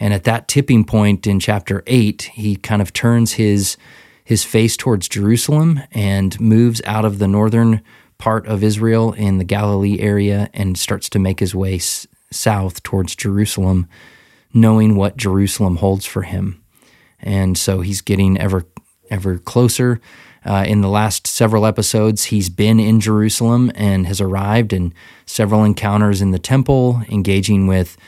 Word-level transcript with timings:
And 0.00 0.14
at 0.14 0.24
that 0.24 0.48
tipping 0.48 0.84
point 0.84 1.26
in 1.26 1.38
chapter 1.38 1.84
8, 1.86 2.22
he 2.32 2.56
kind 2.56 2.82
of 2.82 2.92
turns 2.92 3.32
his 3.32 3.76
his 4.24 4.44
face 4.44 4.76
towards 4.76 5.08
Jerusalem 5.08 5.80
and 5.90 6.40
moves 6.40 6.80
out 6.84 7.04
of 7.04 7.18
the 7.18 7.26
northern 7.26 7.80
part 8.16 8.46
of 8.46 8.62
Israel 8.62 9.12
in 9.12 9.38
the 9.38 9.44
Galilee 9.44 9.98
area 9.98 10.48
and 10.54 10.78
starts 10.78 11.08
to 11.10 11.18
make 11.18 11.40
his 11.40 11.52
way 11.52 11.76
s- 11.76 12.06
south 12.30 12.80
towards 12.84 13.16
Jerusalem, 13.16 13.88
knowing 14.54 14.94
what 14.94 15.16
Jerusalem 15.16 15.76
holds 15.76 16.06
for 16.06 16.22
him. 16.22 16.62
And 17.18 17.58
so 17.58 17.80
he's 17.80 18.00
getting 18.02 18.38
ever 18.38 18.64
ever 19.10 19.38
closer. 19.38 20.00
Uh, 20.44 20.64
in 20.66 20.80
the 20.80 20.88
last 20.88 21.26
several 21.26 21.66
episodes, 21.66 22.26
he's 22.26 22.48
been 22.48 22.80
in 22.80 23.00
Jerusalem 23.00 23.70
and 23.74 24.06
has 24.06 24.20
arrived 24.20 24.72
in 24.72 24.94
several 25.26 25.64
encounters 25.64 26.22
in 26.22 26.30
the 26.30 26.38
temple, 26.38 27.02
engaging 27.10 27.66
with 27.66 27.98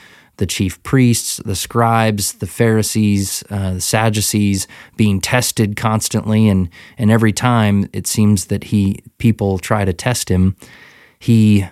the 0.42 0.46
chief 0.46 0.82
priests, 0.82 1.36
the 1.44 1.54
scribes, 1.54 2.32
the 2.32 2.48
Pharisees, 2.48 3.44
uh, 3.48 3.74
the 3.74 3.80
Sadducees, 3.80 4.66
being 4.96 5.20
tested 5.20 5.76
constantly, 5.76 6.48
and 6.48 6.68
and 6.98 7.12
every 7.12 7.32
time 7.32 7.88
it 7.92 8.08
seems 8.08 8.46
that 8.46 8.64
he 8.64 9.04
people 9.18 9.60
try 9.60 9.84
to 9.84 9.92
test 9.92 10.28
him, 10.28 10.56
he 11.20 11.64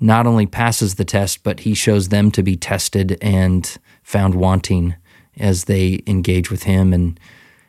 not 0.00 0.26
only 0.26 0.46
passes 0.46 0.94
the 0.94 1.04
test, 1.04 1.42
but 1.42 1.60
he 1.60 1.74
shows 1.74 2.08
them 2.08 2.30
to 2.30 2.42
be 2.42 2.56
tested 2.56 3.18
and 3.20 3.76
found 4.02 4.34
wanting 4.34 4.94
as 5.36 5.64
they 5.64 6.00
engage 6.06 6.50
with 6.50 6.62
him 6.62 6.94
and 6.94 7.20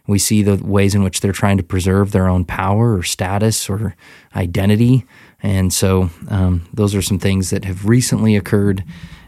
we 0.08 0.20
see 0.20 0.44
the 0.44 0.64
ways 0.64 0.94
in 0.96 1.04
which 1.04 1.20
they're 1.20 1.32
trying 1.32 1.58
to 1.58 1.64
preserve 1.64 2.12
their 2.12 2.28
own 2.28 2.46
power 2.46 2.96
or 2.96 3.04
status 3.04 3.70
or 3.70 3.96
identity. 4.36 5.06
And 5.42 5.74
so 5.74 6.12
um, 6.30 6.68
those 6.74 6.94
are 6.94 7.02
some 7.02 7.20
things 7.20 7.50
that 7.50 7.66
have 7.66 7.88
recently 7.88 8.36
occurred. 8.36 8.84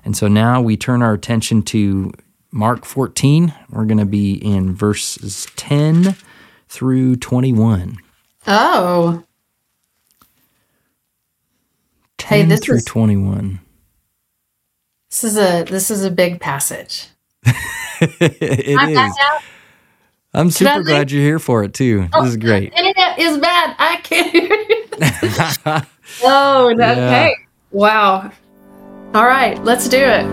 And 0.08 0.16
so 0.16 0.30
now 0.30 0.62
we 0.62 0.78
turn 0.78 1.02
our 1.02 1.12
attention 1.12 1.64
to 1.64 2.14
Mark 2.50 2.86
14. 2.86 3.54
We're 3.70 3.84
going 3.84 3.98
to 3.98 4.06
be 4.06 4.36
in 4.36 4.74
verses 4.74 5.48
10 5.58 6.16
through 6.70 7.18
21. 7.18 7.98
Oh. 8.48 9.26
10 12.20 12.40
Hey, 12.40 12.46
this 12.46 12.62
through 12.62 12.78
is- 12.78 12.86
21. 12.86 13.60
This 15.10 15.26
is 15.26 15.38
a 15.38 15.64
this 15.64 15.92
is 15.92 16.06
a 16.06 16.12
big 16.12 16.40
passage. 16.40 17.08
it 17.46 18.78
I'm 18.80 18.90
is. 18.90 19.18
I'm 20.34 20.52
super 20.52 20.84
glad 20.84 21.12
you're 21.12 21.22
here 21.22 21.40
for 21.40 21.66
it 21.66 21.74
too. 21.74 22.04
This 22.04 22.10
oh, 22.14 22.26
is 22.26 22.38
great. 22.38 22.72
Internet 22.74 23.20
is 23.20 23.38
bad. 23.40 23.76
I 23.78 23.98
can't 23.98 24.32
hear 24.32 24.44
you. 24.54 24.86
oh, 26.24 26.70
Yeah. 26.78 26.92
okay. 26.92 27.36
Wow. 27.72 28.32
All 29.14 29.26
right, 29.26 29.58
let's 29.64 29.88
do 29.88 29.98
it. 29.98 30.26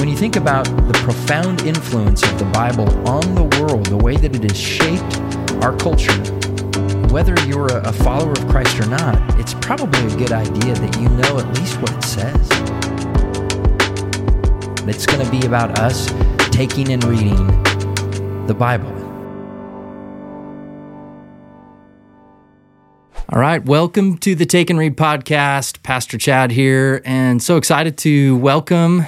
When 0.00 0.08
you 0.08 0.16
think 0.16 0.36
about 0.36 0.64
the 0.64 0.98
profound 1.04 1.60
influence 1.62 2.22
of 2.22 2.38
the 2.38 2.46
Bible 2.46 2.88
on 3.06 3.34
the 3.34 3.44
world, 3.60 3.84
the 3.86 3.98
way 3.98 4.16
that 4.16 4.34
it 4.34 4.42
has 4.42 4.58
shaped 4.58 5.20
our 5.62 5.76
culture, 5.76 6.16
whether 7.12 7.38
you're 7.46 7.66
a, 7.66 7.92
follower 7.92 8.32
of 8.32 8.48
Christ 8.48 8.80
or 8.80 8.86
not, 8.86 9.38
it's 9.38 9.52
probably 9.52 10.00
a 10.06 10.16
good 10.16 10.32
idea 10.32 10.74
that 10.74 10.96
you 10.98 11.08
know 11.10 11.38
at 11.38 11.58
least 11.58 11.80
what 11.82 11.92
it 11.92 12.04
says. 12.04 12.48
It's 14.88 15.04
going 15.04 15.24
to 15.24 15.30
be 15.30 15.46
about 15.46 15.78
us 15.78 16.10
taking 16.50 16.90
and 16.90 17.04
reading 17.04 17.46
the 18.46 18.54
Bible. 18.54 18.99
All 23.32 23.38
right, 23.38 23.64
welcome 23.64 24.18
to 24.18 24.34
the 24.34 24.44
Take 24.44 24.70
and 24.70 24.78
Read 24.78 24.96
podcast. 24.96 25.84
Pastor 25.84 26.18
Chad 26.18 26.50
here, 26.50 27.00
and 27.04 27.40
so 27.40 27.56
excited 27.56 27.96
to 27.98 28.36
welcome 28.38 29.06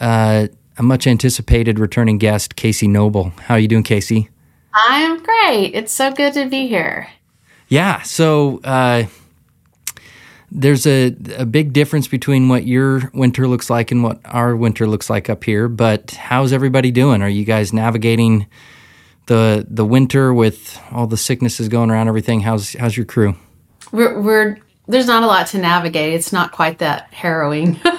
uh, 0.00 0.48
a 0.78 0.82
much 0.82 1.06
anticipated 1.06 1.78
returning 1.78 2.18
guest, 2.18 2.56
Casey 2.56 2.88
Noble. 2.88 3.30
How 3.42 3.54
are 3.54 3.60
you 3.60 3.68
doing, 3.68 3.84
Casey? 3.84 4.30
I'm 4.74 5.22
great. 5.22 5.76
It's 5.76 5.92
so 5.92 6.10
good 6.10 6.34
to 6.34 6.48
be 6.48 6.66
here. 6.66 7.06
Yeah, 7.68 8.02
so 8.02 8.60
uh, 8.64 9.04
there's 10.50 10.84
a, 10.84 11.14
a 11.36 11.46
big 11.46 11.72
difference 11.72 12.08
between 12.08 12.48
what 12.48 12.66
your 12.66 13.12
winter 13.14 13.46
looks 13.46 13.70
like 13.70 13.92
and 13.92 14.02
what 14.02 14.18
our 14.24 14.56
winter 14.56 14.88
looks 14.88 15.08
like 15.08 15.30
up 15.30 15.44
here. 15.44 15.68
But 15.68 16.10
how's 16.10 16.52
everybody 16.52 16.90
doing? 16.90 17.22
Are 17.22 17.28
you 17.28 17.44
guys 17.44 17.72
navigating 17.72 18.48
the 19.26 19.64
the 19.70 19.84
winter 19.86 20.34
with 20.34 20.80
all 20.90 21.06
the 21.06 21.16
sicknesses 21.16 21.68
going 21.68 21.92
around? 21.92 22.08
Everything? 22.08 22.40
How's 22.40 22.72
how's 22.72 22.96
your 22.96 23.06
crew? 23.06 23.36
We're, 23.90 24.20
we're 24.20 24.58
there's 24.88 25.06
not 25.06 25.22
a 25.22 25.26
lot 25.26 25.46
to 25.48 25.58
navigate. 25.58 26.14
It's 26.14 26.32
not 26.32 26.52
quite 26.52 26.78
that 26.78 27.12
harrowing. 27.12 27.80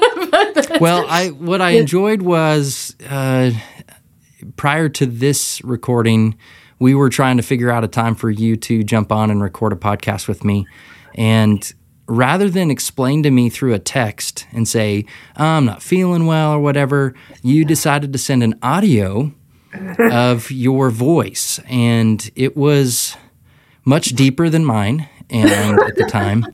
Well, 0.79 1.05
I 1.07 1.27
what 1.29 1.61
I 1.61 1.71
enjoyed 1.71 2.21
was 2.21 2.95
uh, 3.07 3.51
prior 4.55 4.89
to 4.89 5.05
this 5.05 5.63
recording, 5.63 6.38
we 6.79 6.95
were 6.95 7.09
trying 7.09 7.38
to 7.38 7.44
figure 7.44 7.69
out 7.69 7.83
a 7.83 7.88
time 7.88 8.16
for 8.16 8.29
you 8.29 8.55
to 8.57 8.83
jump 8.83 9.11
on 9.11 9.29
and 9.29 9.41
record 9.41 9.71
a 9.73 9.75
podcast 9.75 10.27
with 10.27 10.44
me, 10.44 10.66
and 11.16 11.73
rather 12.07 12.50
than 12.50 12.69
explain 12.71 13.23
to 13.23 13.31
me 13.31 13.50
through 13.50 13.73
a 13.73 13.79
text 13.79 14.47
and 14.51 14.67
say 14.67 15.05
I'm 15.38 15.65
not 15.65 15.81
feeling 15.83 16.25
well 16.25 16.51
or 16.51 16.59
whatever, 16.59 17.13
you 17.41 17.63
decided 17.63 18.11
to 18.13 18.19
send 18.19 18.44
an 18.44 18.59
audio 18.61 19.31
of 20.11 20.51
your 20.51 20.89
voice, 20.89 21.59
and 21.69 22.29
it 22.35 22.57
was 22.57 23.15
much 23.85 24.09
deeper 24.09 24.50
than 24.50 24.65
mine, 24.65 25.07
and 25.29 25.79
at 25.79 25.95
the 25.95 26.06
time. 26.09 26.45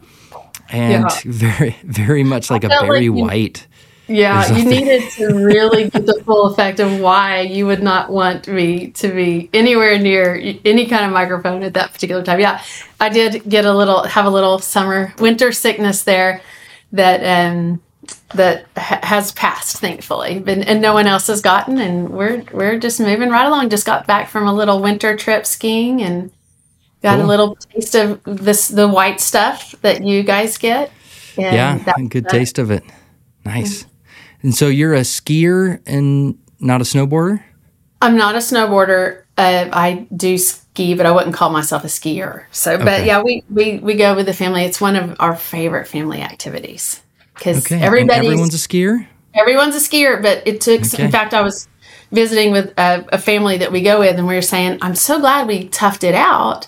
And 0.72 1.04
Yeah. 1.04 1.10
very, 1.26 1.76
very 1.84 2.24
much 2.24 2.50
like 2.52 2.64
a 2.64 2.70
felt 2.70 2.88
like 2.90 3.02
you- 3.04 3.14
White 3.14 3.66
yeah, 4.12 4.58
you 4.58 4.66
needed 4.66 5.04
to 5.18 5.28
really 5.36 5.88
get 5.88 6.08
the 6.08 6.20
full 6.26 6.48
effect 6.48 6.80
of 6.80 7.00
why 7.00 7.42
you 7.42 7.68
would 7.68 7.84
not 7.84 8.10
want 8.12 8.48
me 8.48 8.88
to 8.88 9.08
be 9.10 9.52
anywhere 9.54 10.00
near 10.00 10.34
any 10.66 10.88
kind 10.88 11.06
of 11.06 11.12
microphone 11.12 11.62
at 11.62 11.76
that 11.76 11.94
particular 11.94 12.24
time. 12.24 12.40
Yeah, 12.40 12.60
I 13.00 13.10
did 13.10 13.48
get 13.48 13.66
a 13.66 13.72
little 13.72 14.02
have 14.06 14.26
a 14.26 14.30
little 14.32 14.58
summer 14.58 15.14
winter 15.20 15.52
sickness 15.52 16.02
there 16.06 16.42
that 16.92 17.24
um 17.24 17.82
that 18.34 18.66
ha- 18.76 19.00
has 19.04 19.32
passed 19.34 19.78
thankfully 19.78 20.44
and, 20.48 20.68
and 20.68 20.82
no 20.82 20.96
one 20.96 21.06
else 21.06 21.28
has 21.28 21.42
gotten 21.44 21.78
and 21.78 22.10
we're 22.10 22.44
we're 22.52 22.80
just 22.80 23.00
moving 23.00 23.30
right 23.30 23.46
along 23.46 23.70
just 23.70 23.86
got 23.86 24.08
back 24.08 24.28
from 24.28 24.48
a 24.48 24.54
little 24.54 24.82
winter 24.82 25.16
trip 25.16 25.46
skiing 25.46 26.02
and 26.02 26.32
got 27.02 27.20
a 27.20 27.26
little 27.26 27.56
taste 27.56 27.96
of 27.96 28.22
this 28.26 28.68
the 28.68 28.88
white 28.88 29.20
stuff 29.22 29.74
that 29.82 30.04
you 30.04 30.24
guys 30.24 30.58
get 30.58 30.92
yeah, 31.38 31.78
that- 31.80 32.10
good 32.10 32.28
taste 32.30 32.60
of 32.60 32.72
it. 32.72 32.84
Nice. 33.46 33.86
And 34.42 34.54
so 34.56 34.68
you're 34.68 34.94
a 34.94 35.02
skier 35.02 35.82
and 35.86 36.38
not 36.60 36.82
a 36.82 36.84
snowboarder? 36.84 37.44
I'm 38.02 38.16
not 38.16 38.36
a 38.36 38.40
snowboarder. 38.40 39.24
Uh, 39.38 39.70
I 39.72 40.08
do 40.16 40.38
ski, 40.38 40.94
but 40.94 41.06
I 41.06 41.12
wouldn't 41.12 41.36
call 41.36 41.50
myself 41.50 41.84
a 41.84 41.88
skier. 41.88 42.44
So, 42.52 42.78
but 42.78 43.06
yeah, 43.06 43.22
we, 43.22 43.44
we 43.50 43.80
we 43.80 43.96
go 43.96 44.16
with 44.16 44.26
the 44.26 44.34
family. 44.34 44.64
It's 44.64 44.80
one 44.80 44.96
of 44.96 45.16
our 45.20 45.36
favorite 45.36 45.88
family 45.88 46.22
activities 46.22 47.02
because 47.36 47.66
Okay. 47.66 47.76
and 47.76 47.84
everybody's 47.84 48.28
everyone's 48.30 48.54
a 48.56 48.58
skier? 48.68 49.06
everyone's 49.34 49.76
a 49.76 49.80
skier. 49.80 50.22
But 50.22 50.46
it 50.46 50.62
took. 50.62 50.82
Okay. 50.86 51.04
In 51.04 51.12
fact, 51.12 51.34
I 51.34 51.42
was 51.42 51.68
visiting 52.12 52.52
with 52.52 52.74
a, 52.78 53.06
a 53.14 53.18
family 53.18 53.58
that 53.58 53.72
we 53.72 53.82
go 53.82 54.00
with, 54.00 54.18
and 54.18 54.28
we 54.28 54.36
were 54.36 54.42
saying, 54.42 54.80
"I'm 54.82 54.96
so 54.96 55.20
glad 55.20 55.48
we 55.48 55.68
toughed 55.70 56.04
it 56.04 56.16
out." 56.16 56.68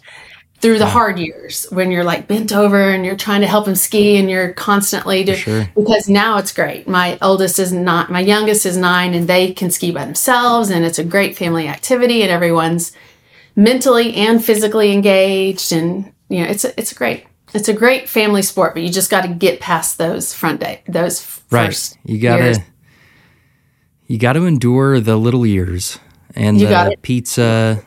Through 0.61 0.77
the 0.77 0.85
hard 0.85 1.17
years, 1.17 1.65
when 1.71 1.89
you're 1.89 2.03
like 2.03 2.27
bent 2.27 2.53
over 2.53 2.91
and 2.91 3.03
you're 3.03 3.15
trying 3.15 3.41
to 3.41 3.47
help 3.47 3.65
them 3.65 3.75
ski, 3.75 4.17
and 4.17 4.29
you're 4.29 4.53
constantly 4.53 5.23
do, 5.23 5.35
sure. 5.35 5.67
because 5.75 6.07
now 6.07 6.37
it's 6.37 6.53
great. 6.53 6.87
My 6.87 7.17
oldest 7.21 7.57
is 7.57 7.73
not, 7.73 8.11
my 8.11 8.19
youngest 8.19 8.65
is 8.67 8.77
nine, 8.77 9.15
and 9.15 9.27
they 9.27 9.53
can 9.53 9.71
ski 9.71 9.91
by 9.91 10.05
themselves, 10.05 10.69
and 10.69 10.85
it's 10.85 10.99
a 10.99 11.03
great 11.03 11.35
family 11.35 11.67
activity, 11.67 12.21
and 12.21 12.29
everyone's 12.31 12.91
mentally 13.55 14.13
and 14.13 14.43
physically 14.43 14.91
engaged, 14.91 15.71
and 15.71 16.13
you 16.29 16.43
know, 16.43 16.49
it's 16.49 16.63
a, 16.63 16.79
it's 16.79 16.91
a 16.91 16.95
great, 16.95 17.25
it's 17.53 17.67
a 17.67 17.73
great 17.73 18.07
family 18.07 18.41
sport. 18.43 18.73
But 18.75 18.83
you 18.83 18.89
just 18.89 19.09
got 19.09 19.21
to 19.23 19.27
get 19.29 19.59
past 19.59 19.97
those 19.97 20.33
front 20.33 20.59
day, 20.61 20.83
those 20.87 21.41
Right. 21.49 21.65
first. 21.67 21.97
You 22.05 22.17
gotta 22.19 22.63
you 24.07 24.17
gotta 24.17 24.45
endure 24.45 24.99
the 24.99 25.17
little 25.17 25.45
years 25.45 25.99
and 26.35 26.59
You 26.59 26.67
the 26.67 26.71
got. 26.71 27.01
Pizza. 27.01 27.83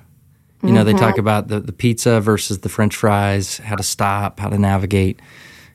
You 0.64 0.72
know, 0.72 0.84
they 0.84 0.94
talk 0.94 1.18
about 1.18 1.48
the, 1.48 1.60
the 1.60 1.72
pizza 1.72 2.20
versus 2.20 2.60
the 2.60 2.68
French 2.68 2.96
fries, 2.96 3.58
how 3.58 3.76
to 3.76 3.82
stop, 3.82 4.40
how 4.40 4.48
to 4.48 4.58
navigate. 4.58 5.20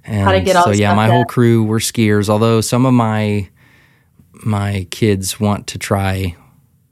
And 0.04 0.24
How 0.24 0.32
to 0.32 0.42
get 0.42 0.56
all 0.56 0.64
so 0.64 0.72
yeah, 0.72 0.94
my 0.96 1.08
whole 1.08 1.26
crew 1.26 1.64
we're 1.64 1.78
skiers, 1.78 2.30
although 2.30 2.62
some 2.62 2.86
of 2.86 2.94
my 2.94 3.50
my 4.46 4.88
kids 4.90 5.40
want 5.40 5.68
to 5.68 5.78
try 5.78 6.36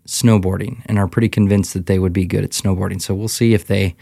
snowboarding 0.06 0.82
and 0.86 1.00
are 1.00 1.08
pretty 1.08 1.30
convinced 1.30 1.74
that 1.74 1.86
they 1.86 2.00
would 2.00 2.14
be 2.14 2.26
good 2.26 2.44
at 2.44 2.52
snowboarding. 2.52 3.02
So 3.02 3.16
we'll 3.16 3.28
see 3.28 3.54
if 3.54 3.68
they 3.68 3.96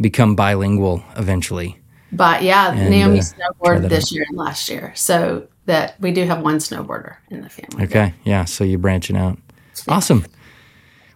become 0.00 0.36
bilingual 0.36 1.02
eventually. 1.16 1.78
But 2.12 2.42
yeah, 2.42 2.72
And, 2.72 2.90
Naomi 2.90 3.20
uh, 3.20 3.22
snowboarded 3.22 3.88
this 3.88 4.12
year 4.12 4.24
and 4.28 4.36
last 4.36 4.68
year, 4.68 4.92
so 4.94 5.48
that 5.66 6.00
we 6.00 6.12
do 6.12 6.24
have 6.24 6.42
one 6.42 6.58
snowboarder 6.58 7.16
in 7.30 7.42
the 7.42 7.48
family. 7.48 7.84
Okay. 7.84 8.14
Yeah. 8.24 8.44
So 8.44 8.64
you're 8.64 8.78
branching 8.78 9.16
out. 9.16 9.38
Awesome. 9.88 10.26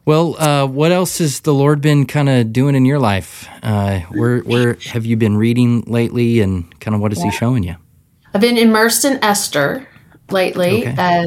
Well, 0.07 0.37
uh, 0.41 0.67
what 0.67 0.93
else 0.93 1.19
has 1.19 1.41
the 1.41 1.55
Lord 1.55 1.81
been 1.81 2.05
kind 2.07 2.29
of 2.29 2.53
doing 2.53 2.75
in 2.75 2.85
your 2.85 2.99
life? 2.99 3.49
Uh, 3.63 4.01
where 4.13 4.41
where 4.41 4.75
have 4.93 5.07
you 5.07 5.17
been 5.17 5.37
reading 5.37 5.83
lately, 5.87 6.41
and 6.41 6.79
kind 6.81 6.95
of 6.95 7.01
what 7.01 7.13
is 7.13 7.23
He 7.23 7.31
showing 7.31 7.63
you? 7.63 7.77
I've 8.35 8.41
been 8.41 8.59
immersed 8.59 9.05
in 9.05 9.23
Esther 9.25 9.87
lately. 10.31 10.87
Okay. 10.87 10.95
Uh, 10.99 11.25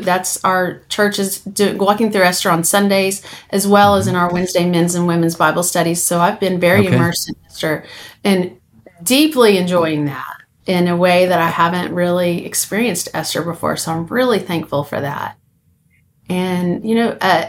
that's 0.00 0.42
our 0.44 0.82
church 0.88 1.18
is 1.18 1.40
do, 1.40 1.76
walking 1.78 2.10
through 2.10 2.22
Esther 2.22 2.50
on 2.50 2.64
Sundays, 2.64 3.22
as 3.50 3.66
well 3.66 3.94
as 3.94 4.06
in 4.06 4.14
our 4.14 4.30
Wednesday 4.30 4.68
men's 4.68 4.94
and 4.94 5.06
women's 5.06 5.36
Bible 5.36 5.62
studies. 5.62 6.02
So 6.02 6.20
I've 6.20 6.40
been 6.40 6.60
very 6.60 6.86
Okay. 6.86 6.94
immersed 6.94 7.30
in 7.30 7.36
Esther 7.46 7.84
and 8.24 8.58
deeply 9.02 9.56
enjoying 9.56 10.04
that 10.06 10.34
in 10.66 10.88
a 10.88 10.96
way 10.96 11.24
that 11.26 11.38
I 11.38 11.48
haven't 11.48 11.94
really 11.94 12.44
experienced 12.44 13.08
Esther 13.14 13.42
before. 13.42 13.76
So 13.76 13.92
I'm 13.92 14.06
really 14.06 14.38
thankful 14.38 14.84
for 14.84 15.00
that. 15.00 15.38
And 16.28 16.84
you 16.86 16.94
know, 16.94 17.16
uh, 17.22 17.48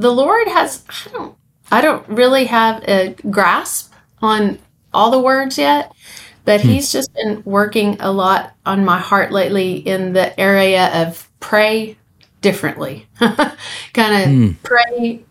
the 0.00 0.10
Lord 0.10 0.48
has 0.48 0.84
I 1.06 1.10
don't 1.10 1.36
I 1.70 1.80
don't 1.80 2.08
really 2.08 2.46
have 2.46 2.82
a 2.88 3.14
grasp 3.30 3.92
on 4.20 4.58
all 4.92 5.10
the 5.10 5.20
words 5.20 5.56
yet, 5.56 5.92
but 6.44 6.60
He's 6.60 6.90
just 6.90 7.12
been 7.14 7.42
working 7.44 7.96
a 8.00 8.10
lot 8.10 8.54
on 8.66 8.84
my 8.84 8.98
heart 8.98 9.30
lately 9.30 9.76
in 9.76 10.12
the 10.12 10.38
area 10.38 11.06
of 11.06 11.28
pray 11.38 11.96
differently, 12.40 13.06
kind 13.92 14.50
of 14.52 14.62
pray 14.62 15.24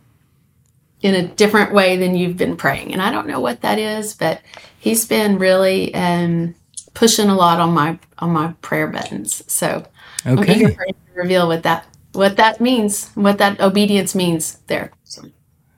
in 1.02 1.16
a 1.16 1.28
different 1.28 1.74
way 1.74 1.98
than 1.98 2.16
you've 2.16 2.38
been 2.38 2.56
praying. 2.58 2.94
And 2.94 3.02
I 3.02 3.12
don't 3.12 3.28
know 3.28 3.40
what 3.40 3.62
that 3.62 3.80
is, 3.80 4.14
but 4.14 4.42
He's 4.80 5.06
been 5.06 5.38
really 5.40 5.94
um, 5.94 6.56
pushing 6.94 7.30
a 7.30 7.36
lot 7.36 7.60
on 7.60 7.74
my 7.74 8.00
on 8.20 8.32
my 8.32 8.54
prayer 8.62 8.88
buttons. 8.88 9.44
So 9.52 9.86
I'm 10.26 10.44
eager 10.46 10.70
for 10.72 10.84
Him 10.84 10.96
to 11.08 11.14
reveal 11.16 11.48
what 11.48 11.64
that 11.64 11.86
what 12.20 12.36
that 12.38 12.60
means, 12.62 13.10
what 13.16 13.38
that 13.38 13.60
obedience 13.60 14.14
means 14.14 14.58
there. 14.68 14.92
So, 15.04 15.24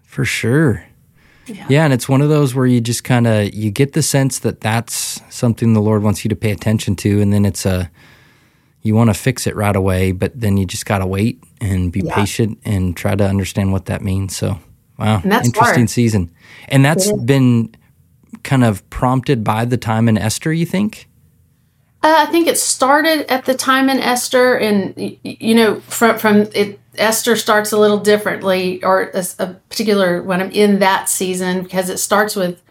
For 0.04 0.26
sure. 0.26 0.84
Yeah. 1.48 1.66
Yeah. 1.70 1.84
and 1.86 1.94
it's 1.94 2.08
one 2.10 2.22
of 2.22 2.30
those 2.30 2.54
where 2.56 2.66
you 2.68 2.82
just 2.82 3.04
kind 3.04 3.26
of 3.28 3.54
you 3.54 3.72
get 3.72 3.94
the 3.94 4.02
sense 4.02 4.40
that 4.40 4.62
that's 4.62 5.22
something 5.30 5.74
the 5.74 5.82
Lord 5.82 6.02
wants 6.04 6.24
you 6.26 6.30
to 6.30 6.36
pay 6.36 6.52
attention 6.52 6.96
to, 6.98 7.22
and 7.22 7.32
then 7.34 7.46
it's 7.46 7.66
a 7.66 7.90
you 8.84 8.96
want 8.96 9.10
to 9.10 9.14
fix 9.14 9.46
it 9.48 9.56
right 9.56 9.76
away, 9.76 10.12
but 10.12 10.32
then 10.40 10.58
you 10.58 10.66
just 10.66 10.86
gotta 10.86 11.06
wait 11.06 11.44
and 11.60 11.92
be 11.92 12.02
Yeah. 12.02 12.16
patient 12.16 12.58
and 12.66 12.96
try 12.98 13.16
to 13.16 13.26
understand 13.28 13.72
what 13.72 13.86
that 13.86 14.02
means. 14.02 14.36
So, 14.36 14.60
wow, 14.98 15.22
that's 15.24 15.48
interesting 15.48 15.82
hard. 15.86 15.90
season, 15.90 16.32
and 16.70 16.84
that's 16.86 17.08
It 17.08 17.16
is. 17.16 17.24
been 17.24 17.70
kind 18.44 18.64
of 18.64 18.82
prompted 18.90 19.44
by 19.44 19.66
the 19.66 19.78
time 19.78 20.10
in 20.10 20.18
Esther. 20.18 20.52
You 20.54 20.66
think? 20.66 21.08
Uh, 22.03 22.25
I 22.27 22.31
think 22.31 22.48
it 22.48 22.57
started 22.57 23.31
at 23.31 23.45
the 23.45 23.53
time 23.53 23.88
in 23.89 24.00
Esther, 24.00 24.56
and 24.57 24.94
you 25.24 25.53
know, 25.53 25.80
from 25.81 26.18
from 26.18 26.38
it, 26.56 26.80
Esther 26.98 27.36
starts 27.36 27.71
a 27.71 27.77
little 27.77 28.00
differently, 28.00 28.83
or 28.83 29.12
a 29.39 29.48
particular 29.69 30.21
when 30.24 30.42
I'm 30.42 30.51
in 30.51 30.80
that 30.80 31.09
season 31.09 31.62
because 31.63 31.89
it 31.89 31.98
starts 32.00 32.36
with 32.36 32.62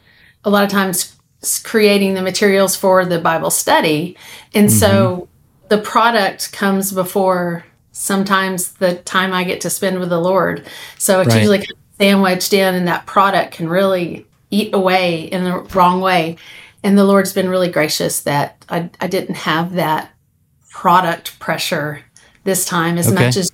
a 0.45 0.51
lot 0.51 0.65
of 0.65 0.71
times 0.71 1.17
creating 1.63 2.15
the 2.15 2.23
materials 2.23 2.75
for 2.75 3.05
the 3.05 3.21
Bible 3.21 3.51
study, 3.51 4.17
and 4.53 4.71
so 4.71 5.29
the 5.69 5.79
product 5.79 6.53
comes 6.53 6.91
before 6.91 7.65
sometimes 7.93 8.73
the 8.73 8.97
time 8.97 9.33
I 9.33 9.45
get 9.45 9.61
to 9.61 9.71
spend 9.71 10.01
with 10.01 10.09
the 10.09 10.21
Lord. 10.21 10.67
So 10.99 11.21
it's 11.21 11.29
Right. 11.29 11.39
usually 11.39 11.59
kind 11.59 11.71
of 11.71 11.77
sandwiched 12.01 12.53
in, 12.53 12.75
and 12.75 12.89
that 12.89 13.07
product 13.07 13.53
can 13.53 13.69
really 13.69 14.27
eat 14.51 14.75
away 14.75 15.21
in 15.23 15.45
the 15.45 15.59
wrong 15.75 16.01
way. 16.01 16.37
And 16.83 16.97
the 16.97 17.05
Lord's 17.05 17.33
been 17.33 17.49
really 17.49 17.71
gracious 17.71 18.21
that 18.23 18.65
I, 18.69 18.91
I 19.01 19.07
didn't 19.07 19.35
have 19.37 19.75
that 19.75 20.11
product 20.71 21.39
pressure 21.39 22.03
this 22.45 22.65
time 22.65 22.97
as 22.97 23.07
Okay. 23.13 23.27
much 23.27 23.37
as 23.37 23.53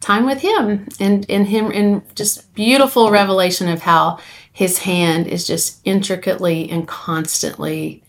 time 0.00 0.24
with 0.24 0.40
Him 0.40 0.88
and 0.98 1.24
in 1.26 1.44
Him 1.46 1.70
in 1.70 2.02
just 2.14 2.52
beautiful 2.54 3.10
revelation 3.10 3.68
of 3.68 3.82
how 3.82 4.18
His 4.52 4.78
hand 4.78 5.26
is 5.26 5.46
just 5.46 5.80
intricately 5.84 6.70
and 6.70 6.88
constantly, 6.88 8.02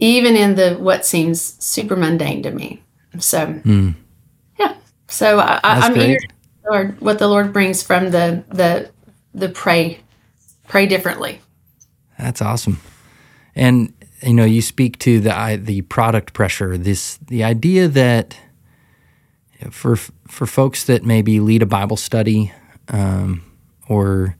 even 0.00 0.34
in 0.36 0.56
the 0.56 0.74
what 0.74 1.06
seems 1.06 1.40
super 1.64 1.96
mundane 1.96 2.42
to 2.42 2.50
me. 2.50 2.82
So, 3.20 3.46
hmm. 3.46 3.90
yeah. 4.58 4.74
So 5.06 5.38
I, 5.38 5.60
great. 5.92 6.10
eager 6.10 6.18
to 6.18 6.70
Lord 6.70 7.00
what 7.00 7.18
the 7.18 7.28
Lord 7.28 7.52
brings 7.52 7.82
from 7.82 8.10
the 8.10 8.42
the 8.48 8.90
the 9.34 9.48
pray 9.48 10.00
pray 10.66 10.86
differently. 10.86 11.40
That's 12.18 12.42
awesome. 12.42 12.80
And 13.58 13.92
you 14.22 14.34
know, 14.34 14.44
you 14.44 14.62
speak 14.62 14.98
to 15.00 15.20
the 15.20 15.60
the 15.62 15.82
product 15.82 16.32
pressure. 16.32 16.78
This 16.78 17.18
the 17.26 17.44
idea 17.44 17.88
that 17.88 18.38
for 19.70 19.96
for 19.96 20.46
folks 20.46 20.84
that 20.84 21.04
maybe 21.04 21.40
lead 21.40 21.62
a 21.62 21.66
Bible 21.66 21.96
study 21.96 22.52
um, 22.88 23.42
or 23.88 24.36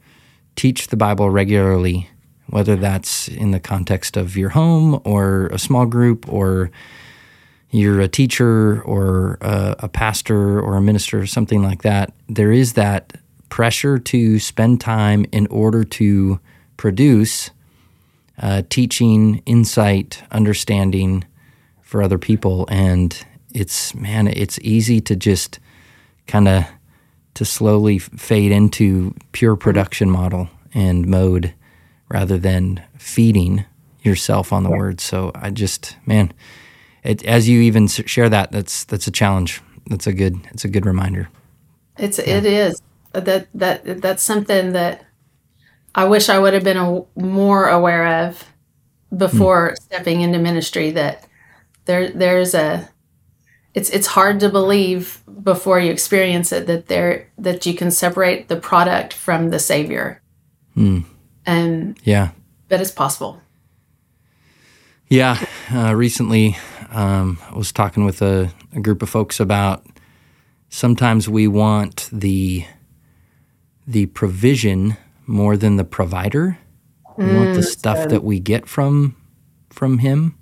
teach 0.57 0.89
the 0.89 0.97
Bible 0.97 1.31
regularly, 1.31 2.09
whether 2.47 2.77
that's 2.77 3.29
in 3.29 3.51
the 3.51 3.61
context 3.61 4.17
of 4.17 4.37
your 4.37 4.51
home 4.51 5.01
or 5.05 5.47
a 5.49 5.59
small 5.59 5.87
group 5.87 6.33
or 6.33 6.71
you're 7.71 8.01
a 8.01 8.09
teacher 8.09 8.81
or 8.83 9.39
a, 9.41 9.77
a 9.81 9.89
pastor 9.89 10.61
or 10.61 10.77
a 10.77 10.81
minister 10.81 11.19
or 11.19 11.27
something 11.27 11.63
like 11.63 11.83
that, 11.83 12.13
there 12.29 12.53
is 12.53 12.75
that 12.75 13.15
pressure 13.49 13.99
to 13.99 14.39
spend 14.39 14.81
time 14.81 15.27
in 15.33 15.47
order 15.49 15.85
to 15.85 16.41
produce 16.77 17.51
uh, 18.39 18.63
teaching, 18.69 19.43
insight, 19.47 20.23
understanding 20.31 21.25
for 21.83 22.03
other 22.03 22.19
people. 22.19 22.67
And 22.71 23.17
it's, 23.53 23.95
man, 23.95 24.29
it's 24.29 24.59
easy 24.61 25.01
to 25.03 25.17
just 25.17 25.59
kind 26.27 26.49
of 26.49 26.65
to 27.35 27.45
slowly 27.45 27.99
fade 27.99 28.53
into 28.53 29.15
pure 29.33 29.57
production 29.57 30.11
model 30.11 30.49
and 30.75 31.07
mode 31.07 31.55
rather 32.09 32.39
than 32.39 32.83
feeding 32.97 33.65
yourself 34.03 34.53
on 34.53 34.65
the 34.65 34.71
word. 34.71 35.01
So 35.01 35.31
I 35.35 35.51
just, 35.51 35.97
man, 36.07 36.33
it, 37.03 37.25
as 37.25 37.49
you 37.49 37.61
even 37.61 37.87
share 37.87 38.29
that, 38.29 38.51
that's 38.51 38.85
that's 38.85 39.07
a 39.07 39.11
challenge. 39.11 39.61
That's 39.87 40.07
a 40.07 40.13
good, 40.13 40.37
it's 40.51 40.65
a 40.65 40.69
good 40.69 40.85
reminder. 40.85 41.29
It's 41.97 42.19
it 42.19 42.45
is 42.45 42.83
that 43.13 43.49
that 43.55 44.03
that's 44.03 44.23
something 44.23 44.73
that 44.73 45.05
I 45.99 46.05
wish 46.05 46.29
I 46.29 46.39
would 46.39 46.55
have 46.55 46.63
been 46.63 46.77
a, 46.77 47.03
more 47.17 47.69
aware 47.69 48.27
of 48.29 48.45
before 49.17 49.75
stepping 49.83 50.21
into 50.21 50.39
ministry. 50.39 50.93
That 50.93 51.27
there 51.87 52.09
there's 52.13 52.55
a 52.55 52.89
it's 53.75 53.91
it's 53.91 54.07
hard 54.07 54.39
to 54.41 54.49
believe 54.49 55.21
before 55.43 55.81
you 55.81 55.91
experience 55.91 56.53
it 56.53 56.69
that 56.69 56.87
there 56.87 57.29
that 57.37 57.67
you 57.67 57.75
can 57.75 57.91
separate 57.91 58.47
the 58.47 58.55
product 58.55 59.13
from 59.13 59.51
the 59.51 59.59
Savior, 59.59 60.23
and 60.77 61.99
Yeah. 62.05 62.31
that 62.69 62.81
is 62.81 62.93
possible. 62.93 63.43
Yeah, 65.09 65.45
uh, 65.75 65.97
recently 65.97 66.57
um, 66.91 67.39
I 67.51 67.57
was 67.57 67.73
talking 67.73 68.05
with 68.05 68.23
a, 68.23 68.53
a 68.73 68.79
group 68.79 69.03
of 69.03 69.11
folks 69.11 69.41
about 69.41 69.85
sometimes 70.69 71.29
we 71.29 71.49
want 71.49 72.09
the 72.13 72.67
the 73.85 74.07
provision 74.07 74.97
more 75.29 75.57
than 75.57 75.77
the 75.77 75.85
provider. 75.85 76.59
We 77.17 77.27
want 77.27 77.55
the 77.55 77.61
mm, 77.61 77.65
stuff 77.65 78.09
that 78.09 78.25
we 78.25 78.41
get 78.41 78.67
from 78.67 79.17
from 79.71 79.99
him, 79.99 80.37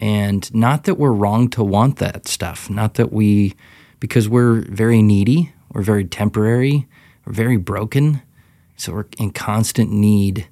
and 0.00 0.52
not 0.54 0.84
that 0.84 0.96
we're 0.96 1.12
wrong 1.12 1.48
to 1.50 1.64
want 1.64 1.96
that 1.96 2.28
stuff. 2.28 2.68
Not 2.68 2.94
that 2.94 3.12
we, 3.12 3.54
because 3.98 4.28
we're 4.28 4.60
very 4.68 5.00
needy, 5.00 5.52
we're 5.72 5.82
very 5.82 6.04
temporary, 6.04 6.86
we're 7.24 7.32
very 7.32 7.56
broken, 7.56 8.20
so 8.76 8.92
we're 8.92 9.06
in 9.18 9.30
constant 9.30 9.90
need 9.90 10.48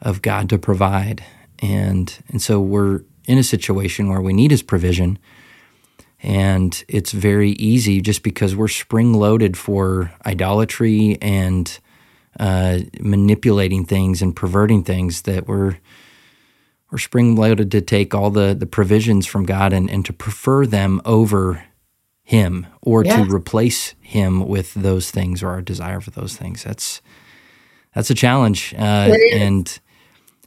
of 0.00 0.22
God 0.22 0.48
to 0.50 0.58
provide. 0.58 1.24
And 1.58 2.16
and 2.28 2.40
so 2.40 2.60
we're 2.60 3.02
in 3.26 3.38
a 3.38 3.42
situation 3.42 4.08
where 4.08 4.20
we 4.20 4.32
need 4.32 4.50
his 4.50 4.62
provision. 4.62 5.18
And 6.22 6.84
it's 6.88 7.12
very 7.12 7.50
easy 7.52 8.00
just 8.00 8.22
because 8.22 8.54
we're 8.54 8.68
spring 8.68 9.12
loaded 9.12 9.56
for 9.56 10.12
idolatry 10.24 11.18
and 11.20 11.78
uh, 12.38 12.80
manipulating 13.00 13.84
things 13.84 14.22
and 14.22 14.34
perverting 14.36 14.82
things 14.84 15.22
that 15.22 15.46
we're 15.46 15.78
we're 16.90 16.98
spring 16.98 17.34
loaded 17.34 17.70
to 17.72 17.80
take 17.80 18.14
all 18.14 18.30
the, 18.30 18.54
the 18.54 18.66
provisions 18.66 19.26
from 19.26 19.44
God 19.44 19.72
and, 19.72 19.90
and 19.90 20.04
to 20.04 20.12
prefer 20.12 20.64
them 20.66 21.00
over 21.04 21.64
him 22.22 22.66
or 22.80 23.04
Yeah. 23.04 23.24
to 23.24 23.34
replace 23.34 23.94
him 24.00 24.46
with 24.46 24.72
those 24.74 25.10
things 25.10 25.42
or 25.42 25.48
our 25.48 25.62
desire 25.62 26.00
for 26.00 26.10
those 26.12 26.36
things. 26.36 26.62
That's 26.62 27.02
that's 27.94 28.10
a 28.10 28.14
challenge. 28.14 28.72
Uh, 28.78 29.14
and 29.32 29.80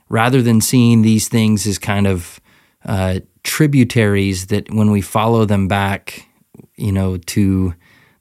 rather 0.08 0.42
than 0.42 0.62
seeing 0.62 1.02
these 1.02 1.28
things 1.28 1.68
as 1.68 1.78
kind 1.78 2.08
of 2.08 2.40
uh, 2.86 3.20
tributaries 3.44 4.48
that 4.48 4.72
when 4.74 4.92
we 4.92 5.02
follow 5.02 5.46
them 5.46 5.68
back, 5.68 6.26
you 6.78 6.92
know, 6.92 7.18
to 7.18 7.74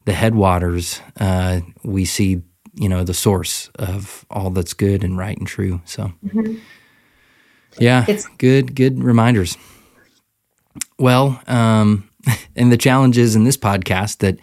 the 0.06 0.12
headwaters, 0.12 1.00
uh, 1.20 1.60
we 1.84 2.04
see, 2.04 2.42
you 2.78 2.88
know, 2.88 3.04
the 3.04 3.14
source 3.14 3.68
of 3.78 4.24
all 4.30 4.50
that's 4.50 4.72
good 4.74 5.02
and 5.04 5.18
right 5.18 5.36
and 5.36 5.46
true. 5.46 5.80
So, 5.84 6.12
yeah, 7.78 8.02
It's- 8.02 8.26
good, 8.38 8.74
good 8.74 9.02
reminders. 9.02 9.56
Well, 10.98 11.40
um, 11.46 12.08
and 12.56 12.72
the 12.72 12.76
challenge 12.76 13.18
is 13.18 13.36
in 13.36 13.44
this 13.44 13.56
podcast 13.56 14.18
that 14.18 14.38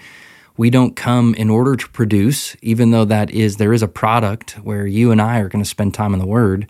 we 0.57 0.69
don't 0.69 0.95
come 0.95 1.33
in 1.35 1.49
order 1.49 1.75
to 1.75 1.89
produce, 1.89 2.55
even 2.61 2.91
though 2.91 3.05
that 3.05 3.29
is 3.31 3.57
there 3.57 3.73
is 3.73 3.83
a 3.83 3.87
product 3.87 4.51
where 4.63 4.87
you 4.87 5.11
and 5.11 5.21
I 5.21 5.39
are 5.39 5.49
going 5.49 5.63
to 5.63 5.69
spend 5.69 5.93
time 5.93 6.13
in 6.13 6.19
the 6.19 6.25
Word, 6.27 6.67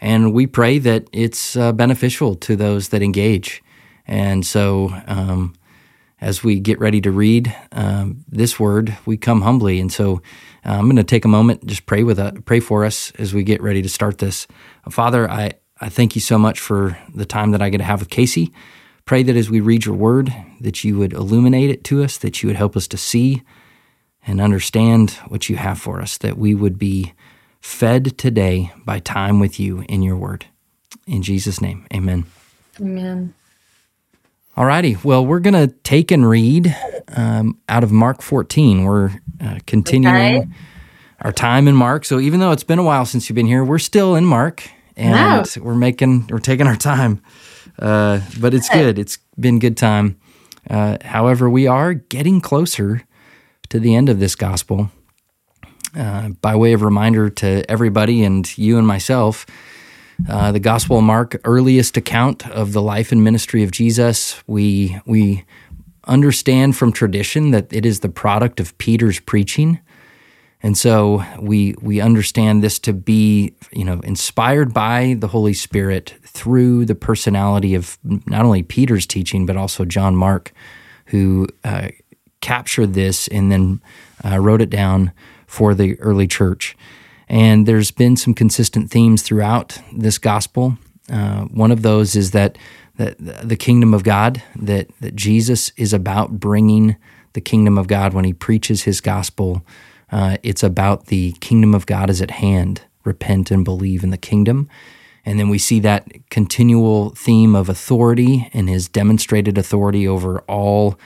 and 0.00 0.32
we 0.32 0.46
pray 0.46 0.78
that 0.78 1.08
it's 1.12 1.56
uh, 1.56 1.72
beneficial 1.72 2.34
to 2.36 2.56
those 2.56 2.88
that 2.88 3.02
engage. 3.02 3.62
And 4.06 4.46
so, 4.46 4.94
um, 5.06 5.54
as 6.20 6.42
we 6.42 6.58
get 6.58 6.78
ready 6.80 7.00
to 7.00 7.10
read 7.10 7.54
um, 7.72 8.24
this 8.28 8.58
word, 8.58 8.96
we 9.06 9.16
come 9.16 9.42
humbly. 9.42 9.78
And 9.80 9.92
so 9.92 10.16
uh, 10.64 10.72
I'm 10.72 10.84
going 10.84 10.96
to 10.96 11.04
take 11.04 11.24
a 11.24 11.28
moment, 11.28 11.64
just 11.66 11.86
pray 11.86 12.02
with 12.02 12.18
us, 12.18 12.34
pray 12.44 12.60
for 12.60 12.84
us 12.84 13.12
as 13.18 13.32
we 13.32 13.42
get 13.42 13.62
ready 13.62 13.82
to 13.82 13.88
start 13.88 14.18
this. 14.18 14.46
Father, 14.90 15.30
I, 15.30 15.52
I 15.80 15.88
thank 15.88 16.14
you 16.14 16.20
so 16.20 16.38
much 16.38 16.58
for 16.58 16.98
the 17.14 17.26
time 17.26 17.52
that 17.52 17.62
I 17.62 17.70
get 17.70 17.78
to 17.78 17.84
have 17.84 18.00
with 18.00 18.10
Casey. 18.10 18.52
Pray 19.04 19.22
that 19.22 19.36
as 19.36 19.48
we 19.48 19.60
read 19.60 19.86
your 19.86 19.94
word, 19.94 20.34
that 20.60 20.84
you 20.84 20.98
would 20.98 21.12
illuminate 21.12 21.70
it 21.70 21.84
to 21.84 22.02
us, 22.02 22.18
that 22.18 22.42
you 22.42 22.48
would 22.48 22.56
help 22.56 22.76
us 22.76 22.86
to 22.88 22.96
see 22.96 23.42
and 24.26 24.40
understand 24.40 25.12
what 25.28 25.48
you 25.48 25.56
have 25.56 25.80
for 25.80 26.02
us, 26.02 26.18
that 26.18 26.36
we 26.36 26.54
would 26.54 26.78
be 26.78 27.14
fed 27.60 28.18
today 28.18 28.70
by 28.84 28.98
time 28.98 29.40
with 29.40 29.58
you 29.58 29.84
in 29.88 30.02
your 30.02 30.16
word. 30.16 30.46
In 31.06 31.22
Jesus' 31.22 31.60
name, 31.60 31.86
amen. 31.94 32.26
Amen. 32.80 33.34
All 34.58 34.66
righty. 34.66 34.96
Well, 35.04 35.24
we're 35.24 35.38
going 35.38 35.54
to 35.54 35.72
take 35.84 36.10
and 36.10 36.28
read 36.28 36.76
um, 37.14 37.60
out 37.68 37.84
of 37.84 37.92
Mark 37.92 38.22
14. 38.22 38.82
We're 38.82 39.12
uh, 39.40 39.60
continuing 39.68 40.36
okay. 40.36 40.48
our 41.20 41.30
time 41.30 41.68
in 41.68 41.76
Mark. 41.76 42.04
So 42.04 42.18
even 42.18 42.40
though 42.40 42.50
it's 42.50 42.64
been 42.64 42.80
a 42.80 42.82
while 42.82 43.06
since 43.06 43.28
you've 43.28 43.36
been 43.36 43.46
here, 43.46 43.62
we're 43.62 43.78
still 43.78 44.16
in 44.16 44.24
Mark 44.24 44.68
and 44.96 45.46
we're 45.60 45.76
making, 45.76 46.26
we're 46.26 46.40
taking 46.40 46.66
our 46.66 46.74
time. 46.74 47.22
Uh, 47.78 48.20
but 48.40 48.52
it's 48.52 48.68
good. 48.68 48.98
It's 48.98 49.18
been 49.38 49.60
good 49.60 49.76
time. 49.76 50.18
Uh, 50.68 50.98
however, 51.04 51.48
we 51.48 51.68
are 51.68 51.94
getting 51.94 52.40
closer 52.40 53.04
to 53.68 53.78
the 53.78 53.94
end 53.94 54.08
of 54.08 54.18
this 54.18 54.34
gospel. 54.34 54.90
Uh, 55.96 56.30
by 56.42 56.56
way 56.56 56.72
of 56.72 56.82
reminder 56.82 57.30
to 57.30 57.64
everybody 57.70 58.24
and 58.24 58.58
you 58.58 58.76
and 58.76 58.88
myself, 58.88 59.46
uh, 60.26 60.52
the 60.52 60.60
Gospel 60.60 60.98
of 60.98 61.04
Mark, 61.04 61.40
earliest 61.44 61.96
account 61.96 62.48
of 62.50 62.72
the 62.72 62.82
life 62.82 63.12
and 63.12 63.22
ministry 63.22 63.62
of 63.62 63.70
Jesus. 63.70 64.42
We 64.46 64.98
we 65.06 65.44
understand 66.04 66.76
from 66.76 66.92
tradition 66.92 67.50
that 67.50 67.72
it 67.72 67.84
is 67.86 68.00
the 68.00 68.08
product 68.08 68.60
of 68.60 68.76
Peter's 68.78 69.20
preaching. 69.20 69.78
And 70.60 70.76
so 70.76 71.24
we 71.40 71.74
we 71.80 72.00
understand 72.00 72.64
this 72.64 72.80
to 72.80 72.92
be, 72.92 73.54
you 73.72 73.84
know, 73.84 74.00
inspired 74.00 74.74
by 74.74 75.14
the 75.18 75.28
Holy 75.28 75.54
Spirit 75.54 76.14
through 76.24 76.84
the 76.84 76.96
personality 76.96 77.74
of 77.76 77.96
not 78.02 78.44
only 78.44 78.62
Peter's 78.64 79.06
teaching 79.06 79.46
but 79.46 79.56
also 79.56 79.84
John 79.84 80.16
Mark, 80.16 80.52
who 81.06 81.46
uh, 81.62 81.88
captured 82.40 82.94
this 82.94 83.28
and 83.28 83.52
then 83.52 83.80
uh, 84.24 84.38
wrote 84.38 84.60
it 84.60 84.70
down 84.70 85.12
for 85.46 85.74
the 85.74 85.98
early 86.00 86.26
church. 86.26 86.76
And 87.28 87.66
there's 87.66 87.90
been 87.90 88.16
some 88.16 88.34
consistent 88.34 88.90
themes 88.90 89.22
throughout 89.22 89.78
this 89.92 90.18
gospel. 90.18 90.78
Uh, 91.10 91.42
one 91.44 91.70
of 91.70 91.82
those 91.82 92.16
is 92.16 92.30
that, 92.32 92.56
that 92.96 93.16
the 93.18 93.56
kingdom 93.56 93.94
of 93.94 94.02
God, 94.02 94.42
that, 94.56 94.88
that 95.00 95.14
Jesus 95.14 95.72
is 95.76 95.92
about 95.92 96.40
bringing 96.40 96.96
the 97.34 97.40
kingdom 97.40 97.78
of 97.78 97.86
God 97.86 98.14
when 98.14 98.24
he 98.24 98.32
preaches 98.32 98.82
his 98.82 99.00
gospel. 99.00 99.62
Uh, 100.10 100.38
it's 100.42 100.62
about 100.62 101.06
the 101.06 101.32
kingdom 101.40 101.74
of 101.74 101.86
God 101.86 102.10
is 102.10 102.22
at 102.22 102.30
hand. 102.30 102.82
Repent 103.04 103.50
and 103.50 103.64
believe 103.64 104.02
in 104.02 104.10
the 104.10 104.16
kingdom. 104.16 104.68
And 105.24 105.38
then 105.38 105.50
we 105.50 105.58
see 105.58 105.80
that 105.80 106.08
continual 106.30 107.10
theme 107.10 107.54
of 107.54 107.68
authority 107.68 108.48
and 108.54 108.68
his 108.68 108.88
demonstrated 108.88 109.58
authority 109.58 110.08
over 110.08 110.40
all 110.48 110.98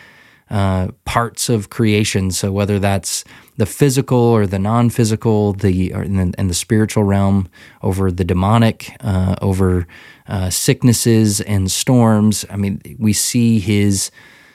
uh, 0.49 0.89
parts 1.05 1.49
of 1.49 1.71
creation. 1.71 2.31
So 2.31 2.53
whether 2.53 2.79
that's 2.79 3.25
the 3.57 3.67
physical 3.67 4.19
or 4.19 4.47
the 4.47 4.59
non-physical, 4.59 5.53
the 5.55 5.93
or, 5.93 6.03
and, 6.03 6.51
the, 6.51 6.55
spiritual 6.55 7.05
realm, 7.05 7.49
over 7.83 8.11
the 8.11 8.25
demonic, 8.25 8.97
uh, 9.01 9.37
over 9.43 9.87
uh, 10.27 10.49
sicknesses 10.51 11.41
and 11.43 11.71
storms. 11.71 12.47
I 12.51 12.57
mean, 12.57 12.81
we 12.99 13.13
see 13.13 13.59
his 13.59 14.11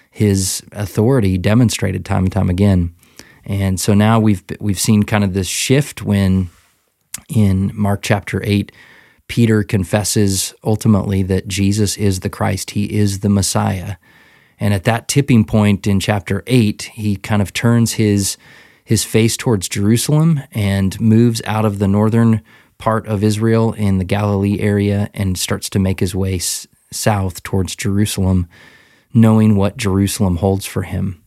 his 0.10 0.64
authority 0.72 1.38
demonstrated 1.38 2.04
time 2.04 2.24
and 2.24 2.32
time 2.32 2.50
again. 2.50 2.96
And 3.46 3.80
so 3.80 3.94
now 3.94 4.20
we've 4.20 4.44
we've 4.60 4.80
seen 4.80 5.04
kind 5.04 5.24
of 5.24 5.34
this 5.34 5.48
shift 5.48 6.02
when 6.02 6.50
in 7.30 7.72
Mark 7.76 8.02
chapter 8.02 8.42
eight. 8.44 8.72
Peter 9.28 9.62
confesses 9.62 10.54
ultimately 10.64 11.22
that 11.22 11.48
Jesus 11.48 11.98
is 11.98 12.22
the 12.22 12.30
Christ. 12.30 12.72
He 12.72 12.98
is 12.98 13.20
the 13.20 13.30
Messiah. 13.30 13.98
And 14.60 14.74
at 14.74 14.86
that 14.86 15.08
tipping 15.08 15.46
point 15.46 15.86
in 15.86 16.00
chapter 16.00 16.44
8, 16.48 16.84
he 16.94 17.16
kind 17.16 17.42
of 17.42 17.54
turns 17.54 17.94
his 17.94 18.38
his 18.88 19.04
face 19.04 19.36
towards 19.36 19.68
Jerusalem 19.68 20.40
and 20.54 20.98
moves 21.02 21.42
out 21.44 21.66
of 21.66 21.78
the 21.78 21.90
northern 21.90 22.42
part 22.78 23.06
of 23.06 23.22
Israel 23.22 23.74
in 23.74 23.98
the 23.98 24.06
Galilee 24.06 24.62
area 24.62 25.10
and 25.14 25.38
starts 25.38 25.70
to 25.72 25.78
make 25.78 26.00
his 26.00 26.16
way 26.16 26.36
s- 26.36 26.68
south 26.90 27.44
towards 27.44 27.76
Jerusalem, 27.76 28.48
knowing 29.14 29.58
what 29.58 29.76
Jerusalem 29.76 30.38
holds 30.38 30.66
for 30.66 30.84
him. 30.84 31.22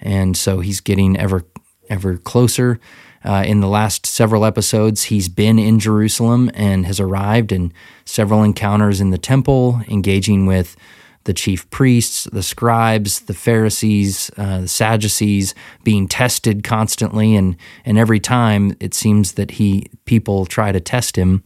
And 0.00 0.36
so 0.36 0.58
he's 0.58 0.80
getting 0.80 1.16
ever 1.16 1.44
ever 1.88 2.16
closer. 2.16 2.80
Uh, 3.24 3.44
in 3.46 3.60
the 3.60 3.68
last 3.68 4.04
several 4.04 4.44
episodes, 4.44 5.04
he's 5.04 5.28
been 5.28 5.60
in 5.60 5.78
Jerusalem 5.78 6.50
and 6.54 6.86
has 6.86 6.98
arrived 6.98 7.52
in 7.52 7.72
several 8.04 8.42
encounters 8.42 9.00
in 9.00 9.10
the 9.10 9.18
temple, 9.18 9.80
engaging 9.86 10.44
with 10.44 10.76
the 11.26 11.34
chief 11.34 11.68
priests, 11.70 12.24
the 12.32 12.42
scribes, 12.42 13.20
the 13.20 13.34
Pharisees, 13.34 14.30
uh, 14.36 14.62
the 14.62 14.68
Sadducees 14.68 15.54
being 15.84 16.08
tested 16.08 16.64
constantly, 16.64 17.34
and 17.36 17.56
and 17.84 17.98
every 17.98 18.20
time 18.20 18.74
it 18.80 18.94
seems 18.94 19.32
that 19.32 19.52
he 19.52 19.90
people 20.06 20.46
try 20.46 20.72
to 20.72 20.80
test 20.80 21.16
him, 21.16 21.42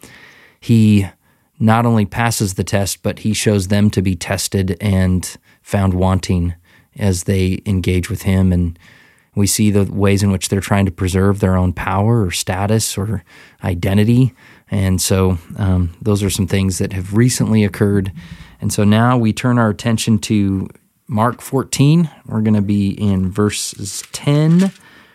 he 0.60 1.08
not 1.58 1.84
only 1.84 2.06
passes 2.06 2.54
the 2.54 2.64
test, 2.64 3.02
but 3.02 3.20
he 3.20 3.34
shows 3.34 3.68
them 3.68 3.90
to 3.90 4.00
be 4.02 4.14
tested 4.14 4.76
and 4.80 5.36
found 5.62 5.94
wanting 5.94 6.54
as 6.96 7.24
they 7.24 7.60
engage 7.66 8.08
with 8.08 8.22
him 8.22 8.52
and. 8.52 8.78
We 9.36 9.46
see 9.46 9.70
the 9.70 9.84
ways 9.84 10.24
in 10.24 10.32
which 10.32 10.48
they're 10.48 10.60
trying 10.60 10.86
to 10.86 10.90
preserve 10.90 11.38
their 11.38 11.56
own 11.56 11.72
power 11.72 12.24
or 12.26 12.32
status 12.32 12.98
or 12.98 13.22
identity. 13.62 14.34
And 14.72 15.00
so, 15.00 15.38
um, 15.56 15.94
those 16.02 16.24
are 16.24 16.30
some 16.30 16.48
things 16.48 16.78
that 16.78 16.92
have 16.92 17.14
recently 17.14 17.64
occurred 17.64 18.10
and 18.60 18.72
so 18.72 18.84
now 18.84 19.16
we 19.16 19.32
turn 19.32 19.58
our 19.58 19.70
attention 19.70 20.18
to 20.20 20.68
Mark 21.08 21.40
14. 21.40 22.10
We're 22.26 22.40
going 22.40 22.54
to 22.54 22.62
be 22.62 22.90
in 22.90 23.30
verses 23.30 24.04
10 24.12 24.72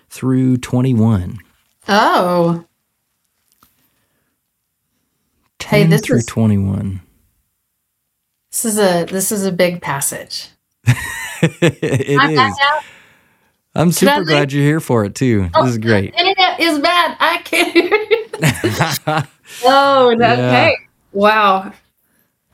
through 0.10 0.58
21. 0.58 1.40
Oh. 1.88 2.66
10 5.60 5.82
hey, 5.82 5.88
this 5.88 6.02
through 6.02 6.18
is, 6.18 6.26
21. 6.26 7.02
This 8.52 8.66
is 8.66 8.80
a 8.80 9.06
this 9.06 9.32
is 9.32 9.46
a 9.46 9.52
big 9.52 9.82
passage. 9.82 10.50
it 11.42 12.20
I'm 12.20 12.32
is. 12.32 12.56
I'm 13.74 13.92
super 13.92 14.24
glad 14.24 14.54
you're 14.54 14.64
here 14.64 14.80
for 14.80 15.04
it 15.06 15.16
too. 15.16 15.50
Oh, 15.54 15.66
this 15.66 15.74
is 15.74 15.78
great. 15.80 16.14
Internet 16.14 16.60
is 16.60 16.80
bad. 16.80 17.18
I 17.20 17.38
can't 17.40 17.74
hear 17.74 17.84
you. 17.84 18.26
oh, 19.66 20.16
that, 20.18 20.38
yeah. 20.38 20.72
Wow. 21.12 21.74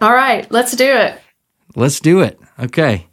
All 0.01 0.13
right, 0.13 0.51
let's 0.51 0.75
do 0.75 0.91
it. 0.91 1.21
Let's 1.75 1.99
do 1.99 2.21
it. 2.21 2.39
Okay. 2.59 3.07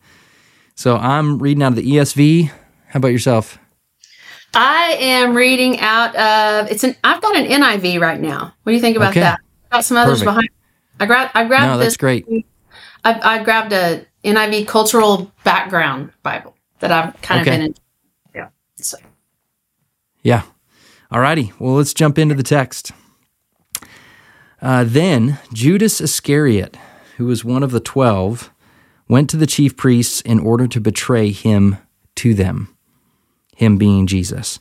So 0.75 0.97
I'm 0.97 1.38
reading 1.38 1.62
out 1.62 1.73
of 1.73 1.76
the 1.76 1.90
ESV. 1.90 2.50
How 2.88 2.97
about 2.97 3.09
yourself? 3.09 3.59
I 4.54 4.97
am 4.99 5.35
reading 5.35 5.80
out 5.80 6.16
of 6.16 6.71
it's 6.71 6.85
an 6.85 6.97
I've 7.04 7.21
got 7.21 7.37
an 7.37 7.47
NIV 7.47 8.00
right 8.00 8.18
now. 8.18 8.54
What 8.62 8.71
do 8.71 8.75
you 8.75 8.80
think 8.80 8.97
about 8.97 9.11
okay. 9.11 9.21
that? 9.21 9.40
got 9.71 9.85
some 9.85 9.99
others 9.99 10.21
Perfect. 10.21 10.25
behind. 10.25 10.49
I 11.00 11.07
grabbed 11.07 11.33
I 11.35 11.45
grabbed 11.45 11.73
no, 11.73 11.78
this. 11.78 11.88
that's 11.88 11.97
great. 11.99 12.26
I, 13.04 13.37
I 13.38 13.42
grabbed 13.45 13.73
a 13.73 14.07
NIV 14.25 14.66
cultural 14.66 15.30
background 15.45 16.12
Bible 16.23 16.57
that 16.80 16.90
I've 16.90 17.21
kind 17.21 17.42
okay. 17.42 17.50
of 17.50 17.54
been 17.54 17.66
in. 17.66 17.75
Yeah. 18.35 18.49
So. 18.76 18.97
Yeah. 20.23 20.42
All 21.11 21.21
righty. 21.21 21.52
Well, 21.59 21.75
let's 21.75 21.92
jump 21.92 22.18
into 22.18 22.35
the 22.35 22.42
text. 22.42 22.92
Uh, 24.60 24.84
then 24.86 25.38
Judas 25.52 26.00
Iscariot, 26.00 26.76
who 27.16 27.26
was 27.26 27.44
one 27.44 27.62
of 27.62 27.70
the 27.70 27.80
twelve, 27.80 28.50
went 29.08 29.30
to 29.30 29.36
the 29.36 29.46
chief 29.46 29.76
priests 29.76 30.20
in 30.22 30.40
order 30.40 30.66
to 30.66 30.80
betray 30.80 31.30
him 31.30 31.76
to 32.16 32.34
them, 32.34 32.74
him 33.56 33.76
being 33.76 34.06
Jesus. 34.06 34.58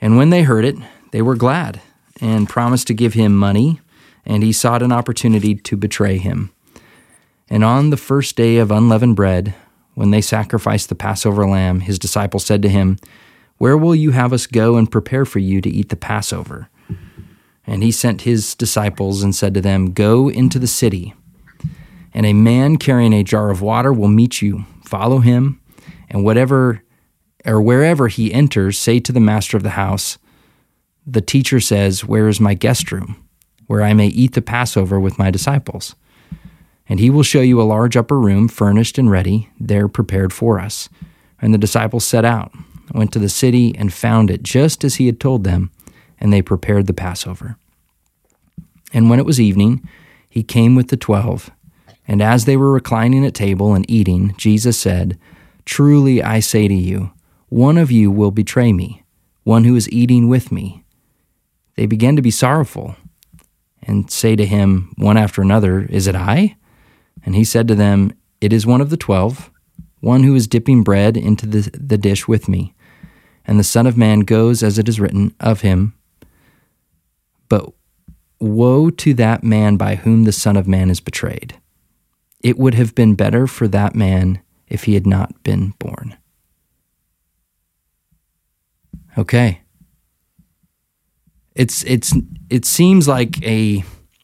And 0.00 0.16
when 0.16 0.30
they 0.30 0.42
heard 0.42 0.64
it, 0.64 0.76
they 1.12 1.22
were 1.22 1.36
glad 1.36 1.80
and 2.20 2.48
promised 2.48 2.86
to 2.88 2.94
give 2.94 3.14
him 3.14 3.36
money, 3.36 3.80
and 4.24 4.42
he 4.42 4.52
sought 4.52 4.82
an 4.82 4.92
opportunity 4.92 5.54
to 5.54 5.76
betray 5.76 6.18
him. 6.18 6.50
And 7.48 7.64
on 7.64 7.90
the 7.90 7.96
first 7.96 8.36
day 8.36 8.58
of 8.58 8.70
unleavened 8.70 9.16
bread, 9.16 9.54
when 9.94 10.10
they 10.10 10.20
sacrificed 10.20 10.88
the 10.88 10.94
Passover 10.94 11.46
lamb, 11.46 11.80
his 11.80 11.98
disciples 11.98 12.44
said 12.44 12.62
to 12.62 12.68
him, 12.68 12.98
Where 13.56 13.76
will 13.76 13.94
you 13.94 14.10
have 14.10 14.32
us 14.32 14.46
go 14.46 14.76
and 14.76 14.90
prepare 14.90 15.24
for 15.24 15.38
you 15.38 15.60
to 15.60 15.70
eat 15.70 15.88
the 15.88 15.96
Passover? 15.96 16.68
And 17.68 17.82
he 17.82 17.92
sent 17.92 18.22
his 18.22 18.54
disciples 18.54 19.22
and 19.22 19.34
said 19.34 19.52
to 19.52 19.60
them, 19.60 19.92
Go 19.92 20.30
into 20.30 20.58
the 20.58 20.66
city, 20.66 21.14
and 22.14 22.24
a 22.24 22.32
man 22.32 22.78
carrying 22.78 23.12
a 23.12 23.22
jar 23.22 23.50
of 23.50 23.60
water 23.60 23.92
will 23.92 24.08
meet 24.08 24.40
you. 24.40 24.64
Follow 24.86 25.18
him, 25.18 25.60
and 26.08 26.24
whatever 26.24 26.82
or 27.44 27.60
wherever 27.60 28.08
he 28.08 28.32
enters, 28.32 28.78
say 28.78 29.00
to 29.00 29.12
the 29.12 29.20
master 29.20 29.56
of 29.56 29.62
the 29.62 29.70
house, 29.70 30.16
The 31.06 31.20
teacher 31.20 31.60
says, 31.60 32.06
Where 32.06 32.26
is 32.26 32.40
my 32.40 32.54
guest 32.54 32.90
room, 32.90 33.22
where 33.66 33.82
I 33.82 33.92
may 33.92 34.08
eat 34.08 34.32
the 34.32 34.42
Passover 34.42 34.98
with 34.98 35.18
my 35.18 35.30
disciples? 35.30 35.94
And 36.88 36.98
he 36.98 37.10
will 37.10 37.22
show 37.22 37.42
you 37.42 37.60
a 37.60 37.64
large 37.64 37.98
upper 37.98 38.18
room, 38.18 38.48
furnished 38.48 38.96
and 38.96 39.10
ready, 39.10 39.50
there 39.60 39.88
prepared 39.88 40.32
for 40.32 40.58
us. 40.58 40.88
And 41.38 41.52
the 41.52 41.58
disciples 41.58 42.06
set 42.06 42.24
out, 42.24 42.50
went 42.94 43.12
to 43.12 43.18
the 43.18 43.28
city, 43.28 43.76
and 43.76 43.92
found 43.92 44.30
it 44.30 44.42
just 44.42 44.84
as 44.84 44.94
he 44.94 45.04
had 45.04 45.20
told 45.20 45.44
them, 45.44 45.70
and 46.20 46.32
they 46.32 46.42
prepared 46.42 46.86
the 46.86 46.94
Passover. 46.94 47.56
And 48.92 49.10
when 49.10 49.18
it 49.18 49.26
was 49.26 49.40
evening, 49.40 49.86
he 50.28 50.42
came 50.42 50.74
with 50.74 50.88
the 50.88 50.96
twelve. 50.96 51.50
And 52.06 52.22
as 52.22 52.44
they 52.44 52.56
were 52.56 52.72
reclining 52.72 53.24
at 53.26 53.34
table 53.34 53.74
and 53.74 53.88
eating, 53.90 54.34
Jesus 54.38 54.78
said, 54.78 55.18
Truly 55.64 56.22
I 56.22 56.40
say 56.40 56.66
to 56.66 56.74
you, 56.74 57.12
one 57.48 57.76
of 57.76 57.90
you 57.90 58.10
will 58.10 58.30
betray 58.30 58.72
me, 58.72 59.04
one 59.44 59.64
who 59.64 59.76
is 59.76 59.90
eating 59.90 60.28
with 60.28 60.50
me. 60.50 60.84
They 61.76 61.86
began 61.86 62.16
to 62.16 62.22
be 62.22 62.30
sorrowful 62.30 62.96
and 63.82 64.10
say 64.10 64.36
to 64.36 64.46
him 64.46 64.92
one 64.96 65.16
after 65.16 65.42
another, 65.42 65.82
Is 65.82 66.06
it 66.06 66.16
I? 66.16 66.56
And 67.24 67.34
he 67.34 67.44
said 67.44 67.68
to 67.68 67.74
them, 67.74 68.12
It 68.40 68.52
is 68.52 68.66
one 68.66 68.80
of 68.80 68.90
the 68.90 68.96
twelve, 68.96 69.50
one 70.00 70.22
who 70.24 70.34
is 70.34 70.46
dipping 70.46 70.82
bread 70.82 71.16
into 71.16 71.46
the, 71.46 71.70
the 71.72 71.98
dish 71.98 72.28
with 72.28 72.48
me. 72.48 72.74
And 73.46 73.58
the 73.58 73.64
Son 73.64 73.86
of 73.86 73.96
Man 73.96 74.20
goes 74.20 74.62
as 74.62 74.78
it 74.78 74.88
is 74.88 75.00
written 75.00 75.34
of 75.40 75.62
him. 75.62 75.94
But 77.48 77.72
woe 78.40 78.90
to 78.90 79.14
that 79.14 79.42
man 79.42 79.76
by 79.76 79.96
whom 79.96 80.24
the 80.24 80.32
Son 80.32 80.56
of 80.56 80.68
Man 80.68 80.90
is 80.90 81.00
betrayed. 81.00 81.58
It 82.40 82.58
would 82.58 82.74
have 82.74 82.94
been 82.94 83.14
better 83.14 83.46
for 83.46 83.66
that 83.68 83.94
man 83.94 84.40
if 84.68 84.84
he 84.84 84.94
had 84.94 85.06
not 85.06 85.42
been 85.42 85.74
born. 85.78 86.16
Okay. 89.16 89.62
It's 91.54 91.82
it's 91.84 92.14
it 92.48 92.64
seems 92.64 93.08
like 93.08 93.42
a 93.42 93.82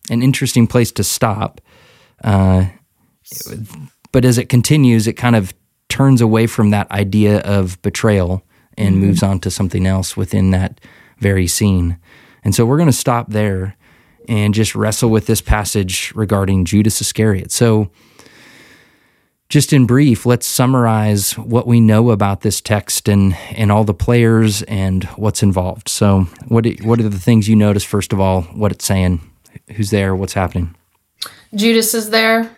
an 0.09 0.23
interesting 0.23 0.69
place 0.69 0.93
to 0.93 1.03
stop, 1.03 1.61
uh, 2.23 2.67
but 4.13 4.25
as 4.25 4.39
it 4.39 4.49
continues, 4.49 5.09
it 5.09 5.15
kind 5.15 5.35
of 5.35 5.53
turns 5.89 6.21
away 6.21 6.47
from 6.47 6.71
that 6.71 6.89
idea 6.93 7.41
of 7.41 7.81
betrayal 7.83 8.45
and 8.79 8.95
mm-hmm. 8.95 9.07
moves 9.07 9.23
on 9.23 9.41
to 9.41 9.51
something 9.51 9.87
else 9.87 10.17
within 10.17 10.53
that 10.53 10.81
very 11.19 11.49
scene. 11.49 11.99
And 12.45 12.55
so 12.55 12.67
we're 12.67 12.77
going 12.77 12.89
to 12.89 12.93
stop 12.93 13.31
there 13.31 13.77
and 14.29 14.55
just 14.55 14.75
wrestle 14.75 15.11
with 15.11 15.27
this 15.27 15.41
passage 15.41 16.13
regarding 16.15 16.65
Judas 16.65 17.01
Iscariot. 17.01 17.51
So, 17.51 17.91
just 19.51 19.73
in 19.73 19.87
brief, 19.87 20.27
let's 20.27 20.47
summarize 20.47 21.33
what 21.39 21.67
we 21.67 21.81
know 21.81 22.11
about 22.11 22.41
this 22.41 22.61
text 22.61 23.09
and, 23.09 23.37
and 23.51 23.71
all 23.71 23.85
the 23.85 23.95
players 23.95 24.63
and 24.63 25.05
what's 25.17 25.43
involved. 25.43 25.89
So, 25.89 26.23
what 26.49 26.67
what 26.83 26.99
are 27.01 27.09
the 27.09 27.19
things 27.19 27.49
you 27.49 27.57
notice 27.57 27.85
first 27.85 28.13
of 28.13 28.21
all? 28.21 28.43
What 28.43 28.73
it's 28.73 28.85
saying, 28.85 29.21
who's 29.77 29.91
there, 29.91 30.15
what's 30.15 30.33
happening? 30.33 30.75
Judas 31.55 31.95
is 31.95 32.11
there. 32.11 32.57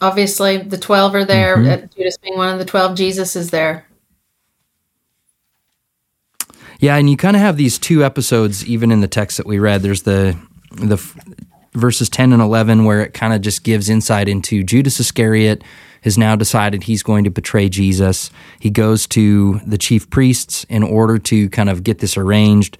Obviously, 0.00 0.58
the 0.58 0.78
twelve 0.78 1.14
are 1.14 1.24
there. 1.24 1.56
Mm-hmm. 1.56 1.86
Judas 1.96 2.16
being 2.18 2.36
one 2.36 2.52
of 2.52 2.58
the 2.58 2.64
twelve, 2.64 2.96
Jesus 2.96 3.34
is 3.34 3.50
there. 3.50 3.87
Yeah, 6.78 6.96
and 6.96 7.10
you 7.10 7.16
kind 7.16 7.36
of 7.36 7.42
have 7.42 7.56
these 7.56 7.78
two 7.78 8.04
episodes 8.04 8.64
even 8.66 8.90
in 8.92 9.00
the 9.00 9.08
text 9.08 9.36
that 9.36 9.46
we 9.46 9.58
read. 9.58 9.82
There's 9.82 10.02
the 10.02 10.38
the 10.70 10.96
verses 11.74 12.08
10 12.08 12.32
and 12.32 12.42
11 12.42 12.84
where 12.84 13.02
it 13.02 13.14
kind 13.14 13.32
of 13.32 13.40
just 13.40 13.64
gives 13.64 13.88
insight 13.88 14.28
into 14.28 14.62
Judas 14.62 15.00
Iscariot 15.00 15.62
has 16.02 16.16
now 16.16 16.36
decided 16.36 16.84
he's 16.84 17.02
going 17.02 17.24
to 17.24 17.30
betray 17.30 17.68
Jesus. 17.68 18.30
He 18.60 18.70
goes 18.70 19.06
to 19.08 19.60
the 19.66 19.78
chief 19.78 20.08
priests 20.10 20.64
in 20.68 20.82
order 20.82 21.18
to 21.18 21.48
kind 21.50 21.68
of 21.68 21.82
get 21.82 21.98
this 21.98 22.16
arranged. 22.16 22.78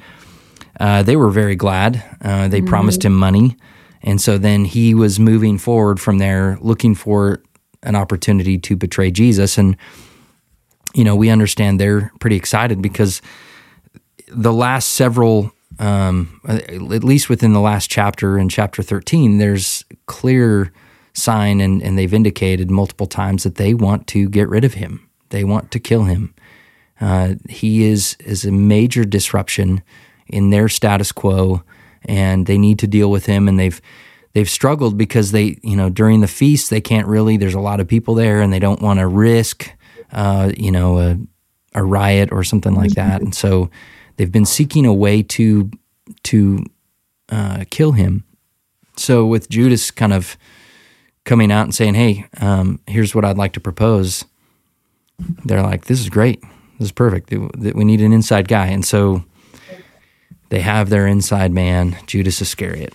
Uh, 0.78 1.02
they 1.02 1.16
were 1.16 1.30
very 1.30 1.56
glad. 1.56 2.02
Uh, 2.22 2.48
they 2.48 2.58
mm-hmm. 2.60 2.68
promised 2.68 3.04
him 3.04 3.14
money. 3.14 3.56
And 4.02 4.20
so 4.20 4.38
then 4.38 4.64
he 4.64 4.94
was 4.94 5.18
moving 5.18 5.58
forward 5.58 6.00
from 6.00 6.18
there, 6.18 6.56
looking 6.60 6.94
for 6.94 7.42
an 7.82 7.96
opportunity 7.96 8.56
to 8.58 8.76
betray 8.76 9.10
Jesus. 9.10 9.58
And, 9.58 9.76
you 10.94 11.02
know, 11.02 11.16
we 11.16 11.30
understand 11.30 11.80
they're 11.80 12.12
pretty 12.20 12.36
excited 12.36 12.80
because 12.80 13.20
the 14.30 14.52
last 14.52 14.90
several 14.90 15.52
um, 15.78 16.40
at 16.48 17.04
least 17.04 17.28
within 17.28 17.52
the 17.52 17.60
last 17.60 17.88
chapter 17.90 18.38
in 18.38 18.48
chapter 18.48 18.82
13, 18.82 19.38
there's 19.38 19.84
clear 20.06 20.72
sign 21.12 21.60
and, 21.60 21.82
and 21.82 21.98
they've 21.98 22.14
indicated 22.14 22.70
multiple 22.70 23.06
times 23.06 23.44
that 23.44 23.56
they 23.56 23.74
want 23.74 24.06
to 24.08 24.28
get 24.28 24.48
rid 24.48 24.64
of 24.64 24.74
him. 24.74 25.08
They 25.30 25.44
want 25.44 25.70
to 25.72 25.78
kill 25.78 26.04
him. 26.04 26.34
Uh, 27.00 27.34
he 27.48 27.84
is 27.84 28.16
is 28.24 28.44
a 28.44 28.50
major 28.50 29.04
disruption 29.04 29.82
in 30.26 30.50
their 30.50 30.68
status 30.68 31.12
quo, 31.12 31.62
and 32.04 32.46
they 32.46 32.58
need 32.58 32.78
to 32.80 32.86
deal 32.86 33.10
with 33.10 33.26
him. 33.26 33.46
And 33.46 33.58
they've 33.58 33.80
they've 34.32 34.50
struggled 34.50 34.98
because 34.98 35.30
they 35.30 35.58
you 35.62 35.76
know 35.76 35.90
during 35.90 36.22
the 36.22 36.26
feast 36.26 36.70
they 36.70 36.80
can't 36.80 37.06
really. 37.06 37.36
There's 37.36 37.54
a 37.54 37.60
lot 37.60 37.78
of 37.78 37.86
people 37.86 38.14
there, 38.14 38.40
and 38.40 38.52
they 38.52 38.58
don't 38.58 38.82
want 38.82 38.98
to 38.98 39.06
risk 39.06 39.70
uh, 40.12 40.50
you 40.56 40.72
know 40.72 40.98
a, 40.98 41.18
a 41.74 41.84
riot 41.84 42.30
or 42.32 42.42
something 42.42 42.74
like 42.74 42.92
that. 42.92 43.20
And 43.20 43.34
so 43.34 43.70
They've 44.18 44.30
been 44.30 44.44
seeking 44.44 44.84
a 44.84 44.92
way 44.92 45.22
to 45.22 45.70
to 46.24 46.64
uh, 47.30 47.64
kill 47.70 47.92
him. 47.92 48.24
So 48.96 49.24
with 49.24 49.48
Judas 49.48 49.92
kind 49.92 50.12
of 50.12 50.36
coming 51.24 51.52
out 51.52 51.62
and 51.62 51.74
saying, 51.74 51.94
"Hey, 51.94 52.26
um, 52.40 52.80
here's 52.86 53.14
what 53.14 53.24
I'd 53.24 53.38
like 53.38 53.52
to 53.52 53.60
propose," 53.60 54.24
they're 55.44 55.62
like, 55.62 55.84
"This 55.84 56.00
is 56.00 56.08
great. 56.08 56.42
This 56.78 56.86
is 56.86 56.92
perfect. 56.92 57.30
We 57.30 57.84
need 57.84 58.00
an 58.00 58.12
inside 58.12 58.48
guy." 58.48 58.66
And 58.66 58.84
so 58.84 59.24
they 60.48 60.60
have 60.62 60.90
their 60.90 61.06
inside 61.06 61.52
man, 61.52 61.96
Judas 62.08 62.42
Iscariot, 62.42 62.94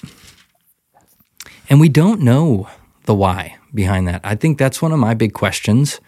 and 1.69 1.79
we 1.79 1.87
don't 1.87 2.19
know 2.19 2.67
the 3.05 3.15
why 3.15 3.55
behind 3.73 4.09
that. 4.09 4.19
I 4.25 4.35
think 4.35 4.57
that's 4.57 4.81
one 4.81 4.91
of 4.91 4.99
my 4.99 5.13
big 5.13 5.33
questions. 5.33 6.01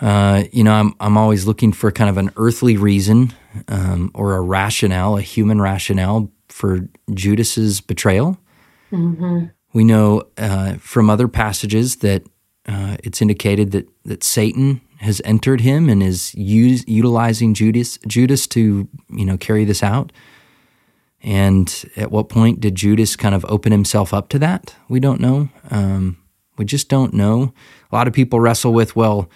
Uh, 0.00 0.44
you 0.52 0.62
know, 0.62 0.72
I'm 0.72 0.94
I'm 1.00 1.16
always 1.16 1.46
looking 1.46 1.72
for 1.72 1.90
kind 1.90 2.08
of 2.08 2.18
an 2.18 2.30
earthly 2.36 2.76
reason 2.76 3.32
um, 3.66 4.10
or 4.14 4.34
a 4.34 4.40
rationale, 4.40 5.16
a 5.16 5.22
human 5.22 5.60
rationale 5.60 6.30
for 6.48 6.88
Judas's 7.12 7.80
betrayal. 7.80 8.38
Mm-hmm. 8.92 9.46
We 9.72 9.84
know 9.84 10.24
uh, 10.36 10.74
from 10.74 11.10
other 11.10 11.28
passages 11.28 11.96
that 11.96 12.24
uh, 12.66 12.96
it's 13.02 13.20
indicated 13.20 13.72
that 13.72 13.88
that 14.04 14.22
Satan 14.22 14.80
has 14.98 15.20
entered 15.24 15.60
him 15.60 15.88
and 15.88 16.02
is 16.02 16.34
use, 16.34 16.84
utilizing 16.86 17.54
Judas 17.54 17.98
Judas 18.06 18.46
to 18.48 18.88
you 19.10 19.24
know 19.24 19.36
carry 19.36 19.64
this 19.64 19.82
out. 19.82 20.12
And 21.20 21.90
at 21.96 22.12
what 22.12 22.28
point 22.28 22.60
did 22.60 22.76
Judas 22.76 23.16
kind 23.16 23.34
of 23.34 23.44
open 23.48 23.72
himself 23.72 24.14
up 24.14 24.28
to 24.28 24.38
that? 24.38 24.76
We 24.88 25.00
don't 25.00 25.20
know. 25.20 25.48
Um, 25.70 26.18
we 26.56 26.64
just 26.64 26.88
don't 26.88 27.12
know. 27.12 27.52
A 27.90 27.96
lot 27.96 28.06
of 28.06 28.14
people 28.14 28.38
wrestle 28.40 28.72
with, 28.72 28.94
well, 28.94 29.28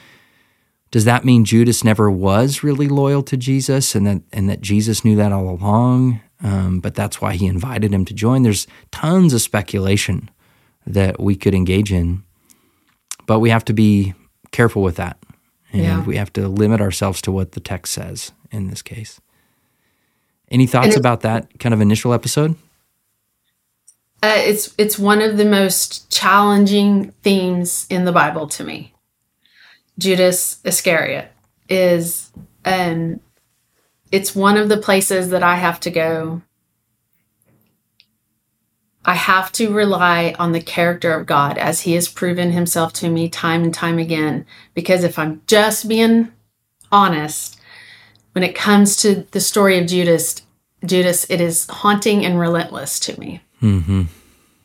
does 0.93 1.07
that 1.07 1.25
mean 1.25 1.45
Judas 1.45 1.83
never 1.83 2.11
was 2.11 2.63
really 2.63 2.87
loyal 2.87 3.23
to 3.25 3.37
Jesus 3.37 3.95
and 3.95 4.07
that 4.07 4.23
and 4.33 4.49
that 4.49 4.61
Jesus 4.61 5.05
knew 5.05 5.17
that 5.17 5.33
all 5.33 5.49
along? 5.49 6.21
Um, 6.43 6.81
but 6.81 6.95
that's 6.95 7.21
why 7.21 7.35
he 7.35 7.47
invited 7.47 7.93
him 7.95 8.05
to 8.05 8.15
join. 8.15 8.43
There's 8.43 8.67
tons 8.91 9.33
of 9.33 9.41
speculation 9.41 10.31
that 10.87 11.19
we 11.19 11.35
could 11.35 11.55
engage 11.55 11.93
in, 11.93 12.23
but 13.27 13.39
we 13.39 13.49
have 13.49 13.65
to 13.67 13.73
be 13.73 14.13
careful 14.51 14.83
with 14.83 14.97
that, 14.97 15.17
and 15.73 15.83
yeah. 15.83 16.05
we 16.05 16.17
have 16.17 16.33
to 16.35 16.47
limit 16.47 16.81
ourselves 16.81 17.23
to 17.23 17.33
what 17.33 17.53
the 17.53 17.61
text 17.61 17.95
says 17.95 18.33
in 18.51 18.69
this 18.69 18.83
case. 18.83 19.19
Any 20.51 20.67
thoughts 20.67 20.97
about 20.97 21.23
that 21.23 21.59
kind 21.59 21.73
of 21.73 21.81
initial 21.81 22.13
episode? 22.13 22.57
Uh, 24.23 24.35
it's 24.37 24.75
it's 24.77 24.99
one 24.99 25.23
of 25.23 25.39
the 25.39 25.47
most 25.47 26.11
challenging 26.11 27.13
themes 27.23 27.87
in 27.89 28.05
the 28.05 28.13
Bible 28.13 28.47
to 28.49 28.63
me. 28.63 28.92
Judas 29.99 30.59
Iscariot 30.65 31.31
is 31.69 32.33
um 32.65 33.21
it's 34.11 34.35
one 34.35 34.57
of 34.59 34.69
the 34.69 34.77
places 34.77 35.31
that 35.31 35.43
I 35.43 35.57
have 35.57 35.81
to 35.81 35.91
go. 35.91 36.43
I 39.05 39.15
have 39.15 39.51
to 39.53 39.73
rely 39.73 40.35
on 40.39 40.53
the 40.53 40.61
character 40.61 41.13
of 41.15 41.27
God 41.27 41.59
as 41.59 41.81
he 41.81 41.95
has 41.95 42.09
proven 42.09 42.53
himself 42.53 42.93
to 42.95 43.09
me 43.09 43.29
time 43.29 43.65
and 43.65 43.75
time 43.75 43.99
again 43.99 44.47
because 44.75 45.03
if 45.03 45.19
I'm 45.19 45.43
just 45.47 45.89
being 45.89 46.31
honest 46.93 47.59
when 48.33 48.45
it 48.45 48.55
comes 48.55 48.97
to 48.99 49.27
the 49.33 49.41
story 49.41 49.79
of 49.79 49.87
Judas 49.87 50.43
Judas 50.85 51.29
it 51.31 51.41
is 51.41 51.67
haunting 51.69 52.25
and 52.25 52.39
relentless 52.39 53.01
to 53.01 53.19
me. 53.19 53.41
hmm 53.61 54.03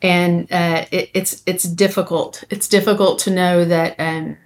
And 0.02 0.50
uh, 0.52 0.86
it, 0.90 1.10
it's 1.14 1.42
it's 1.46 1.64
difficult. 1.64 2.44
It's 2.50 2.68
difficult 2.68 3.18
to 3.20 3.30
know 3.30 3.64
that 3.64 3.96
um, 3.98 4.36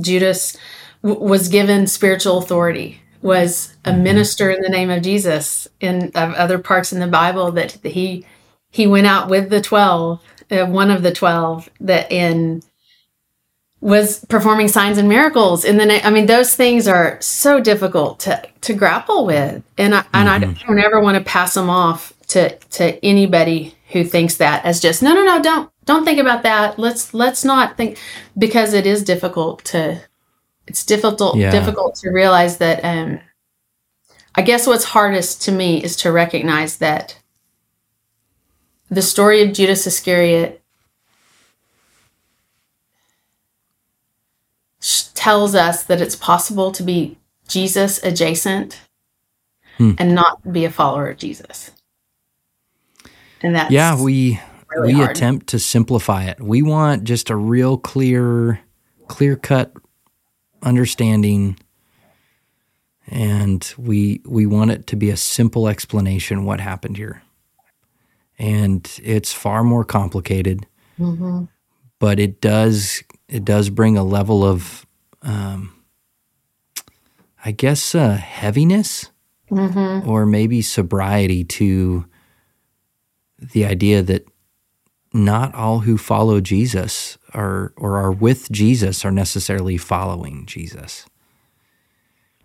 Judas 0.00 0.56
w- 1.02 1.20
was 1.20 1.48
given 1.48 1.86
spiritual 1.86 2.38
authority, 2.38 3.00
was 3.22 3.74
a 3.84 3.90
mm-hmm. 3.90 4.02
minister 4.02 4.50
in 4.50 4.62
the 4.62 4.68
name 4.68 4.90
of 4.90 5.02
Jesus. 5.02 5.68
In 5.80 6.10
other 6.14 6.58
parts 6.58 6.92
in 6.92 7.00
the 7.00 7.06
Bible, 7.06 7.52
that 7.52 7.72
he 7.84 8.26
he 8.70 8.86
went 8.86 9.06
out 9.06 9.28
with 9.28 9.50
the 9.50 9.60
twelve, 9.60 10.20
uh, 10.50 10.66
one 10.66 10.90
of 10.90 11.02
the 11.02 11.12
twelve, 11.12 11.68
that 11.80 12.10
in 12.10 12.62
was 13.80 14.24
performing 14.24 14.66
signs 14.68 14.98
and 14.98 15.08
miracles 15.08 15.64
in 15.64 15.76
the 15.76 15.86
name. 15.86 16.00
I 16.02 16.10
mean, 16.10 16.26
those 16.26 16.54
things 16.54 16.88
are 16.88 17.20
so 17.20 17.60
difficult 17.60 18.20
to 18.20 18.42
to 18.62 18.74
grapple 18.74 19.24
with, 19.26 19.62
and 19.76 19.94
I, 19.94 20.00
mm-hmm. 20.00 20.16
and 20.16 20.28
I 20.28 20.38
mm-hmm. 20.40 20.66
don't 20.66 20.84
ever 20.84 21.00
want 21.00 21.16
to 21.16 21.24
pass 21.24 21.54
them 21.54 21.70
off 21.70 22.12
to 22.28 22.56
to 22.58 23.04
anybody 23.04 23.74
who 23.92 24.04
thinks 24.04 24.36
that 24.36 24.64
as 24.64 24.80
just 24.80 25.02
no 25.02 25.14
no 25.14 25.24
no 25.24 25.40
don't 25.42 25.70
don't 25.86 26.04
think 26.04 26.18
about 26.18 26.42
that 26.42 26.78
let's 26.78 27.14
let's 27.14 27.44
not 27.44 27.76
think 27.76 27.98
because 28.36 28.72
it 28.74 28.86
is 28.86 29.02
difficult 29.02 29.64
to 29.64 30.00
it's 30.66 30.84
difficult 30.84 31.36
Yeah. 31.36 31.50
difficult 31.50 31.94
to 31.96 32.10
realize 32.10 32.58
that 32.58 32.84
um 32.84 33.20
i 34.34 34.42
guess 34.42 34.66
what's 34.66 34.84
hardest 34.84 35.42
to 35.42 35.52
me 35.52 35.82
is 35.82 35.96
to 35.96 36.12
recognize 36.12 36.78
that 36.78 37.18
the 38.90 39.02
story 39.02 39.42
of 39.42 39.52
judas 39.52 39.86
iscariot 39.86 40.62
tells 45.14 45.54
us 45.54 45.82
that 45.84 46.00
it's 46.00 46.16
possible 46.16 46.70
to 46.72 46.82
be 46.82 47.18
jesus 47.48 48.02
adjacent 48.02 48.80
Hmm. 49.78 49.92
and 49.98 50.12
not 50.14 50.52
be 50.52 50.64
a 50.64 50.70
follower 50.72 51.08
of 51.10 51.18
jesus 51.18 51.70
and 53.42 53.54
that's 53.54 53.70
Yeah, 53.70 54.00
we 54.00 54.40
really 54.74 54.94
we 54.94 55.00
hard. 55.00 55.10
attempt 55.16 55.46
to 55.48 55.58
simplify 55.58 56.24
it. 56.24 56.40
We 56.40 56.62
want 56.62 57.04
just 57.04 57.30
a 57.30 57.36
real 57.36 57.78
clear, 57.78 58.60
clear 59.08 59.36
cut 59.36 59.72
understanding, 60.62 61.56
and 63.08 63.72
we 63.78 64.20
we 64.26 64.46
want 64.46 64.70
it 64.70 64.86
to 64.88 64.96
be 64.96 65.10
a 65.10 65.16
simple 65.16 65.68
explanation 65.68 66.44
what 66.44 66.60
happened 66.60 66.96
here. 66.96 67.22
And 68.38 68.88
it's 69.02 69.32
far 69.32 69.64
more 69.64 69.84
complicated, 69.84 70.66
Mhm. 70.98 71.48
but 71.98 72.20
it 72.20 72.40
does 72.40 73.02
it 73.28 73.44
does 73.44 73.68
bring 73.68 73.98
a 73.98 74.02
level 74.04 74.42
of, 74.42 74.86
um, 75.22 75.72
I 77.44 77.50
guess, 77.52 77.94
uh, 77.94 78.16
heaviness 78.16 79.10
Mhm. 79.50 80.06
or 80.06 80.24
maybe 80.26 80.62
sobriety 80.62 81.44
to 81.44 82.06
the 83.38 83.64
idea 83.64 84.02
that 84.02 84.26
not 85.12 85.54
all 85.54 85.80
who 85.80 85.96
follow 85.96 86.40
Jesus 86.40 87.18
are 87.32 87.72
or 87.76 87.96
are 87.96 88.12
with 88.12 88.50
Jesus 88.50 89.04
are 89.04 89.10
necessarily 89.10 89.76
following 89.76 90.44
Jesus. 90.46 91.06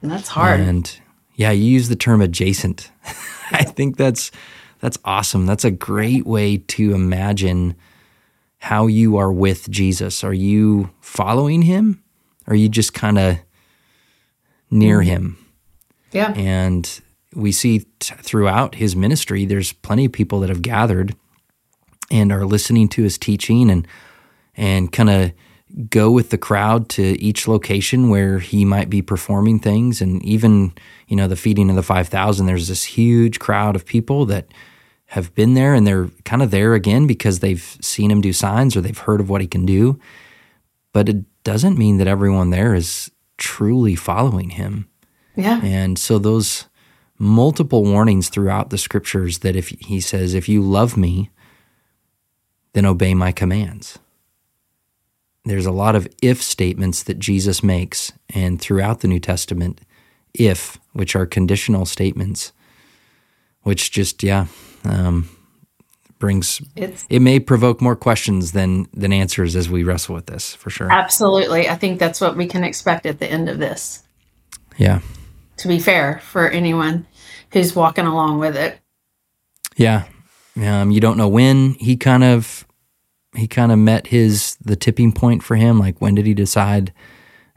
And 0.01 0.12
that's 0.12 0.29
hard. 0.29 0.60
And 0.60 0.99
yeah, 1.36 1.51
you 1.51 1.63
use 1.63 1.89
the 1.89 1.95
term 1.95 2.21
adjacent. 2.21 2.91
I 3.51 3.63
think 3.63 3.97
that's 3.97 4.32
that's 4.79 4.97
awesome. 5.06 5.45
That's 5.45 5.63
a 5.63 5.71
great 5.71 6.25
way 6.25 6.58
to 6.58 6.93
imagine 6.93 7.75
how 8.60 8.88
you 8.88 9.17
are 9.17 9.32
with 9.32 9.69
Jesus. 9.69 10.23
Are 10.23 10.34
you 10.34 10.89
following 11.01 11.63
him? 11.63 12.03
Or 12.47 12.53
are 12.53 12.58
you 12.58 12.69
just 12.69 12.93
kind 12.93 13.17
of 13.17 13.38
near 14.69 14.99
mm. 14.99 15.06
him? 15.06 15.38
yeah. 16.13 16.34
And 16.34 17.01
we 17.36 17.52
see 17.52 17.86
t- 18.00 18.15
throughout 18.15 18.76
his 18.76 18.96
ministry, 18.96 19.46
there's 19.46 19.74
plenty 19.74 20.06
of 20.06 20.12
people 20.12 20.39
that 20.41 20.50
have 20.50 20.62
gathered 20.62 21.15
and 22.12 22.32
are 22.32 22.46
listening 22.46 22.88
to 22.89 23.04
his 23.04 23.17
teaching 23.17 23.69
and 23.69 23.88
and 24.56 24.91
kind 24.91 25.10
of 25.10 25.32
go 25.89 26.12
with 26.12 26.30
the 26.30 26.38
crowd 26.38 26.88
to 26.88 27.19
each 27.19 27.48
location 27.48 28.10
where 28.10 28.39
he 28.39 28.63
might 28.63 28.89
be 28.89 29.02
performing 29.02 29.58
things. 29.58 30.02
And 30.02 30.24
even, 30.24 30.74
you 31.08 31.15
know, 31.15 31.28
the 31.28 31.36
feeding 31.36 31.69
of 31.69 31.76
the 31.76 31.82
5,000, 31.82 32.46
there's 32.46 32.67
this 32.67 32.84
huge 32.84 33.39
crowd 33.39 33.76
of 33.76 33.86
people 33.86 34.26
that 34.28 34.46
have 35.08 35.34
been 35.34 35.56
there 35.56 35.74
and 35.74 35.86
they're 35.88 36.10
kind 36.26 36.43
of 36.43 36.52
there 36.52 36.76
again 36.76 37.08
because 37.08 37.39
they've 37.39 37.78
seen 37.82 38.12
him 38.12 38.22
do 38.22 38.34
signs 38.34 38.76
or 38.76 38.82
they've 38.82 38.98
heard 38.98 39.19
of 39.19 39.30
what 39.30 39.41
he 39.41 39.48
can 39.48 39.65
do. 39.65 40.00
But 40.91 41.10
it 41.10 41.26
doesn't 41.43 41.78
mean 41.78 41.98
that 41.98 42.08
everyone 42.08 42.52
there 42.52 42.76
is 42.76 43.10
truly 43.38 43.96
following 43.96 44.52
him. 44.52 44.88
Yeah. 45.36 45.60
And 45.63 45.98
so 45.98 46.19
those 46.19 46.67
multiple 47.23 47.83
warnings 47.83 48.29
throughout 48.29 48.69
the 48.69 48.77
scriptures 48.77 49.39
that 49.39 49.55
if 49.55 49.69
he 49.69 49.99
says, 49.99 50.33
if 50.33 50.47
you 50.49 50.62
love 50.62 50.97
me, 50.97 51.29
then 52.73 52.86
obey 52.86 53.13
my 53.13 53.31
commands. 53.31 53.97
There's 55.45 55.65
a 55.65 55.71
lot 55.71 55.95
of 55.95 56.07
if 56.21 56.41
statements 56.41 57.03
that 57.03 57.19
Jesus 57.19 57.63
makes, 57.63 58.12
and 58.33 58.59
throughout 58.62 59.01
the 59.01 59.07
New 59.07 59.19
Testament, 59.19 59.81
if, 60.33 60.79
which 60.93 61.15
are 61.15 61.25
conditional 61.25 61.86
statements, 61.86 62.53
which 63.63 63.91
just, 63.91 64.23
yeah, 64.23 64.47
um, 64.86 65.29
brings, 66.19 66.62
It's 66.75 67.05
it 67.09 67.21
may 67.21 67.39
provoke 67.39 67.81
more 67.81 67.95
questions 67.95 68.53
than, 68.53 68.88
than 68.93 69.12
answers 69.13 69.55
as 69.55 69.69
we 69.69 69.83
wrestle 69.83 70.15
with 70.15 70.25
this, 70.27 70.55
for 70.55 70.69
sure. 70.69 70.91
absolutely. 70.91 71.67
I 71.69 71.75
think 71.75 71.99
that's 71.99 72.21
what 72.21 72.38
we 72.38 72.47
can 72.47 72.63
expect 72.63 73.05
at 73.05 73.19
the 73.19 73.29
end 73.29 73.49
of 73.49 73.59
this, 73.59 74.03
Yeah. 74.77 74.99
to 75.57 75.67
be 75.67 75.79
fair 75.79 76.19
for 76.23 76.49
anyone 76.49 77.05
who's 77.53 77.75
walking 77.75 78.05
along 78.05 78.39
with 78.39 78.57
it. 78.57 78.79
Yeah. 79.77 80.05
Um, 80.61 80.91
you 80.91 80.99
don't 80.99 81.17
know 81.17 81.29
when 81.29 81.75
he 81.75 81.95
kind 81.95 82.23
of 82.23 82.67
he 83.35 83.47
kind 83.47 83.71
of 83.71 83.79
met 83.79 84.07
his 84.07 84.55
the 84.57 84.75
tipping 84.75 85.11
point 85.11 85.43
for 85.43 85.55
him. 85.55 85.79
Like 85.79 86.01
when 86.01 86.15
did 86.15 86.25
he 86.25 86.33
decide, 86.33 86.93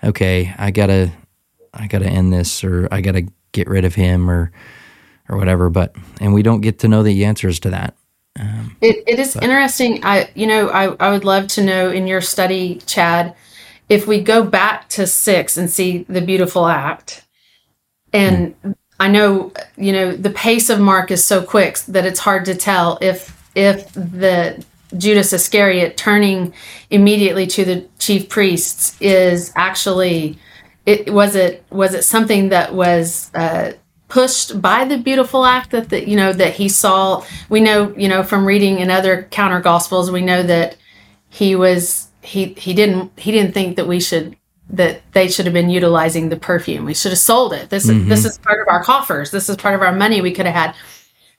okay, 0.04 0.54
I 0.56 0.70
gotta 0.70 1.12
I 1.74 1.88
gotta 1.88 2.06
end 2.06 2.32
this 2.32 2.62
or 2.62 2.88
I 2.90 3.00
gotta 3.00 3.26
get 3.52 3.68
rid 3.68 3.84
of 3.84 3.94
him 3.94 4.30
or 4.30 4.52
or 5.28 5.36
whatever. 5.36 5.68
But 5.68 5.96
and 6.20 6.32
we 6.32 6.42
don't 6.42 6.60
get 6.60 6.78
to 6.80 6.88
know 6.88 7.02
the 7.02 7.24
answers 7.24 7.58
to 7.60 7.70
that. 7.70 7.96
It, 8.80 9.02
it 9.06 9.18
is 9.18 9.36
interesting. 9.36 10.04
I, 10.04 10.28
you 10.34 10.46
know, 10.46 10.68
I, 10.68 10.94
I 11.00 11.10
would 11.10 11.24
love 11.24 11.46
to 11.48 11.64
know 11.64 11.90
in 11.90 12.06
your 12.06 12.20
study, 12.20 12.80
Chad, 12.86 13.34
if 13.88 14.06
we 14.06 14.20
go 14.20 14.42
back 14.44 14.88
to 14.90 15.06
six 15.06 15.56
and 15.56 15.70
see 15.70 16.04
the 16.08 16.20
beautiful 16.20 16.66
act, 16.66 17.24
and 18.12 18.54
I 18.98 19.08
know, 19.08 19.52
you 19.76 19.92
know, 19.92 20.12
the 20.12 20.30
pace 20.30 20.70
of 20.70 20.80
Mark 20.80 21.10
is 21.10 21.22
so 21.22 21.42
quick 21.42 21.78
that 21.80 22.06
it's 22.06 22.20
hard 22.20 22.44
to 22.46 22.54
tell 22.54 22.98
if 23.00 23.36
if 23.54 23.92
the 23.92 24.64
Judas 24.96 25.32
Iscariot 25.32 25.96
turning 25.96 26.54
immediately 26.90 27.46
to 27.48 27.64
the 27.64 27.86
chief 27.98 28.28
priests 28.28 28.96
is 29.00 29.52
actually 29.56 30.38
it 30.86 31.12
was 31.12 31.34
it 31.34 31.64
was 31.70 31.94
it 31.94 32.04
something 32.04 32.50
that 32.50 32.74
was 32.74 33.30
uh, 33.34 33.72
pushed 34.08 34.62
by 34.62 34.84
the 34.84 34.96
beautiful 34.96 35.44
act 35.44 35.72
that 35.72 35.90
the, 35.90 36.08
you 36.08 36.16
know 36.16 36.32
that 36.32 36.54
he 36.54 36.68
saw? 36.68 37.24
We 37.48 37.60
know 37.60 37.94
you 37.96 38.08
know 38.08 38.22
from 38.22 38.46
reading 38.46 38.78
in 38.78 38.90
other 38.90 39.24
counter 39.30 39.60
gospels 39.60 40.10
we 40.10 40.22
know 40.22 40.42
that 40.42 40.76
he 41.28 41.56
was 41.56 42.08
he 42.22 42.54
he 42.54 42.72
didn't 42.72 43.18
he 43.18 43.32
didn't 43.32 43.52
think 43.52 43.76
that 43.76 43.86
we 43.86 44.00
should 44.00 44.35
that 44.70 45.00
they 45.12 45.28
should 45.28 45.46
have 45.46 45.52
been 45.52 45.70
utilizing 45.70 46.28
the 46.28 46.36
perfume. 46.36 46.84
We 46.84 46.94
should 46.94 47.12
have 47.12 47.18
sold 47.18 47.52
it. 47.52 47.70
This 47.70 47.88
is 47.88 48.08
this 48.08 48.24
is 48.24 48.38
part 48.38 48.60
of 48.60 48.68
our 48.68 48.82
coffers. 48.82 49.30
This 49.30 49.48
is 49.48 49.56
part 49.56 49.74
of 49.74 49.82
our 49.82 49.92
money 49.92 50.20
we 50.20 50.32
could 50.32 50.46
have 50.46 50.54
had. 50.54 50.74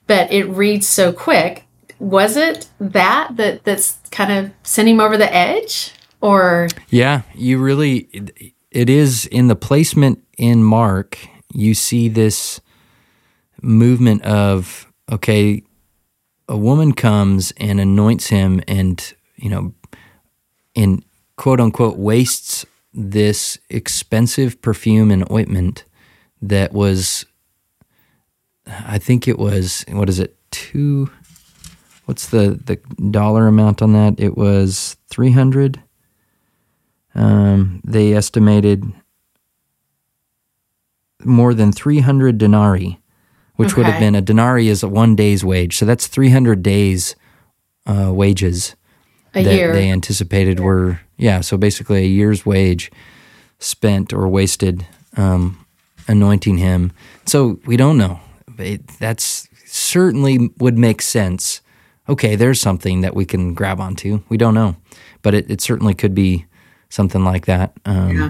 But 0.06 0.32
it 0.32 0.46
reads 0.46 0.88
so 0.88 1.12
quick. 1.12 1.66
Was 2.00 2.38
it 2.38 2.70
that 2.80 3.36
that 3.36 3.64
that's 3.66 3.98
kind 4.12 4.32
of 4.32 4.52
sending 4.64 4.96
him 4.96 5.02
over 5.02 5.18
the 5.18 5.34
edge? 5.34 5.94
Or? 6.22 6.70
Yeah, 6.90 7.24
you 7.36 7.60
really 7.60 8.08
it, 8.14 8.54
it 8.72 8.90
is 8.90 9.26
in 9.26 9.48
the 9.48 9.56
placement 9.56 10.24
in 10.38 10.64
Mark. 10.64 11.20
You 11.54 11.74
see 11.74 12.08
this 12.08 12.62
movement 13.62 14.24
of 14.24 14.88
okay, 15.12 15.64
a 16.48 16.58
woman 16.58 16.94
comes 16.94 17.52
and 17.58 17.82
anoints 17.82 18.28
him, 18.28 18.62
and 18.68 19.14
you 19.36 19.50
know, 19.50 19.74
in 20.76 21.04
quote 21.36 21.60
unquote 21.60 21.98
wastes 21.98 22.66
this 22.98 23.60
expensive 23.70 24.60
perfume 24.62 25.12
and 25.12 25.30
ointment 25.32 25.86
that 26.42 26.74
was, 26.74 27.26
I 28.66 28.98
think 28.98 29.28
it 29.28 29.38
was 29.38 29.86
what 29.90 30.10
is 30.10 30.20
it 30.20 30.36
two. 30.52 31.10
What's 32.06 32.30
the, 32.30 32.60
the 32.66 32.78
dollar 33.12 33.48
amount 33.48 33.82
on 33.82 33.94
that? 33.94 34.20
It 34.20 34.36
was 34.36 34.98
three 35.10 35.32
hundred. 35.32 35.82
Um, 37.14 37.82
they 37.84 38.14
estimated 38.14 38.84
more 41.24 41.54
than 41.56 41.72
300 41.72 42.38
denarii, 42.38 43.00
which 43.56 43.76
would 43.76 43.88
have 43.88 44.00
been 44.00 44.14
a 44.14 44.22
denarii 44.22 44.70
is 44.70 44.84
a 44.84 44.88
one 44.88 45.16
day's 45.16 45.44
wage. 45.44 45.78
So 45.78 45.86
that's 45.86 46.06
300 46.06 46.62
days 46.62 47.16
uh, 47.88 48.12
wages 48.14 48.76
a 49.34 49.44
that 49.44 49.54
year 49.54 49.74
they 49.74 49.90
anticipated 49.90 50.60
were, 50.60 51.02
yeah, 51.18 51.42
so 51.42 51.58
basically 51.58 52.04
a 52.04 52.08
year's 52.08 52.46
wage 52.46 52.92
spent 53.60 54.14
or 54.14 54.28
wasted 54.28 54.86
um, 55.16 55.66
anointing 56.08 56.58
him. 56.58 56.92
So 57.26 57.60
we 57.66 57.78
don't 57.78 57.98
know. 57.98 58.20
It, 58.58 58.88
that's 59.00 59.48
certainly 59.66 60.50
would 60.58 60.78
make 60.78 61.02
sense. 61.02 61.62
Okay, 62.10 62.36
there's 62.36 62.62
something 62.62 63.02
that 63.02 63.16
we 63.16 63.26
can 63.26 63.54
grab 63.54 63.80
onto. 63.80 64.22
We 64.30 64.38
don't 64.38 64.54
know, 64.54 64.78
but 65.22 65.34
it, 65.34 65.50
it 65.52 65.62
certainly 65.62 65.94
could 65.94 66.16
be 66.16 66.46
something 66.90 67.24
like 67.24 67.46
that. 67.48 67.74
Um, 67.86 68.16
Yeah. 68.18 68.30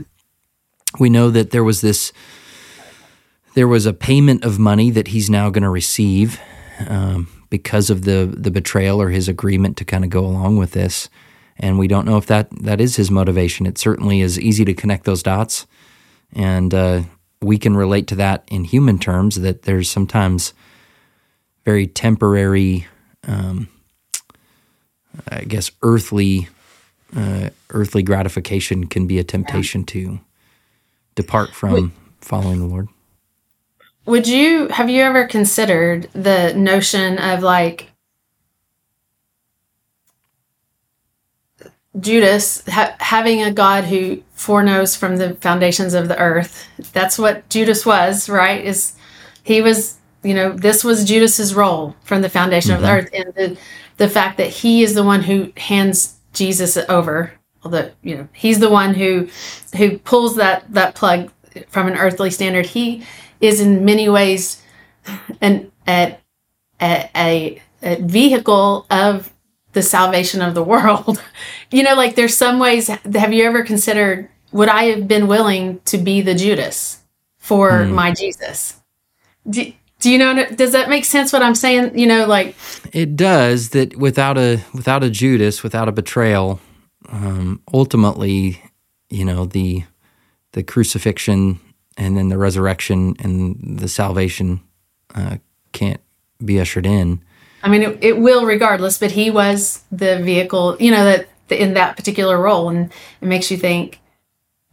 We 0.99 1.09
know 1.09 1.29
that 1.29 1.51
there 1.51 1.63
was 1.63 1.81
this, 1.81 2.11
there 3.53 3.67
was 3.67 3.85
a 3.85 3.93
payment 3.93 4.43
of 4.43 4.57
money 4.57 4.89
that 4.91 5.09
he's 5.09 5.29
now 5.29 5.49
going 5.49 5.63
to 5.63 5.69
receive 5.69 6.39
um, 6.87 7.27
because 7.49 7.89
of 7.89 8.03
the 8.03 8.33
the 8.37 8.51
betrayal 8.51 9.01
or 9.01 9.09
his 9.09 9.27
agreement 9.27 9.77
to 9.77 9.85
kind 9.85 10.03
of 10.03 10.09
go 10.09 10.25
along 10.25 10.57
with 10.57 10.71
this, 10.71 11.09
and 11.57 11.79
we 11.79 11.87
don't 11.87 12.05
know 12.05 12.17
if 12.17 12.25
that 12.27 12.49
that 12.63 12.81
is 12.81 12.95
his 12.95 13.11
motivation. 13.11 13.65
It 13.65 13.77
certainly 13.77 14.21
is 14.21 14.39
easy 14.39 14.65
to 14.65 14.73
connect 14.73 15.05
those 15.05 15.23
dots, 15.23 15.65
and 16.33 16.73
uh, 16.73 17.01
we 17.41 17.57
can 17.57 17.75
relate 17.75 18.07
to 18.07 18.15
that 18.15 18.43
in 18.47 18.63
human 18.63 18.99
terms. 18.99 19.35
That 19.35 19.63
there's 19.63 19.89
sometimes 19.89 20.53
very 21.65 21.87
temporary 21.87 22.87
um, 23.27 23.67
I 25.29 25.43
guess 25.43 25.71
earthly 25.81 26.47
uh, 27.15 27.49
earthly 27.69 28.03
gratification 28.03 28.87
can 28.87 29.07
be 29.07 29.17
a 29.19 29.23
temptation 29.23 29.83
to 29.85 30.19
depart 31.15 31.51
from 31.51 31.93
following 32.19 32.59
the 32.59 32.65
Lord. 32.65 32.89
Would 34.07 34.25
you 34.25 34.69
have 34.69 34.89
you 34.89 35.03
ever 35.03 35.27
considered 35.27 36.09
the 36.13 36.53
notion 36.53 37.19
of 37.19 37.43
like 37.43 37.91
Judas 41.99 42.65
ha- 42.69 42.95
having 43.01 43.43
a 43.43 43.51
God 43.51 43.83
who 43.83 44.23
foreknows 44.31 44.95
from 44.95 45.17
the 45.17 45.35
foundations 45.35 45.93
of 45.93 46.07
the 46.07 46.17
earth? 46.17 46.69
That's 46.93 47.19
what 47.19 47.49
Judas 47.49 47.85
was, 47.85 48.29
right? 48.29 48.63
Is 48.63 48.93
he 49.43 49.61
was, 49.61 49.97
you 50.23 50.33
know, 50.33 50.53
this 50.53 50.85
was 50.85 51.03
Judas's 51.03 51.53
role 51.53 51.93
from 52.03 52.21
the 52.21 52.29
foundation 52.29 52.71
of 52.71 52.81
the 52.81 52.87
mm-hmm. 52.87 53.07
earth, 53.07 53.09
and 53.13 53.33
the 53.33 53.57
the 53.97 54.09
fact 54.09 54.37
that 54.37 54.49
he 54.49 54.83
is 54.83 54.93
the 54.93 55.03
one 55.03 55.21
who 55.21 55.51
hands 55.57 56.15
Jesus 56.31 56.77
over, 56.87 57.33
although 57.61 57.91
you 58.03 58.15
know 58.15 58.29
he's 58.31 58.59
the 58.59 58.69
one 58.69 58.93
who 58.93 59.27
who 59.75 59.97
pulls 59.97 60.37
that 60.37 60.63
that 60.73 60.95
plug 60.95 61.29
from 61.67 61.87
an 61.87 61.97
earthly 61.97 62.31
standard. 62.31 62.67
He 62.67 63.03
is 63.41 63.61
in 63.61 63.85
many 63.85 64.09
ways 64.09 64.61
an 65.41 65.71
a, 65.87 66.17
a, 66.81 67.61
a 67.81 68.01
vehicle 68.01 68.85
of 68.89 69.31
the 69.73 69.81
salvation 69.81 70.41
of 70.41 70.53
the 70.53 70.63
world. 70.63 71.21
you 71.71 71.83
know, 71.83 71.95
like 71.95 72.15
there's 72.15 72.35
some 72.35 72.59
ways. 72.59 72.87
Have 72.87 73.33
you 73.33 73.45
ever 73.45 73.63
considered? 73.63 74.29
Would 74.51 74.69
I 74.69 74.85
have 74.85 75.07
been 75.07 75.27
willing 75.27 75.79
to 75.85 75.97
be 75.97 76.21
the 76.21 76.33
Judas 76.33 77.01
for 77.37 77.71
mm. 77.71 77.91
my 77.91 78.11
Jesus? 78.11 78.79
Do, 79.49 79.71
do 79.99 80.09
you 80.09 80.17
know? 80.17 80.45
Does 80.51 80.71
that 80.71 80.89
make 80.89 81.05
sense? 81.05 81.33
What 81.33 81.41
I'm 81.41 81.55
saying? 81.55 81.97
You 81.97 82.07
know, 82.07 82.25
like 82.25 82.55
it 82.93 83.15
does. 83.15 83.69
That 83.69 83.95
without 83.97 84.37
a 84.37 84.61
without 84.73 85.03
a 85.03 85.09
Judas, 85.09 85.63
without 85.63 85.87
a 85.87 85.91
betrayal, 85.91 86.59
um, 87.09 87.61
ultimately, 87.73 88.61
you 89.09 89.25
know 89.25 89.45
the 89.45 89.83
the 90.53 90.63
crucifixion 90.63 91.59
and 91.97 92.15
then 92.15 92.29
the 92.29 92.37
resurrection 92.37 93.15
and 93.19 93.79
the 93.79 93.87
salvation 93.87 94.61
uh, 95.15 95.37
can't 95.73 96.01
be 96.43 96.59
ushered 96.59 96.85
in. 96.85 97.21
I 97.63 97.69
mean, 97.69 97.81
it, 97.81 98.03
it, 98.03 98.17
will 98.19 98.45
regardless, 98.45 98.97
but 98.97 99.11
he 99.11 99.31
was 99.31 99.83
the 99.91 100.19
vehicle, 100.21 100.77
you 100.79 100.91
know, 100.91 101.03
that 101.03 101.27
in 101.49 101.73
that 101.73 101.97
particular 101.97 102.39
role, 102.39 102.69
and 102.69 102.91
it 103.21 103.25
makes 103.25 103.49
you 103.49 103.57
think, 103.57 103.99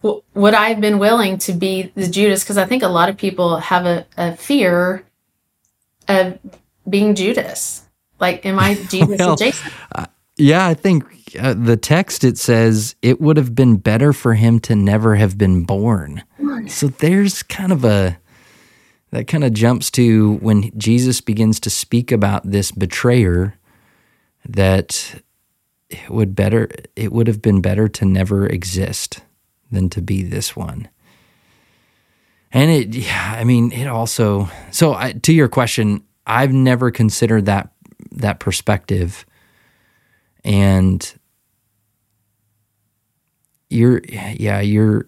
would 0.02 0.54
I 0.54 0.68
have 0.68 0.80
been 0.80 0.98
willing 0.98 1.38
to 1.38 1.52
be 1.52 1.92
the 1.94 2.08
Judas? 2.08 2.44
Because 2.44 2.58
I 2.58 2.66
think 2.66 2.82
a 2.82 2.88
lot 2.88 3.08
of 3.08 3.16
people 3.16 3.56
have 3.56 3.87
a, 3.87 4.06
a 4.18 4.37
fear 4.37 5.04
of 6.08 6.38
being 6.88 7.14
Judas. 7.14 7.82
Like, 8.20 8.44
am 8.44 8.58
I 8.58 8.74
Jesus 8.90 9.18
well, 9.18 9.32
adjacent? 9.32 9.72
Uh, 9.94 10.06
yeah, 10.37 10.66
I 10.66 10.75
think 10.75 11.05
uh, 11.38 11.55
the 11.55 11.77
text 11.77 12.25
it 12.25 12.38
says 12.38 12.97
it 13.03 13.20
would 13.20 13.37
have 13.37 13.55
been 13.55 13.77
better 13.77 14.12
for 14.12 14.35
him 14.35 14.59
to 14.61 14.75
never 14.75 15.14
have 15.14 15.38
been 15.38 15.64
born. 15.64 16.23
So 16.70 16.88
there's 16.88 17.42
kind 17.42 17.73
of 17.73 17.85
a 17.85 18.18
that 19.11 19.29
kind 19.29 19.44
of 19.44 19.53
jumps 19.53 19.92
to 19.92 20.35
when 20.38 20.77
Jesus 20.77 21.20
begins 21.20 21.61
to 21.61 21.70
speak 21.70 22.11
about 22.11 22.51
this 22.51 22.73
betrayer 22.73 23.55
that 24.44 25.23
it 25.88 26.11
would 26.11 26.35
better 26.35 26.68
it 26.97 27.12
would 27.12 27.29
have 27.29 27.40
been 27.40 27.61
better 27.61 27.87
to 27.88 28.05
never 28.05 28.47
exist 28.47 29.20
than 29.70 29.88
to 29.90 30.03
be 30.03 30.23
this 30.25 30.57
one. 30.57 30.88
And 32.53 32.70
it 32.70 32.94
yeah, 32.94 33.37
I 33.38 33.44
mean 33.44 33.70
it 33.70 33.87
also 33.87 34.49
so 34.73 34.94
I, 34.94 35.12
to 35.12 35.33
your 35.33 35.49
question, 35.49 36.03
I've 36.27 36.53
never 36.53 36.90
considered 36.90 37.47
that 37.47 37.70
that 38.11 38.40
perspective 38.40 39.25
and 40.44 41.14
you're 43.70 44.02
yeah 44.09 44.61
you're 44.61 45.07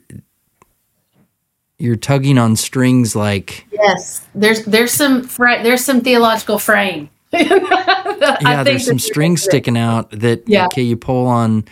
you're 1.78 1.96
tugging 1.96 2.38
on 2.38 2.56
strings 2.56 3.14
like 3.14 3.66
yes. 3.70 4.26
There's 4.34 4.64
there's 4.64 4.92
some 4.92 5.22
fra- 5.22 5.62
there's 5.62 5.84
some 5.84 6.00
theological 6.00 6.58
frame 6.58 7.10
yeah 7.32 8.62
there's 8.62 8.86
some 8.86 8.98
strings 8.98 9.42
sticking 9.42 9.76
out 9.76 10.10
that 10.10 10.48
yeah. 10.48 10.66
okay 10.66 10.82
you 10.82 10.96
pull 10.96 11.26
on 11.26 11.64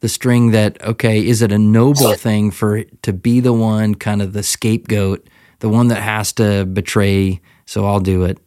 the 0.00 0.08
string 0.08 0.52
that 0.52 0.82
okay 0.82 1.24
is 1.24 1.42
it 1.42 1.52
a 1.52 1.58
noble 1.58 2.14
thing 2.14 2.50
for 2.50 2.84
to 3.02 3.12
be 3.12 3.40
the 3.40 3.52
one 3.52 3.94
kind 3.94 4.22
of 4.22 4.32
the 4.32 4.42
scapegoat 4.42 5.28
the 5.58 5.68
one 5.68 5.88
that 5.88 6.00
has 6.02 6.32
to 6.32 6.64
betray 6.64 7.40
so 7.66 7.84
i'll 7.86 8.00
do 8.00 8.24
it. 8.24 8.38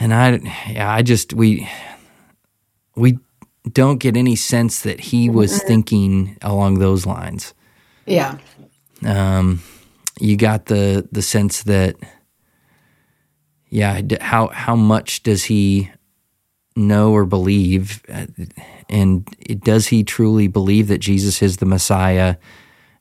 And 0.00 0.12
i 0.12 0.38
yeah 0.70 0.92
i 0.92 1.02
just 1.02 1.32
we 1.32 1.68
we 2.96 3.18
don't 3.72 3.98
get 3.98 4.16
any 4.16 4.36
sense 4.36 4.82
that 4.82 5.00
he 5.00 5.30
was 5.30 5.52
mm-hmm. 5.52 5.66
thinking 5.66 6.38
along 6.42 6.78
those 6.78 7.06
lines. 7.06 7.54
Yeah. 8.06 8.38
Um, 9.04 9.62
you 10.20 10.36
got 10.36 10.66
the 10.66 11.08
the 11.12 11.22
sense 11.22 11.62
that, 11.64 11.96
yeah, 13.68 14.00
how 14.20 14.48
how 14.48 14.76
much 14.76 15.22
does 15.22 15.44
he 15.44 15.90
know 16.74 17.12
or 17.12 17.24
believe, 17.24 18.02
and 18.88 19.26
does 19.62 19.88
he 19.88 20.04
truly 20.04 20.48
believe 20.48 20.88
that 20.88 20.98
Jesus 20.98 21.42
is 21.42 21.58
the 21.58 21.66
Messiah? 21.66 22.36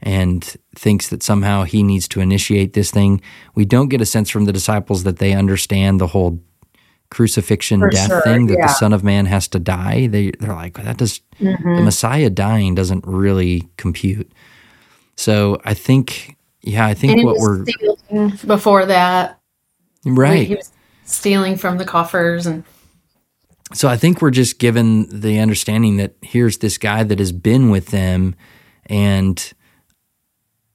and 0.01 0.56
thinks 0.75 1.10
that 1.10 1.23
somehow 1.23 1.63
he 1.63 1.82
needs 1.82 2.08
to 2.08 2.21
initiate 2.21 2.73
this 2.73 2.91
thing. 2.91 3.21
We 3.56 3.65
don't 3.65 3.89
get 3.89 4.01
a 4.01 4.06
sense 4.06 4.30
from 4.30 4.45
the 4.45 4.53
disciples 4.53 5.03
that 5.03 5.17
they 5.17 5.34
understand 5.34 5.99
the 5.99 6.08
whole 6.08 6.39
crucifixion 7.10 7.80
For 7.80 7.89
death 7.89 8.08
sure, 8.08 8.22
thing 8.22 8.48
that 8.48 8.58
yeah. 8.60 8.67
the 8.67 8.74
Son 8.74 8.93
of 8.93 9.04
Man 9.04 9.26
has 9.26 9.48
to 9.50 9.60
die. 9.60 10.08
They 10.08 10.32
they're 10.39 10.56
like 10.56 10.82
that 10.84 10.98
does 10.98 11.22
mm-hmm. 11.39 11.76
the 11.76 11.82
Messiah 11.82 12.30
dying 12.30 12.76
doesn't 12.76 13.06
really 13.06 13.67
compute. 13.78 14.32
So 15.15 15.60
I 15.65 15.74
think 15.74 16.38
yeah, 16.62 16.86
I 16.86 16.93
think 16.93 17.24
what 17.24 17.38
we're 17.38 17.65
before 18.46 18.86
that, 18.86 19.39
right? 20.06 20.48
He 20.48 20.56
was 20.56 20.72
stealing 21.06 21.56
from 21.58 21.78
the 21.78 21.86
coffers 21.86 22.46
and. 22.46 22.63
So 23.74 23.89
I 23.89 23.98
think 23.98 24.22
we're 24.22 24.32
just 24.32 24.60
given 24.60 25.20
the 25.20 25.39
understanding 25.39 25.98
that 25.98 26.15
here's 26.22 26.60
this 26.60 26.78
guy 26.78 27.04
that 27.04 27.20
has 27.20 27.34
been 27.34 27.70
with 27.70 27.88
them, 27.88 28.34
and 28.86 29.54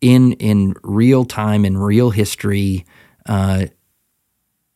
in 0.03 0.33
in 0.33 0.75
real 0.83 1.25
time 1.25 1.65
in 1.65 1.79
real 1.79 2.11
history, 2.11 2.85
uh, 3.25 3.67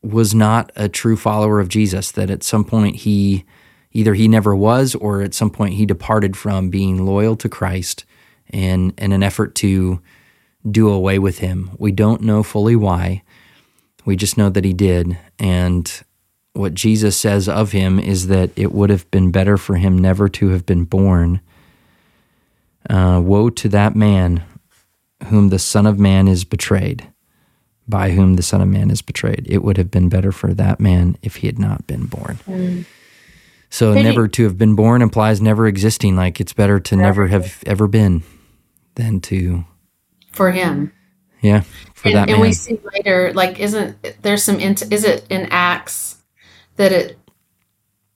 was 0.07 0.35
not 0.35 0.71
a 0.77 0.89
true 0.89 1.17
follower 1.17 1.59
of 1.59 1.69
Jesus, 1.69 2.13
that 2.13 2.31
at 2.31 2.43
some 2.43 2.65
point 2.65 2.97
he 2.97 3.45
either 3.93 4.15
he 4.15 4.29
never 4.29 4.55
was 4.55 4.95
or 4.95 5.23
at 5.23 5.35
some 5.35 5.51
point 5.51 5.75
he 5.75 5.87
departed 5.87 6.37
from 6.37 6.71
being 6.71 7.05
loyal 7.05 7.35
to 7.37 7.49
Christ 7.49 8.05
in, 8.53 8.93
in 8.99 9.13
an 9.13 9.23
effort 9.23 9.55
to 9.57 10.01
do 10.71 10.89
away 10.89 11.19
with 11.19 11.39
him. 11.39 11.71
We 11.79 11.93
don't 11.93 12.23
know 12.23 12.43
fully 12.43 12.77
why. 12.77 13.23
We 14.05 14.15
just 14.15 14.37
know 14.37 14.51
that 14.51 14.65
he 14.65 14.73
did. 14.73 15.19
And 15.39 15.91
what 16.53 16.75
Jesus 16.75 17.17
says 17.17 17.49
of 17.49 17.73
him 17.73 17.99
is 17.99 18.29
that 18.29 18.51
it 18.55 18.73
would 18.73 18.91
have 18.91 19.11
been 19.11 19.31
better 19.31 19.57
for 19.57 19.77
him 19.77 19.99
never 19.99 20.29
to 20.29 20.51
have 20.51 20.67
been 20.67 20.85
born. 20.85 21.41
Uh, 22.89 23.21
woe 23.25 23.51
to 23.51 23.69
that 23.71 23.97
man 23.97 24.45
whom 25.29 25.49
the 25.49 25.59
Son 25.59 25.87
of 25.87 25.99
Man 25.99 26.29
is 26.29 26.45
betrayed 26.45 27.11
by 27.89 28.11
whom 28.11 28.35
the 28.35 28.43
Son 28.43 28.61
of 28.61 28.69
Man 28.69 28.91
is 28.91 29.03
betrayed. 29.03 29.47
It 29.49 29.63
would 29.63 29.77
have 29.77 29.91
been 29.91 30.09
better 30.09 30.33
for 30.33 30.53
that 30.55 30.81
man 30.81 31.17
if 31.23 31.37
he 31.37 31.47
had 31.47 31.59
not 31.59 31.87
been 31.87 32.07
born. 32.07 32.39
Mm. 32.47 32.85
So, 33.71 33.95
never 33.95 34.29
to 34.29 34.45
have 34.45 34.57
been 34.57 34.75
born 34.75 35.03
implies 35.03 35.41
never 35.41 35.67
existing. 35.67 36.17
Like 36.17 36.41
it's 36.41 36.53
better 36.53 36.81
to 36.81 36.97
never, 36.97 37.23
never 37.23 37.27
have 37.29 37.63
ever 37.67 37.87
been 37.87 38.23
than 38.95 39.21
to. 39.23 39.65
For 40.33 40.51
him. 40.51 40.93
Yeah, 41.43 41.61
for 41.95 42.09
and, 42.09 42.17
that 42.17 42.31
and 42.31 42.41
we 42.41 42.53
see 42.53 42.81
later, 42.95 43.33
like, 43.35 43.61
isn't 43.61 44.23
there's 44.23 44.43
some, 44.43 44.59
is 44.59 45.05
it 45.05 45.27
in 45.31 45.47
Acts 45.51 46.23
that 46.77 46.93
it, 46.93 47.19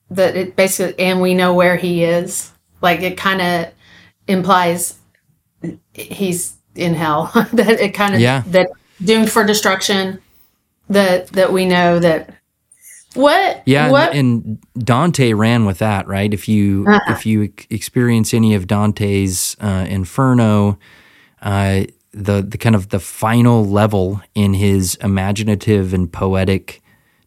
that 0.09 0.35
it 0.35 0.55
basically, 0.55 1.01
and 1.03 1.21
we 1.21 1.33
know 1.33 1.53
where 1.53 1.77
he 1.77 2.03
is? 2.03 2.51
Like, 2.81 3.01
it 3.01 3.17
kind 3.17 3.41
of 3.41 3.73
implies 4.27 4.99
he's 5.93 6.55
in 6.75 6.93
hell. 6.93 7.31
that 7.53 7.79
it 7.79 7.93
kind 7.93 8.15
of, 8.15 8.21
yeah. 8.21 8.43
that 8.47 8.71
doomed 9.03 9.31
for 9.31 9.43
destruction 9.43 10.21
that 10.89 11.27
that 11.27 11.51
we 11.51 11.65
know 11.65 11.99
that 11.99 12.33
what 13.13 13.61
yeah 13.65 13.89
what? 13.91 14.13
And, 14.13 14.45
and, 14.45 14.85
dante 14.85 15.33
ran 15.33 15.65
with 15.65 15.79
that 15.79 16.07
right 16.07 16.33
if 16.33 16.47
you 16.47 16.85
uh-huh. 16.87 17.13
if 17.13 17.25
you 17.25 17.51
experience 17.69 18.33
any 18.33 18.53
of 18.55 18.67
dante's 18.67 19.57
uh, 19.59 19.85
inferno 19.89 20.79
uh, 21.41 21.83
the 22.13 22.41
the 22.41 22.57
kind 22.57 22.75
of 22.75 22.89
the 22.89 22.99
final 22.99 23.65
level 23.65 24.21
in 24.35 24.53
his 24.53 24.95
imaginative 24.95 25.93
and 25.93 26.11
poetic 26.11 26.81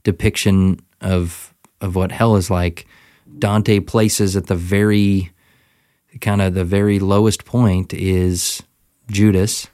depiction 0.05 0.81
of 1.01 1.55
of 1.81 1.97
what 1.97 2.13
hell 2.13 2.37
is 2.37 2.51
like 2.51 2.87
dante 3.39 3.81
places 3.81 4.37
at 4.37 4.47
the 4.47 4.55
very 4.55 5.33
kind 6.21 6.41
of 6.41 6.55
the 6.55 6.65
very 6.65 6.99
lowest 6.99 7.45
point 7.45 7.93
is 7.93 8.63
judas 9.09 9.69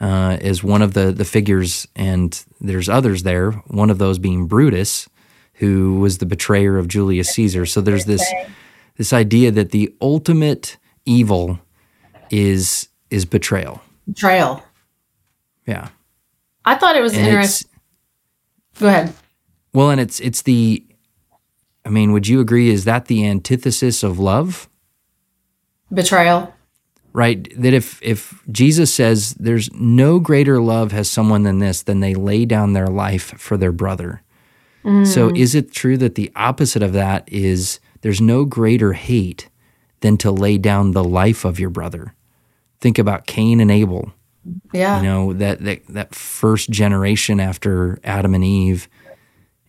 uh, 0.00 0.38
is 0.40 0.64
one 0.64 0.82
of 0.82 0.94
the 0.94 1.12
the 1.12 1.24
figures, 1.24 1.86
and 1.94 2.44
there's 2.60 2.88
others 2.88 3.22
there. 3.22 3.52
One 3.68 3.90
of 3.90 3.98
those 3.98 4.18
being 4.18 4.46
Brutus, 4.46 5.08
who 5.54 5.98
was 5.98 6.18
the 6.18 6.26
betrayer 6.26 6.78
of 6.78 6.88
Julius 6.88 7.30
Caesar. 7.34 7.66
So 7.66 7.80
there's 7.80 8.06
this 8.06 8.24
this 8.96 9.12
idea 9.12 9.50
that 9.50 9.70
the 9.70 9.94
ultimate 10.00 10.78
evil 11.04 11.58
is 12.30 12.88
is 13.10 13.24
betrayal. 13.24 13.82
Betrayal. 14.06 14.62
Yeah. 15.66 15.88
I 16.64 16.74
thought 16.76 16.96
it 16.96 17.02
was 17.02 17.14
And 17.14 17.26
interesting. 17.26 17.70
Go 18.78 18.88
ahead. 18.88 19.14
Well, 19.72 19.90
and 19.90 20.00
it's 20.00 20.20
it's 20.20 20.42
the 20.42 20.84
I 21.84 21.88
mean, 21.88 22.12
would 22.12 22.28
you 22.28 22.40
agree 22.40 22.70
is 22.70 22.84
that 22.84 23.06
the 23.06 23.26
antithesis 23.26 24.02
of 24.02 24.18
love? 24.18 24.68
Betrayal. 25.92 26.54
Right? 27.12 27.48
That 27.60 27.74
if 27.74 28.00
if 28.02 28.42
Jesus 28.50 28.94
says 28.94 29.34
there's 29.34 29.72
no 29.72 30.20
greater 30.20 30.60
love 30.60 30.92
has 30.92 31.10
someone 31.10 31.42
than 31.42 31.58
this 31.58 31.82
than 31.82 32.00
they 32.00 32.14
lay 32.14 32.44
down 32.44 32.72
their 32.72 32.86
life 32.86 33.38
for 33.38 33.56
their 33.56 33.72
brother. 33.72 34.22
So 34.82 35.28
mm. 35.28 35.38
is 35.38 35.54
it 35.54 35.72
true 35.72 35.98
that 35.98 36.14
the 36.14 36.32
opposite 36.34 36.82
of 36.82 36.94
that 36.94 37.30
is 37.30 37.80
there's 38.00 38.20
no 38.20 38.46
greater 38.46 38.94
hate 38.94 39.50
than 40.00 40.16
to 40.18 40.30
lay 40.30 40.56
down 40.56 40.92
the 40.92 41.04
life 41.04 41.44
of 41.44 41.60
your 41.60 41.68
brother? 41.68 42.14
Think 42.80 42.98
about 42.98 43.26
Cain 43.26 43.60
and 43.60 43.70
Abel. 43.70 44.14
Yeah. 44.72 44.96
you 44.96 45.02
know 45.02 45.32
that, 45.34 45.62
that 45.64 45.86
that 45.88 46.14
first 46.14 46.70
generation 46.70 47.40
after 47.40 47.98
Adam 48.04 48.34
and 48.34 48.42
Eve, 48.42 48.88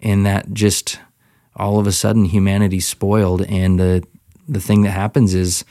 and 0.02 0.26
that 0.26 0.54
just 0.54 1.00
all 1.58 1.78
of 1.78 1.88
a 1.88 1.92
sudden 1.92 2.24
humanity's 2.24 2.88
spoiled, 2.88 3.42
and 3.42 3.78
the 3.78 4.04
the 4.48 4.62
thing 4.62 4.84
that 4.84 4.92
happens 4.92 5.34
is 5.34 5.66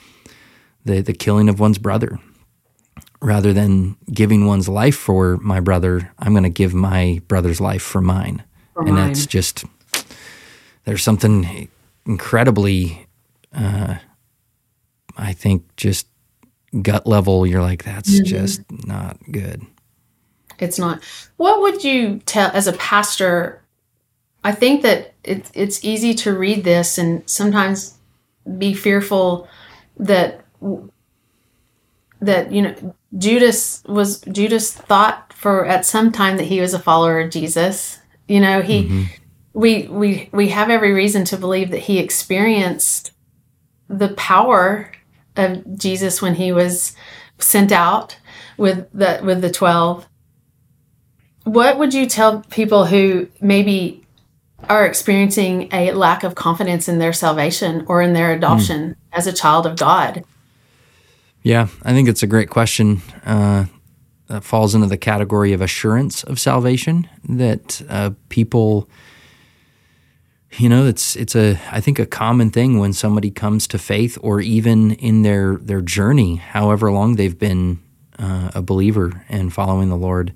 the 0.85 1.01
the 1.01 1.13
killing 1.13 1.49
of 1.49 1.59
one's 1.59 1.77
brother. 1.77 2.19
Rather 3.21 3.53
than 3.53 3.95
giving 4.11 4.47
one's 4.47 4.67
life 4.67 4.95
for 4.95 5.37
my 5.37 5.59
brother, 5.59 6.11
I'm 6.17 6.33
going 6.33 6.43
to 6.43 6.49
give 6.49 6.73
my 6.73 7.21
brother's 7.27 7.61
life 7.61 7.83
for 7.83 8.01
mine, 8.01 8.43
For 8.73 8.81
and 8.81 8.95
mine. 8.95 9.07
that's 9.07 9.27
just 9.27 9.63
there's 10.85 11.03
something 11.03 11.69
incredibly, 12.07 13.07
uh, 13.53 13.95
I 15.15 15.33
think, 15.33 15.75
just 15.77 16.07
gut 16.81 17.05
level. 17.05 17.45
You're 17.45 17.61
like, 17.61 17.83
that's 17.83 18.19
just 18.21 18.61
not 18.85 19.17
good. 19.31 19.61
It's 20.59 20.79
not. 20.79 21.03
What 21.37 21.61
would 21.61 21.83
you 21.83 22.19
tell 22.25 22.49
as 22.53 22.67
a 22.67 22.73
pastor? 22.73 23.61
I 24.43 24.51
think 24.51 24.81
that 24.81 25.13
it, 25.23 25.49
it's 25.53 25.83
easy 25.83 26.13
to 26.15 26.35
read 26.35 26.63
this 26.63 26.97
and 26.97 27.27
sometimes 27.29 27.95
be 28.57 28.73
fearful 28.73 29.47
that 29.97 30.40
that 32.19 32.51
you 32.51 32.61
know 32.61 32.95
Judas 33.17 33.83
was 33.87 34.21
Judas 34.21 34.73
thought 34.73 35.33
for 35.33 35.65
at 35.65 35.85
some 35.85 36.11
time 36.11 36.37
that 36.37 36.45
he 36.45 36.61
was 36.61 36.73
a 36.73 36.79
follower 36.79 37.19
of 37.19 37.31
Jesus. 37.31 37.99
You 38.27 38.39
know, 38.39 38.61
he 38.61 38.83
mm-hmm. 38.83 39.03
we 39.53 39.87
we 39.87 40.29
we 40.31 40.49
have 40.49 40.69
every 40.69 40.93
reason 40.93 41.25
to 41.25 41.37
believe 41.37 41.71
that 41.71 41.79
he 41.79 41.99
experienced 41.99 43.11
the 43.89 44.09
power 44.09 44.91
of 45.35 45.77
Jesus 45.77 46.21
when 46.21 46.35
he 46.35 46.51
was 46.51 46.95
sent 47.39 47.71
out 47.71 48.17
with 48.57 48.87
the 48.93 49.19
with 49.23 49.41
the 49.41 49.49
12 49.49 50.07
what 51.43 51.77
would 51.77 51.93
you 51.93 52.05
tell 52.05 52.41
people 52.49 52.85
who 52.85 53.27
maybe 53.39 54.05
are 54.69 54.85
experiencing 54.85 55.69
a 55.71 55.91
lack 55.91 56.23
of 56.23 56.35
confidence 56.35 56.87
in 56.87 56.99
their 56.99 57.13
salvation 57.13 57.83
or 57.87 58.01
in 58.01 58.13
their 58.13 58.31
adoption 58.31 58.91
mm. 58.91 58.95
as 59.11 59.25
a 59.25 59.33
child 59.33 59.65
of 59.65 59.77
God? 59.77 60.23
Yeah, 61.43 61.67
I 61.83 61.93
think 61.93 62.07
it's 62.07 62.23
a 62.23 62.27
great 62.27 62.49
question. 62.49 63.01
Uh, 63.25 63.65
that 64.27 64.43
falls 64.43 64.73
into 64.73 64.87
the 64.87 64.97
category 64.97 65.51
of 65.51 65.61
assurance 65.61 66.23
of 66.23 66.39
salvation 66.39 67.09
that 67.27 67.81
uh, 67.89 68.11
people, 68.29 68.87
you 70.53 70.69
know, 70.69 70.85
it's 70.85 71.17
it's 71.17 71.35
a 71.35 71.59
I 71.69 71.81
think 71.81 71.99
a 71.99 72.05
common 72.05 72.49
thing 72.49 72.79
when 72.79 72.93
somebody 72.93 73.29
comes 73.29 73.67
to 73.67 73.77
faith 73.77 74.17
or 74.21 74.39
even 74.39 74.91
in 74.91 75.23
their 75.23 75.57
their 75.57 75.81
journey, 75.81 76.35
however 76.35 76.91
long 76.91 77.15
they've 77.15 77.37
been 77.37 77.79
uh, 78.17 78.51
a 78.55 78.61
believer 78.61 79.25
and 79.27 79.51
following 79.51 79.89
the 79.89 79.97
Lord, 79.97 80.33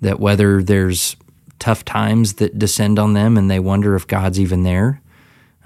that 0.00 0.18
whether 0.18 0.62
there's 0.62 1.16
tough 1.58 1.84
times 1.84 2.34
that 2.34 2.58
descend 2.58 2.98
on 2.98 3.12
them 3.12 3.36
and 3.36 3.50
they 3.50 3.60
wonder 3.60 3.94
if 3.94 4.06
God's 4.06 4.40
even 4.40 4.62
there, 4.62 5.02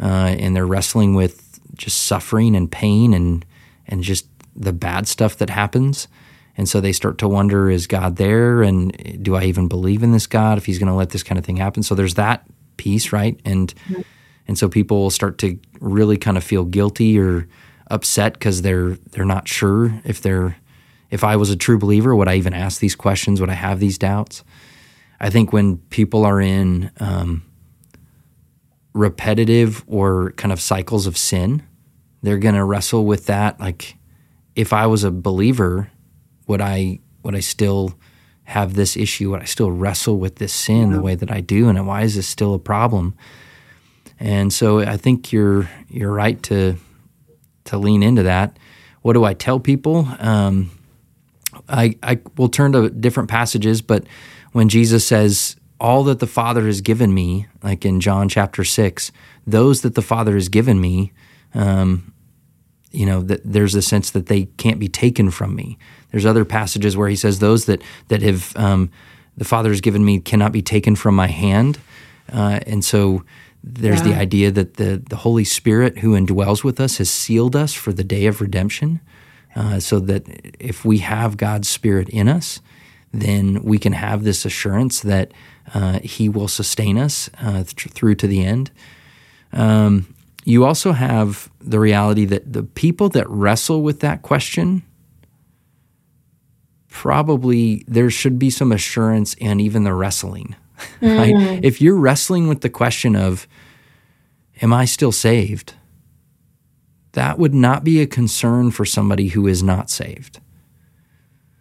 uh, 0.01 0.35
and 0.39 0.57
they're 0.57 0.67
wrestling 0.67 1.15
with 1.15 1.61
just 1.75 2.05
suffering 2.05 2.57
and 2.57 2.73
pain 2.73 3.15
and 3.15 3.45
and 3.87 4.03
just 4.03 4.27
the 4.57 4.73
bad 4.73 5.07
stuff 5.07 5.37
that 5.37 5.51
happens. 5.51 6.09
And 6.57 6.69
so 6.69 6.81
they 6.81 6.93
start 6.93 7.19
to 7.19 7.29
wonder, 7.29 7.71
is 7.71 7.87
God 7.87 8.17
there? 8.17 8.63
And 8.63 9.23
do 9.23 9.37
I 9.37 9.45
even 9.45 9.69
believe 9.69 10.03
in 10.03 10.13
this 10.13 10.27
God 10.27 10.57
if 10.57 10.67
he's 10.67 10.79
going 10.79 10.89
to 10.89 10.95
let 10.95 11.11
this 11.11 11.23
kind 11.23 11.39
of 11.39 11.45
thing 11.45 11.59
happen? 11.59 11.83
So 11.83 11.95
there's 11.95 12.15
that 12.15 12.47
piece, 12.77 13.13
right? 13.13 13.39
And 13.45 13.73
and 14.49 14.57
so 14.57 14.69
people 14.69 15.11
start 15.11 15.39
to 15.39 15.59
really 15.81 16.17
kind 16.17 16.37
of 16.37 16.45
feel 16.45 16.65
guilty 16.65 17.19
or 17.19 17.47
upset 17.91 18.35
because 18.35 18.63
they're 18.63 18.95
they're 19.11 19.25
not 19.25 19.49
sure 19.49 20.01
if 20.05 20.23
they're 20.23 20.57
if 21.11 21.23
I 21.23 21.37
was 21.37 21.51
a 21.51 21.57
true 21.57 21.79
believer, 21.79 22.17
would 22.17 22.29
I 22.29 22.37
even 22.37 22.53
ask 22.55 22.81
these 22.81 22.97
questions? 22.97 23.41
Would 23.41 23.51
I 23.51 23.55
have 23.55 23.79
these 23.79 23.99
doubts? 23.99 24.43
I 25.21 25.31
think 25.31 25.53
when 25.53 25.79
people 25.79 26.25
are 26.25 26.41
in 26.41 26.91
um, 26.99 27.43
repetitive 28.93 29.85
or 29.87 30.33
kind 30.33 30.53
of 30.53 30.61
cycles 30.61 31.07
of 31.07 31.17
sin, 31.17 31.63
they're 32.23 32.39
going 32.39 32.55
to 32.55 32.65
wrestle 32.65 33.07
with 33.07 33.27
that. 33.27 33.61
Like, 33.61 33.97
if 34.57 34.73
I 34.73 34.87
was 34.87 35.05
a 35.05 35.11
believer, 35.11 35.91
would 36.49 36.61
I 36.61 36.99
would 37.23 37.37
I 37.37 37.41
still 37.41 37.95
have 38.45 38.75
this 38.75 38.97
issue? 38.97 39.31
Would 39.31 39.43
I 39.43 39.45
still 39.45 39.71
wrestle 39.71 40.19
with 40.19 40.37
this 40.37 40.53
sin 40.53 40.93
the 40.93 41.01
way 41.01 41.15
that 41.15 41.31
I 41.31 41.41
do? 41.41 41.69
And 41.69 41.87
why 41.87 42.03
is 42.03 42.15
this 42.15 42.27
still 42.27 42.55
a 42.55 42.59
problem? 42.59 43.15
And 44.19 44.53
so 44.53 44.81
I 44.81 44.97
think 44.97 45.33
you're 45.33 45.69
you're 45.89 46.13
right 46.13 46.43
to 46.45 46.77
to 47.65 47.79
lean 47.79 48.03
into 48.03 48.23
that. 48.23 48.59
What 49.03 49.13
do 49.13 49.25
I 49.25 49.35
tell 49.35 49.61
people? 49.61 50.09
Um, 50.19 50.71
I 51.69 51.97
I 52.03 52.21
will 52.37 52.49
turn 52.49 52.73
to 52.73 52.89
different 52.89 53.29
passages, 53.29 53.83
but 53.83 54.05
when 54.53 54.69
Jesus 54.69 55.07
says, 55.07 55.57
"All 55.79 56.05
that 56.05 56.21
the 56.21 56.27
Father 56.27 56.65
has 56.67 56.81
given 56.81 57.13
me," 57.13 57.47
like 57.63 57.85
in 57.85 58.01
John 58.01 58.29
chapter 58.29 58.65
six, 58.65 59.13
those 59.47 59.83
that 59.83 59.95
the 59.95 60.03
Father 60.03 60.35
has 60.35 60.49
given 60.49 60.81
me, 60.81 61.13
um, 61.55 62.13
you 62.97 63.07
know, 63.07 63.21
that 63.23 63.41
there's 63.45 63.75
a 63.75 63.83
sense 63.83 64.11
that 64.11 64.27
they 64.27 64.45
can't 64.57 64.79
be 64.79 64.89
taken 64.89 65.31
from 65.31 65.55
me. 65.55 65.79
There's 66.11 66.27
other 66.27 66.45
passages 66.45 66.97
where 66.97 67.09
he 67.09 67.17
says, 67.17 67.39
"Those 67.39 67.67
that 67.67 67.83
that 68.09 68.23
have 68.23 68.57
um, 68.57 68.91
the 69.37 69.45
Father 69.45 69.71
has 69.71 69.81
given 69.81 70.05
me 70.05 70.19
cannot 70.21 70.53
be 70.53 70.63
taken 70.63 70.97
from 70.97 71.15
my 71.15 71.29
hand," 71.29 71.79
uh, 72.33 72.61
and 72.67 72.85
so. 72.85 73.25
There's 73.69 74.03
the 74.03 74.15
idea 74.15 74.53
that 74.53 74.75
the, 74.75 75.03
the 75.11 75.17
Holy 75.17 75.43
Spirit 75.43 75.99
who 75.99 76.13
indwells 76.13 76.63
with 76.63 76.79
us 76.79 76.99
has 76.99 77.11
sealed 77.11 77.57
us 77.57 77.75
for 77.75 77.93
the 77.93 78.05
day 78.05 78.27
of 78.27 78.41
redemption, 78.41 79.01
uh, 79.57 79.81
so 79.81 79.99
that 79.99 80.23
if 80.61 80.85
we 80.85 80.99
have 80.99 81.37
God's 81.37 81.69
Spirit 81.69 82.09
in 82.11 82.29
us, 82.29 82.61
then 83.13 83.61
we 83.65 83.81
can 83.81 83.93
have 83.93 84.23
this 84.23 84.45
assurance 84.45 85.01
that 85.01 85.33
uh, 85.75 85.99
He 85.99 86.29
will 86.29 86.47
sustain 86.47 86.97
us 86.97 87.29
uh, 87.41 87.65
th- 87.65 87.93
through 87.93 88.15
to 88.17 88.29
the 88.29 88.45
end. 88.45 88.71
Um, 89.53 90.15
you 90.47 90.65
also 90.65 90.93
have 90.93 91.51
the 91.61 91.81
reality 91.81 92.25
that 92.25 92.53
the 92.53 92.63
people 92.63 93.09
that 93.11 93.29
wrestle 93.29 93.83
with 93.83 93.99
that 94.01 94.23
question 94.23 94.83
probably 96.89 97.85
there 97.89 98.09
should 98.09 98.39
be 98.39 98.49
some 98.49 98.71
assurance 98.71 99.35
in 99.35 99.61
even 99.61 99.85
the 99.85 99.93
wrestling. 99.93 100.57
Right? 101.03 101.35
If 101.65 101.81
you're 101.81 101.97
wrestling 101.97 102.49
with 102.49 102.61
the 102.61 102.71
question 102.71 103.17
of, 103.17 103.49
Am 104.63 104.73
I 104.73 104.85
still 104.85 105.13
saved? 105.13 105.75
That 107.13 107.39
would 107.39 107.55
not 107.55 107.83
be 107.83 108.01
a 108.01 108.07
concern 108.07 108.71
for 108.71 108.85
somebody 108.85 109.29
who 109.29 109.47
is 109.47 109.63
not 109.63 109.91
saved. 109.91 110.39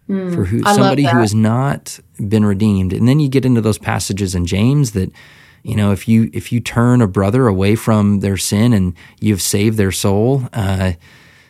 For 0.08 0.45
who 0.45 0.62
somebody 0.63 1.04
who 1.04 1.17
has 1.17 1.34
not 1.34 2.00
been 2.30 2.45
redeemed. 2.45 2.93
And 2.93 3.08
then 3.08 3.19
you 3.19 3.28
get 3.28 3.45
into 3.45 3.62
those 3.62 3.78
passages 3.78 4.36
in 4.36 4.45
James 4.45 4.91
that 4.91 5.12
you 5.65 5.75
know 5.75 5.91
if 5.91 6.08
you 6.08 6.30
if 6.34 6.51
you 6.51 6.60
turn 6.60 7.01
a 7.01 7.08
brother 7.08 7.47
away 7.47 7.75
from 7.75 8.19
their 8.19 8.38
sin 8.38 8.73
and 8.73 8.93
you've 9.19 9.41
saved 9.41 9.78
their 9.78 9.91
soul 9.91 10.47
uh, 10.54 10.93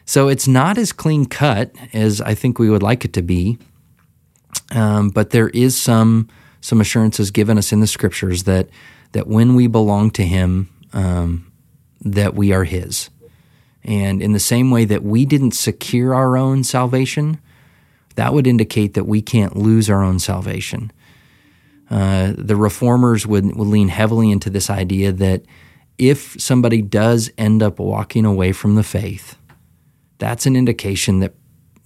so 0.05 0.27
it's 0.27 0.47
not 0.47 0.77
as 0.77 0.91
clean 0.91 1.25
cut 1.25 1.75
as 1.93 2.21
i 2.21 2.33
think 2.33 2.57
we 2.57 2.69
would 2.69 2.83
like 2.83 3.05
it 3.05 3.13
to 3.13 3.21
be. 3.21 3.57
Um, 4.71 5.09
but 5.09 5.29
there 5.29 5.49
is 5.49 5.77
some 5.77 6.27
some 6.61 6.81
assurances 6.81 7.29
given 7.29 7.57
us 7.57 7.71
in 7.71 7.79
the 7.81 7.87
scriptures 7.87 8.43
that 8.43 8.69
that 9.11 9.27
when 9.27 9.55
we 9.55 9.67
belong 9.67 10.11
to 10.11 10.23
him 10.23 10.69
um, 10.93 11.51
that 12.01 12.33
we 12.33 12.51
are 12.51 12.63
his. 12.63 13.09
And 13.83 14.21
in 14.21 14.31
the 14.31 14.39
same 14.39 14.71
way 14.71 14.85
that 14.85 15.03
we 15.03 15.25
didn't 15.25 15.51
secure 15.51 16.15
our 16.15 16.37
own 16.37 16.63
salvation 16.63 17.39
that 18.15 18.33
would 18.33 18.47
indicate 18.47 18.93
that 18.93 19.03
we 19.03 19.21
can't 19.21 19.57
lose 19.57 19.89
our 19.89 20.01
own 20.01 20.19
salvation 20.19 20.91
uh, 21.89 22.33
the 22.37 22.55
reformers 22.55 23.27
would, 23.27 23.55
would 23.55 23.67
lean 23.67 23.89
heavily 23.89 24.31
into 24.31 24.49
this 24.49 24.69
idea 24.69 25.11
that 25.11 25.43
if 25.97 26.39
somebody 26.39 26.81
does 26.81 27.31
end 27.37 27.63
up 27.63 27.79
walking 27.79 28.25
away 28.25 28.51
from 28.51 28.75
the 28.75 28.83
faith, 28.83 29.37
that's 30.17 30.45
an 30.45 30.55
indication 30.55 31.19
that 31.19 31.33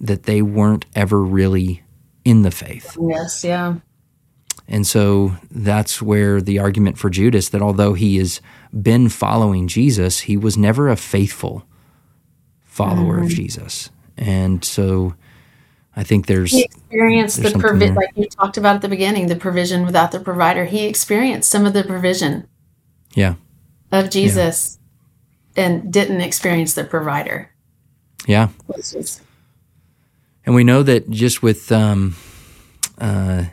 that 0.02 0.22
they 0.22 0.40
weren't 0.40 0.86
ever 0.96 1.22
really 1.22 1.82
in 2.24 2.40
the 2.42 2.50
faith. 2.50 2.96
Yes, 2.98 3.44
yeah. 3.44 3.76
And 4.66 4.86
so 4.86 5.36
that's 5.50 6.00
where 6.00 6.40
the 6.40 6.58
argument 6.58 6.96
for 6.96 7.10
Judas 7.10 7.50
that 7.50 7.60
although 7.60 7.92
he 7.92 8.16
has 8.16 8.40
been 8.82 9.08
following 9.08 9.68
Jesus, 9.68 10.20
he 10.20 10.36
was 10.36 10.56
never 10.56 10.88
a 10.88 10.96
faithful 10.96 11.66
follower 12.64 13.18
mm. 13.18 13.24
of 13.24 13.28
Jesus. 13.28 13.90
And 14.16 14.64
so 14.64 15.14
I 15.96 16.04
think 16.04 16.26
there's 16.26 16.52
he 16.52 16.64
experienced 16.64 17.42
there's 17.42 17.52
the 17.52 17.58
provision 17.58 17.94
like 17.96 18.10
you 18.14 18.26
talked 18.26 18.56
about 18.56 18.76
at 18.76 18.82
the 18.82 18.88
beginning, 18.88 19.26
the 19.26 19.36
provision 19.36 19.84
without 19.84 20.12
the 20.12 20.20
provider. 20.20 20.64
He 20.64 20.86
experienced 20.86 21.50
some 21.50 21.66
of 21.66 21.72
the 21.72 21.84
provision. 21.84 22.46
Yeah. 23.14 23.34
Of 23.90 24.10
Jesus 24.10 24.78
yeah. 25.56 25.64
and 25.64 25.92
didn't 25.92 26.20
experience 26.20 26.74
the 26.74 26.84
provider. 26.84 27.50
Yeah. 28.26 28.48
And 30.46 30.54
we 30.54 30.64
know 30.64 30.82
that 30.82 31.10
just 31.10 31.42
with 31.42 31.72
um, 31.72 32.16
uh, 32.98 33.46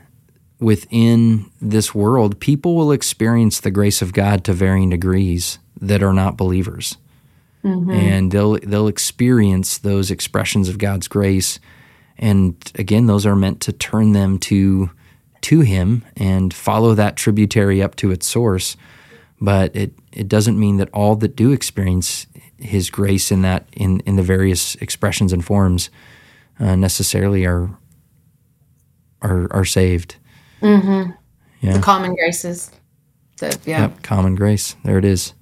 within 0.59 1.49
this 1.61 1.93
world, 1.93 2.39
people 2.39 2.75
will 2.75 2.91
experience 2.91 3.59
the 3.59 3.71
grace 3.71 4.01
of 4.01 4.13
God 4.13 4.43
to 4.45 4.53
varying 4.53 4.89
degrees 4.89 5.59
that 5.79 6.03
are 6.03 6.13
not 6.13 6.37
believers. 6.37 6.97
Mm-hmm. 7.63 7.91
And 7.91 8.31
they'll 8.31 8.57
they'll 8.59 8.87
experience 8.87 9.77
those 9.77 10.11
expressions 10.11 10.69
of 10.69 10.77
God's 10.77 11.07
grace. 11.07 11.59
And 12.19 12.55
again, 12.75 13.05
those 13.05 13.25
are 13.25 13.35
meant 13.35 13.61
to 13.61 13.71
turn 13.71 14.13
them 14.13 14.39
to 14.39 14.89
to 15.41 15.61
him 15.61 16.03
and 16.15 16.53
follow 16.53 16.93
that 16.95 17.15
tributary 17.15 17.81
up 17.81 17.95
to 17.95 18.11
its 18.11 18.25
source. 18.25 18.75
But 19.39 19.75
it, 19.75 19.93
it 20.11 20.27
doesn't 20.27 20.59
mean 20.59 20.77
that 20.77 20.89
all 20.93 21.15
that 21.17 21.35
do 21.35 21.51
experience 21.51 22.25
his 22.57 22.89
grace 22.89 23.31
in 23.31 23.43
that 23.43 23.67
in, 23.73 23.99
in 24.01 24.15
the 24.15 24.23
various 24.23 24.75
expressions 24.75 25.31
and 25.31 25.45
forms 25.45 25.89
uh, 26.59 26.75
necessarily 26.75 27.45
are 27.45 27.69
are 29.21 29.47
are 29.51 29.65
saved. 29.65 30.15
Mm-hmm. 30.61 31.11
Yeah. 31.61 31.73
The 31.73 31.79
common 31.79 32.15
graces. 32.15 32.71
So, 33.35 33.49
yeah. 33.65 33.81
Yep, 33.81 34.01
common 34.01 34.35
grace. 34.35 34.75
There 34.83 34.97
it 34.97 35.05
is. 35.05 35.33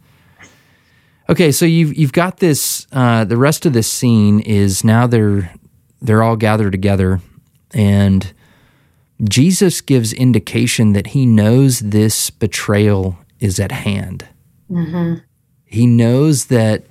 Okay, 1.29 1.51
so 1.51 1.65
you've 1.65 1.95
you've 1.95 2.13
got 2.13 2.37
this. 2.37 2.85
Uh, 2.91 3.23
the 3.23 3.37
rest 3.37 3.65
of 3.65 3.73
this 3.73 3.91
scene 3.91 4.41
is 4.41 4.83
now 4.83 5.07
they're 5.07 5.53
they're 6.01 6.23
all 6.23 6.35
gathered 6.35 6.71
together, 6.71 7.21
and 7.73 8.33
Jesus 9.23 9.81
gives 9.81 10.13
indication 10.13 10.93
that 10.93 11.07
he 11.07 11.25
knows 11.25 11.79
this 11.79 12.29
betrayal 12.29 13.17
is 13.39 13.59
at 13.59 13.71
hand. 13.71 14.27
Mm-hmm. 14.69 15.19
He 15.65 15.87
knows 15.87 16.45
that 16.45 16.85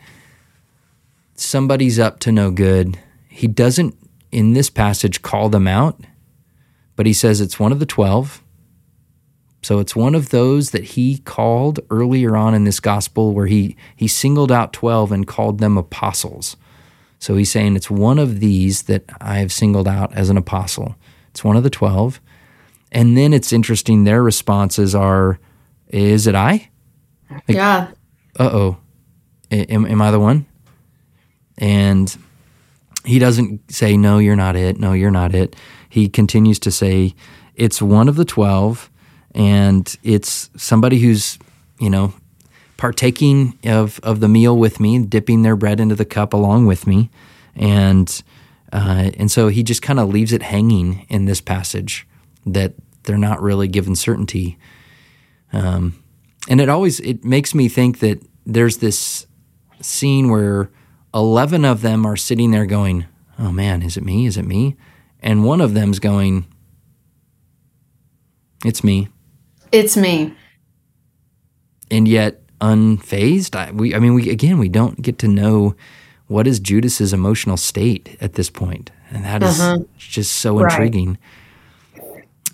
somebody's 1.34 1.98
up 1.98 2.20
to 2.20 2.32
no 2.32 2.50
good. 2.50 2.98
He 3.28 3.46
doesn't 3.46 3.96
in 4.30 4.52
this 4.52 4.70
passage 4.70 5.22
call 5.22 5.48
them 5.48 5.68
out 5.68 6.00
but 6.96 7.07
he 7.07 7.12
says 7.12 7.40
it's 7.40 7.59
one 7.59 7.72
of 7.72 7.80
the 7.80 7.86
12. 7.86 8.42
So 9.62 9.78
it's 9.78 9.96
one 9.96 10.14
of 10.14 10.28
those 10.28 10.70
that 10.70 10.84
he 10.84 11.18
called 11.18 11.80
earlier 11.90 12.36
on 12.36 12.55
in 12.55 12.64
this 12.64 12.80
gospel 12.80 13.32
where 13.32 13.46
he, 13.46 13.76
he 13.96 14.07
singled 14.07 14.52
out 14.52 14.72
12 14.72 15.11
and 15.11 15.26
called 15.26 15.59
them 15.59 15.78
apostles. 15.78 16.57
So 17.25 17.37
he's 17.37 17.51
saying 17.51 17.75
it's 17.75 17.91
one 17.91 18.18
of 18.18 18.41
these 18.41 18.83
that 18.83 19.05
I 19.20 19.39
have 19.39 19.53
singled 19.53 19.89
out 19.89 20.12
as 20.14 20.29
an 20.29 20.37
apostle. 20.37 20.97
It's 21.31 21.43
one 21.43 21.57
of 21.57 21.62
the 21.62 21.70
12. 21.70 22.20
And 22.93 23.16
then 23.16 23.33
it's 23.33 23.53
interesting, 23.53 24.05
their 24.05 24.22
responses 24.22 24.95
are, 24.95 25.39
Is 25.89 26.27
it 26.27 26.35
I? 26.35 26.70
Like, 27.31 27.57
yeah. 27.57 27.89
Uh 28.39 28.51
oh. 28.53 28.77
Am, 29.51 29.87
am 29.87 30.03
I 30.03 30.11
the 30.11 30.20
one? 30.20 30.47
And 31.57 32.14
he 33.05 33.18
doesn't 33.18 33.72
say, 33.72 33.97
No, 33.97 34.18
you're 34.18 34.37
not 34.37 34.55
it. 34.55 34.79
No, 34.79 34.93
you're 34.93 35.11
not 35.11 35.35
it 35.35 35.57
he 35.95 36.09
continues 36.09 36.59
to 36.59 36.72
say 36.72 37.14
it's 37.55 37.81
one 37.81 38.09
of 38.09 38.16
the 38.16 38.25
12 38.25 38.91
and 39.33 39.97
it's 40.03 40.51
somebody 40.57 40.99
who's, 40.99 41.39
you 41.79 41.89
know, 41.89 42.12
partaking 42.77 43.59
of, 43.64 44.01
of 44.03 44.20
the 44.20 44.29
meal 44.29 44.57
with 44.57 44.81
me, 44.81 45.05
dipping 45.05 45.43
their 45.43 45.57
bread 45.57 45.81
into 45.81 45.95
the 45.95 46.05
cup 46.05 46.33
along 46.33 46.66
with 46.66 46.87
me. 46.87 47.11
And, 47.55 48.22
uh, 48.72 49.11
and 49.16 49.31
so 49.31 49.49
he 49.49 49.62
just 49.62 49.83
kind 49.83 50.01
of 50.01 50.09
leaves 50.09 50.33
it 50.33 50.43
hanging 50.43 51.07
in 51.09 51.25
this 51.25 51.41
passage 51.41 52.07
that 52.47 52.75
they're 53.05 53.16
not 53.16 53.41
really 53.41 53.68
given 53.68 53.95
certainty. 53.95 54.59
Um, 55.53 56.03
and 56.49 56.61
it 56.61 56.68
always 56.68 57.01
it 57.01 57.25
makes 57.25 57.55
me 57.55 57.68
think 57.68 58.01
that 58.01 58.20
there's 58.45 58.79
this 58.79 59.27
scene 59.81 60.31
where 60.31 60.70
11 61.14 61.64
of 61.64 61.81
them 61.81 62.05
are 62.05 62.16
sitting 62.16 62.51
there 62.51 62.66
going, 62.66 63.07
"Oh 63.39 63.53
man, 63.53 63.83
is 63.83 63.97
it 63.97 64.05
me? 64.05 64.27
Is 64.27 64.37
it 64.37 64.45
me?" 64.45 64.77
and 65.25 65.43
one 65.43 65.61
of 65.61 65.72
them's 65.72 65.99
going, 65.99 66.45
"It's 68.64 68.85
me." 68.85 69.09
It's 69.72 69.97
me. 69.97 70.35
And 71.91 72.07
yet 72.07 72.43
unfazed. 72.65 73.55
I, 73.55 73.71
we, 73.71 73.95
I 73.95 73.99
mean, 73.99 74.15
we 74.15 74.31
again, 74.31 74.59
we 74.59 74.69
don't 74.69 75.03
get 75.03 75.19
to 75.21 75.29
know 75.29 75.75
what 76.27 76.47
is 76.47 76.59
Judas's 76.59 77.12
emotional 77.12 77.57
state 77.57 78.17
at 78.21 78.35
this 78.35 78.49
point, 78.51 78.91
and 79.11 79.25
that 79.25 79.43
is 79.43 79.61
uh-huh. 79.61 79.85
just 79.99 80.37
so 80.37 80.59
right. 80.59 80.73
intriguing. 80.73 81.19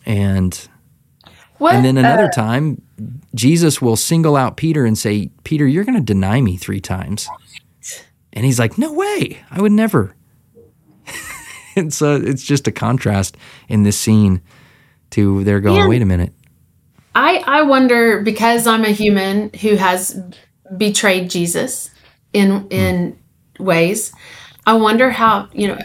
And 0.05 0.69
what? 1.59 1.75
and 1.75 1.85
then 1.85 1.97
another 1.97 2.25
uh, 2.25 2.31
time, 2.31 2.83
Jesus 3.35 3.81
will 3.81 3.97
single 3.97 4.37
out 4.37 4.57
Peter 4.57 4.85
and 4.85 4.99
say, 4.99 5.31
"Peter, 5.45 5.67
you're 5.67 5.85
going 5.85 5.99
to 5.99 6.05
deny 6.05 6.41
me 6.41 6.57
three 6.57 6.81
times." 6.81 7.29
And 8.33 8.45
he's 8.45 8.59
like, 8.59 8.79
"No 8.79 8.93
way! 8.93 9.43
I 9.51 9.61
would 9.61 9.73
never." 9.73 10.15
it's 11.77 12.03
a, 12.03 12.17
it's 12.17 12.43
just 12.43 12.67
a 12.67 12.73
contrast 12.73 13.37
in 13.69 13.85
this 13.85 13.99
scene 13.99 14.41
to 15.11 15.45
they're 15.45 15.61
going, 15.61 15.89
wait 15.89 16.03
a 16.03 16.07
minute. 16.07 16.33
I 17.15 17.43
I 17.47 17.63
wonder 17.63 18.21
because 18.21 18.67
I'm 18.67 18.85
a 18.85 18.91
human 18.91 19.51
who 19.61 19.77
has 19.77 20.21
betrayed 20.77 21.31
Jesus 21.31 21.91
in 22.33 22.69
in 22.69 23.19
ways. 23.59 24.13
I 24.67 24.75
wonder 24.75 25.11
how 25.11 25.49
you 25.53 25.69
know 25.69 25.79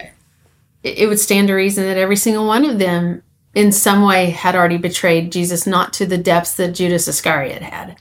it, 0.83 0.99
it 0.99 1.07
would 1.07 1.19
stand 1.19 1.47
to 1.47 1.55
reason 1.55 1.85
that 1.85 1.97
every 1.97 2.15
single 2.15 2.45
one 2.45 2.65
of 2.65 2.79
them 2.79 3.23
in 3.55 3.71
some 3.71 4.03
way 4.03 4.29
had 4.29 4.55
already 4.55 4.77
betrayed 4.77 5.31
Jesus, 5.31 5.65
not 5.65 5.93
to 5.93 6.05
the 6.05 6.17
depths 6.17 6.55
that 6.55 6.73
Judas 6.73 7.07
Iscariot 7.07 7.61
had, 7.61 7.97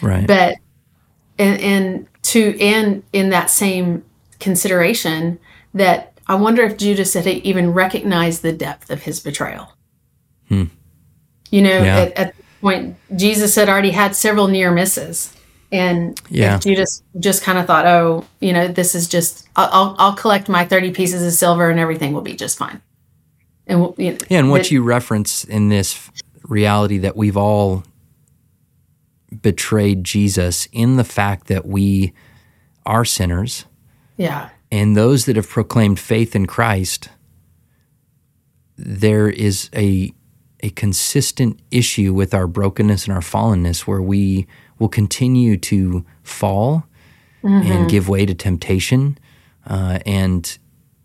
right? 0.00 0.26
But 0.26 0.56
and 1.38 1.60
and 1.60 2.06
to 2.22 2.58
and 2.60 3.02
in 3.12 3.30
that 3.30 3.50
same 3.50 4.04
consideration 4.40 5.38
that 5.74 6.12
I 6.26 6.36
wonder 6.36 6.62
if 6.62 6.78
Judas 6.78 7.14
had 7.14 7.26
even 7.26 7.72
recognized 7.72 8.42
the 8.42 8.52
depth 8.52 8.90
of 8.90 9.02
his 9.02 9.20
betrayal. 9.20 9.72
Hmm. 10.48 10.64
You 11.50 11.62
know, 11.62 11.82
yeah. 11.82 11.96
at, 11.98 12.12
at 12.12 12.34
point, 12.62 12.96
Jesus 13.14 13.54
had 13.54 13.68
already 13.68 13.90
had 13.90 14.16
several 14.16 14.48
near 14.48 14.72
misses. 14.72 15.36
And 15.70 16.20
yeah. 16.28 16.58
Judas 16.58 17.02
just 17.18 17.42
kind 17.42 17.58
of 17.58 17.66
thought, 17.66 17.86
oh, 17.86 18.24
you 18.40 18.52
know, 18.52 18.68
this 18.68 18.94
is 18.94 19.08
just, 19.08 19.48
I'll, 19.56 19.94
I'll 19.98 20.14
collect 20.14 20.48
my 20.48 20.64
30 20.64 20.92
pieces 20.92 21.26
of 21.26 21.32
silver 21.32 21.70
and 21.70 21.78
everything 21.78 22.12
will 22.12 22.22
be 22.22 22.34
just 22.34 22.58
fine. 22.58 22.80
And, 23.66 23.80
we'll, 23.80 23.94
you 23.96 24.12
know, 24.12 24.18
yeah, 24.28 24.38
and 24.38 24.50
what 24.50 24.70
you 24.70 24.82
reference 24.82 25.44
in 25.44 25.68
this 25.68 26.10
reality 26.42 26.98
that 26.98 27.16
we've 27.16 27.36
all 27.36 27.84
betrayed 29.40 30.04
Jesus 30.04 30.68
in 30.72 30.96
the 30.96 31.04
fact 31.04 31.46
that 31.46 31.66
we 31.66 32.12
are 32.84 33.04
sinners. 33.04 33.64
Yeah. 34.16 34.50
And 34.70 34.96
those 34.96 35.26
that 35.26 35.36
have 35.36 35.48
proclaimed 35.48 35.98
faith 35.98 36.34
in 36.36 36.46
Christ, 36.46 37.08
there 38.76 39.28
is 39.28 39.70
a, 39.74 40.12
a 40.62 40.70
consistent 40.70 41.60
issue 41.70 42.14
with 42.14 42.34
our 42.34 42.46
brokenness 42.46 43.06
and 43.06 43.14
our 43.14 43.20
fallenness 43.20 43.80
where 43.80 44.02
we 44.02 44.46
will 44.78 44.88
continue 44.88 45.56
to 45.56 46.04
fall 46.22 46.84
mm-hmm. 47.42 47.70
and 47.70 47.90
give 47.90 48.08
way 48.08 48.24
to 48.24 48.34
temptation 48.34 49.18
uh, 49.66 49.98
and 50.06 50.58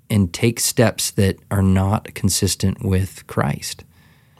and 0.10 0.34
take 0.34 0.60
steps 0.60 1.12
that 1.12 1.38
are 1.52 1.62
not 1.62 2.14
consistent 2.14 2.82
with 2.82 3.28
Christ. 3.28 3.84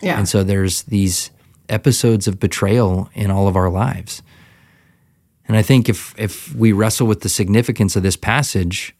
Yeah. 0.02 0.18
And 0.18 0.30
so 0.30 0.42
there's 0.44 0.84
these 0.84 1.30
episodes 1.68 2.26
of 2.28 2.40
betrayal 2.40 3.10
in 3.14 3.30
all 3.30 3.50
of 3.50 3.58
our 3.58 3.70
lives. 3.70 4.24
And 5.48 5.58
I 5.58 5.62
think 5.62 5.90
if 5.90 6.14
if 6.18 6.54
we 6.56 6.72
wrestle 6.72 7.08
with 7.08 7.22
the 7.22 7.30
significance 7.30 7.96
of 7.96 8.04
this 8.04 8.16
passage, 8.16 8.96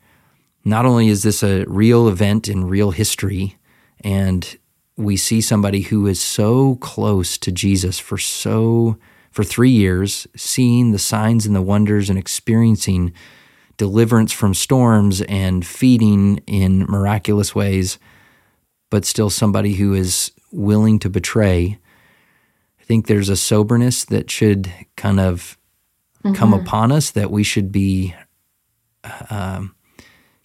not 0.66 0.86
only 0.86 1.08
is 1.08 1.24
this 1.24 1.44
a 1.44 1.64
real 1.66 2.08
event 2.08 2.48
in 2.48 2.66
real 2.66 2.92
history, 2.92 3.58
and 4.02 4.58
we 4.98 5.16
see 5.16 5.42
somebody 5.42 5.82
who 5.82 6.08
is 6.08 6.20
so 6.20 6.76
close 6.76 7.38
to 7.38 7.52
Jesus 7.52 8.00
for 8.00 8.18
so 8.18 8.98
for 9.32 9.44
3 9.44 9.70
years, 9.70 10.28
seeing 10.36 10.92
the 10.92 11.00
signs 11.00 11.46
and 11.46 11.56
the 11.56 11.62
wonders 11.62 12.10
and 12.10 12.18
experiencing 12.18 13.14
deliverance 13.78 14.32
from 14.32 14.56
storms 14.56 15.22
and 15.22 15.66
feeding 15.66 16.38
in 16.48 16.80
miraculous 16.86 17.54
ways, 17.54 18.00
but 18.90 19.06
still 19.06 19.30
somebody 19.30 19.74
who 19.76 19.94
is 19.94 20.32
willing 20.52 20.98
to 21.00 21.10
betray. 21.10 21.78
I 22.80 22.84
think 22.84 23.06
there's 23.06 23.30
a 23.30 23.36
soberness 23.36 24.04
that 24.06 24.32
should 24.32 24.72
kind 24.96 25.20
of 25.20 25.58
mm-hmm. 26.24 26.34
come 26.34 26.54
upon 26.54 26.92
us 26.92 27.12
that 27.12 27.30
we 27.30 27.44
should 27.44 27.72
be 27.72 28.16
um, 29.30 29.76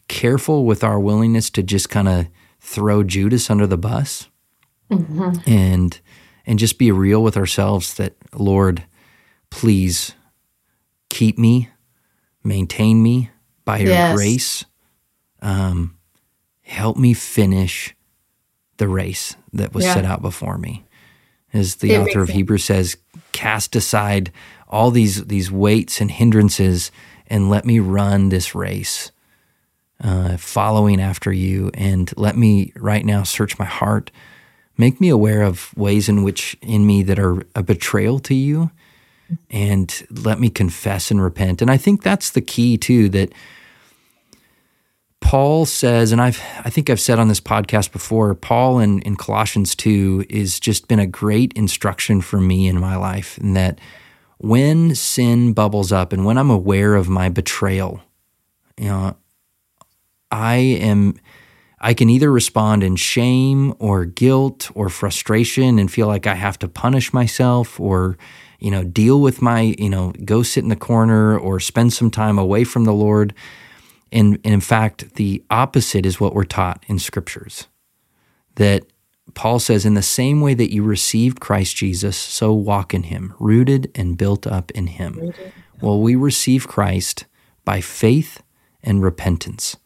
careful 0.08 0.66
with 0.66 0.84
our 0.84 1.00
willingness 1.00 1.48
to 1.50 1.62
just 1.62 1.88
kind 1.88 2.08
of 2.08 2.26
throw 2.60 3.02
Judas 3.02 3.48
under 3.48 3.66
the 3.66 3.78
bus. 3.78 4.28
Mm-hmm. 4.92 5.50
And 5.50 6.00
and 6.46 6.58
just 6.58 6.78
be 6.78 6.90
real 6.90 7.22
with 7.22 7.36
ourselves 7.36 7.94
that, 7.94 8.14
Lord, 8.34 8.84
please 9.50 10.14
keep 11.08 11.38
me, 11.38 11.68
maintain 12.42 13.02
me 13.02 13.30
by 13.64 13.78
your 13.78 13.92
Yes. 13.92 14.14
grace. 14.14 14.64
Um, 15.40 15.96
help 16.62 16.96
me 16.96 17.14
finish 17.14 17.94
the 18.78 18.88
race 18.88 19.36
that 19.52 19.72
was 19.74 19.84
Yeah. 19.84 19.94
set 19.94 20.04
out 20.04 20.20
before 20.22 20.58
me. 20.58 20.84
As 21.52 21.76
the 21.76 21.94
It 21.94 21.98
author 21.98 22.22
of. 22.22 22.30
Hebrews 22.30 22.64
says, 22.64 22.96
cast 23.32 23.76
aside 23.76 24.32
all 24.68 24.90
these 24.90 25.24
these 25.26 25.50
weights 25.52 26.00
and 26.00 26.10
hindrances 26.10 26.90
and 27.28 27.48
let 27.50 27.64
me 27.64 27.78
run 27.78 28.30
this 28.30 28.54
race 28.54 29.12
uh, 30.02 30.36
following 30.38 31.00
after 31.00 31.32
you 31.32 31.70
and 31.74 32.12
let 32.16 32.36
me 32.36 32.72
right 32.76 33.04
now 33.04 33.22
search 33.22 33.58
my 33.58 33.64
heart 33.66 34.10
make 34.76 35.00
me 35.00 35.08
aware 35.08 35.42
of 35.42 35.76
ways 35.76 36.08
in 36.08 36.22
which 36.22 36.56
in 36.62 36.86
me 36.86 37.02
that 37.02 37.18
are 37.18 37.42
a 37.54 37.62
betrayal 37.62 38.18
to 38.20 38.34
you 38.34 38.70
and 39.50 40.06
let 40.10 40.40
me 40.40 40.48
confess 40.48 41.10
and 41.10 41.22
repent. 41.22 41.62
And 41.62 41.70
i 41.70 41.76
think 41.76 42.02
that's 42.02 42.30
the 42.30 42.40
key 42.40 42.76
too 42.76 43.08
that 43.10 43.32
paul 45.20 45.64
says 45.64 46.10
and 46.10 46.20
i've 46.20 46.42
i 46.64 46.68
think 46.68 46.90
i've 46.90 47.00
said 47.00 47.20
on 47.20 47.28
this 47.28 47.40
podcast 47.40 47.92
before 47.92 48.34
paul 48.34 48.80
in, 48.80 49.00
in 49.02 49.14
colossians 49.14 49.76
2 49.76 50.26
is 50.28 50.58
just 50.58 50.88
been 50.88 50.98
a 50.98 51.06
great 51.06 51.52
instruction 51.52 52.20
for 52.20 52.40
me 52.40 52.66
in 52.66 52.78
my 52.80 52.96
life 52.96 53.38
in 53.38 53.54
that 53.54 53.78
when 54.38 54.96
sin 54.96 55.52
bubbles 55.52 55.92
up 55.92 56.12
and 56.12 56.24
when 56.24 56.36
i'm 56.36 56.50
aware 56.50 56.96
of 56.96 57.08
my 57.08 57.28
betrayal 57.28 58.02
you 58.76 58.86
know 58.86 59.16
i 60.32 60.56
am 60.56 61.14
I 61.84 61.94
can 61.94 62.08
either 62.08 62.30
respond 62.30 62.84
in 62.84 62.94
shame 62.94 63.74
or 63.80 64.04
guilt 64.04 64.70
or 64.74 64.88
frustration 64.88 65.80
and 65.80 65.90
feel 65.90 66.06
like 66.06 66.28
I 66.28 66.34
have 66.34 66.58
to 66.60 66.68
punish 66.68 67.12
myself 67.12 67.80
or, 67.80 68.16
you 68.60 68.70
know, 68.70 68.84
deal 68.84 69.20
with 69.20 69.42
my, 69.42 69.74
you 69.78 69.90
know, 69.90 70.12
go 70.24 70.44
sit 70.44 70.62
in 70.62 70.68
the 70.68 70.76
corner 70.76 71.36
or 71.36 71.58
spend 71.58 71.92
some 71.92 72.10
time 72.10 72.38
away 72.38 72.62
from 72.62 72.84
the 72.84 72.92
Lord. 72.92 73.34
And, 74.12 74.38
and 74.44 74.54
in 74.54 74.60
fact, 74.60 75.16
the 75.16 75.42
opposite 75.50 76.06
is 76.06 76.20
what 76.20 76.34
we're 76.34 76.44
taught 76.44 76.84
in 76.86 77.00
scriptures. 77.00 77.66
That 78.54 78.84
Paul 79.34 79.58
says, 79.58 79.84
in 79.84 79.94
the 79.94 80.02
same 80.02 80.40
way 80.40 80.54
that 80.54 80.72
you 80.72 80.84
received 80.84 81.40
Christ 81.40 81.74
Jesus, 81.74 82.16
so 82.16 82.52
walk 82.52 82.94
in 82.94 83.04
him, 83.04 83.34
rooted 83.40 83.90
and 83.94 84.16
built 84.16 84.46
up 84.46 84.70
in 84.72 84.86
him. 84.86 85.32
Well, 85.80 86.00
we 86.00 86.14
receive 86.14 86.68
Christ 86.68 87.24
by 87.64 87.80
faith 87.80 88.42
and 88.84 89.02
repentance. 89.02 89.76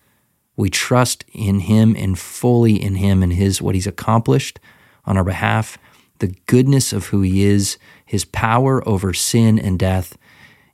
We 0.57 0.71
trust 0.71 1.25
in 1.33 1.61
him 1.61 1.95
and 1.97 2.19
fully 2.19 2.81
in 2.83 2.97
him 2.97 3.23
and 3.23 3.33
his 3.33 3.61
what 3.61 3.75
he's 3.75 3.87
accomplished 3.87 4.59
on 5.05 5.17
our 5.17 5.25
behalf, 5.25 5.79
the 6.19 6.35
goodness 6.47 6.93
of 6.93 7.07
who 7.07 7.21
he 7.21 7.45
is, 7.45 7.79
his 8.05 8.25
power 8.25 8.87
over 8.89 9.13
sin 9.13 9.59
and 9.59 9.79
death. 9.79 10.17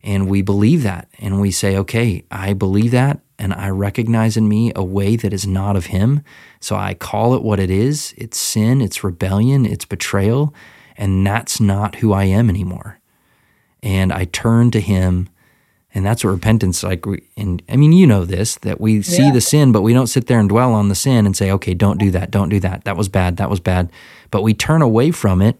And 0.02 0.28
we 0.28 0.42
believe 0.42 0.82
that. 0.82 1.08
And 1.18 1.40
we 1.40 1.50
say, 1.50 1.76
okay, 1.76 2.24
I 2.30 2.52
believe 2.52 2.90
that. 2.92 3.20
And 3.38 3.52
I 3.52 3.70
recognize 3.70 4.36
in 4.36 4.48
me 4.48 4.72
a 4.76 4.84
way 4.84 5.16
that 5.16 5.32
is 5.32 5.46
not 5.46 5.76
of 5.76 5.86
him. 5.86 6.22
So 6.60 6.76
I 6.76 6.94
call 6.94 7.34
it 7.34 7.42
what 7.42 7.58
it 7.58 7.70
is 7.70 8.14
it's 8.16 8.38
sin, 8.38 8.80
it's 8.80 9.02
rebellion, 9.02 9.66
it's 9.66 9.84
betrayal. 9.84 10.54
And 10.96 11.26
that's 11.26 11.60
not 11.60 11.96
who 11.96 12.12
I 12.12 12.24
am 12.24 12.48
anymore. 12.48 13.00
And 13.82 14.12
I 14.12 14.26
turn 14.26 14.70
to 14.72 14.80
him 14.80 15.28
and 15.94 16.04
that's 16.06 16.24
what 16.24 16.30
repentance 16.30 16.82
like 16.82 17.04
we, 17.06 17.22
and 17.36 17.62
i 17.68 17.76
mean 17.76 17.92
you 17.92 18.06
know 18.06 18.24
this 18.24 18.56
that 18.56 18.80
we 18.80 19.02
see 19.02 19.24
Yeah. 19.26 19.32
the 19.32 19.40
sin 19.40 19.72
but 19.72 19.82
we 19.82 19.92
don't 19.92 20.06
sit 20.06 20.26
there 20.26 20.40
and 20.40 20.48
dwell 20.48 20.72
on 20.74 20.88
the 20.88 20.94
sin 20.94 21.26
and 21.26 21.36
say 21.36 21.50
okay 21.50 21.74
don't 21.74 21.98
do 21.98 22.10
that 22.12 22.30
don't 22.30 22.48
do 22.48 22.60
that. 22.60 22.84
That 22.84 22.96
was 22.96 23.08
bad 23.08 23.36
that 23.38 23.50
was 23.50 23.60
bad. 23.60 23.90
But 24.30 24.42
we 24.42 24.54
turn 24.54 24.80
away 24.82 25.10
from 25.10 25.42
it 25.42 25.56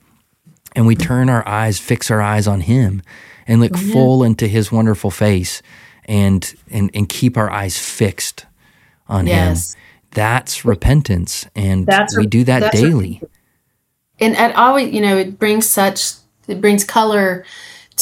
and 0.75 0.87
we 0.87 0.97
turn 0.97 1.29
our 1.29 1.47
eyes 1.47 1.79
fix 1.79 2.11
our 2.11 2.23
eyes 2.23 2.47
on 2.49 2.61
him 2.63 3.03
and 3.47 3.61
look 3.61 3.77
full 3.77 4.23
into 4.25 4.47
his 4.49 4.73
wonderful 4.73 5.11
face 5.11 5.61
and 6.07 6.55
and 6.71 6.91
and 6.95 7.09
keep 7.09 7.37
our 7.37 7.51
eyes 7.51 7.79
fixed 7.79 8.47
on 9.09 9.27
Yes. 9.27 9.75
him 9.75 9.81
that's 10.15 10.65
repentance 10.65 11.47
and 11.57 11.87
That's 11.87 12.17
we 12.17 12.27
do 12.27 12.45
that 12.45 12.71
daily. 12.73 13.23
And 14.21 14.35
it 14.35 14.55
always 14.57 14.93
you 14.95 15.01
know 15.01 15.17
it 15.17 15.39
brings 15.39 15.67
such 15.67 16.13
it 16.49 16.61
brings 16.61 16.85
color 16.85 17.45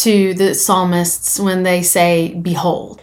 to 0.03 0.35
the 0.35 0.55
psalmists 0.55 1.39
when 1.41 1.63
they 1.63 1.83
say 1.83 2.35
behold. 2.35 3.03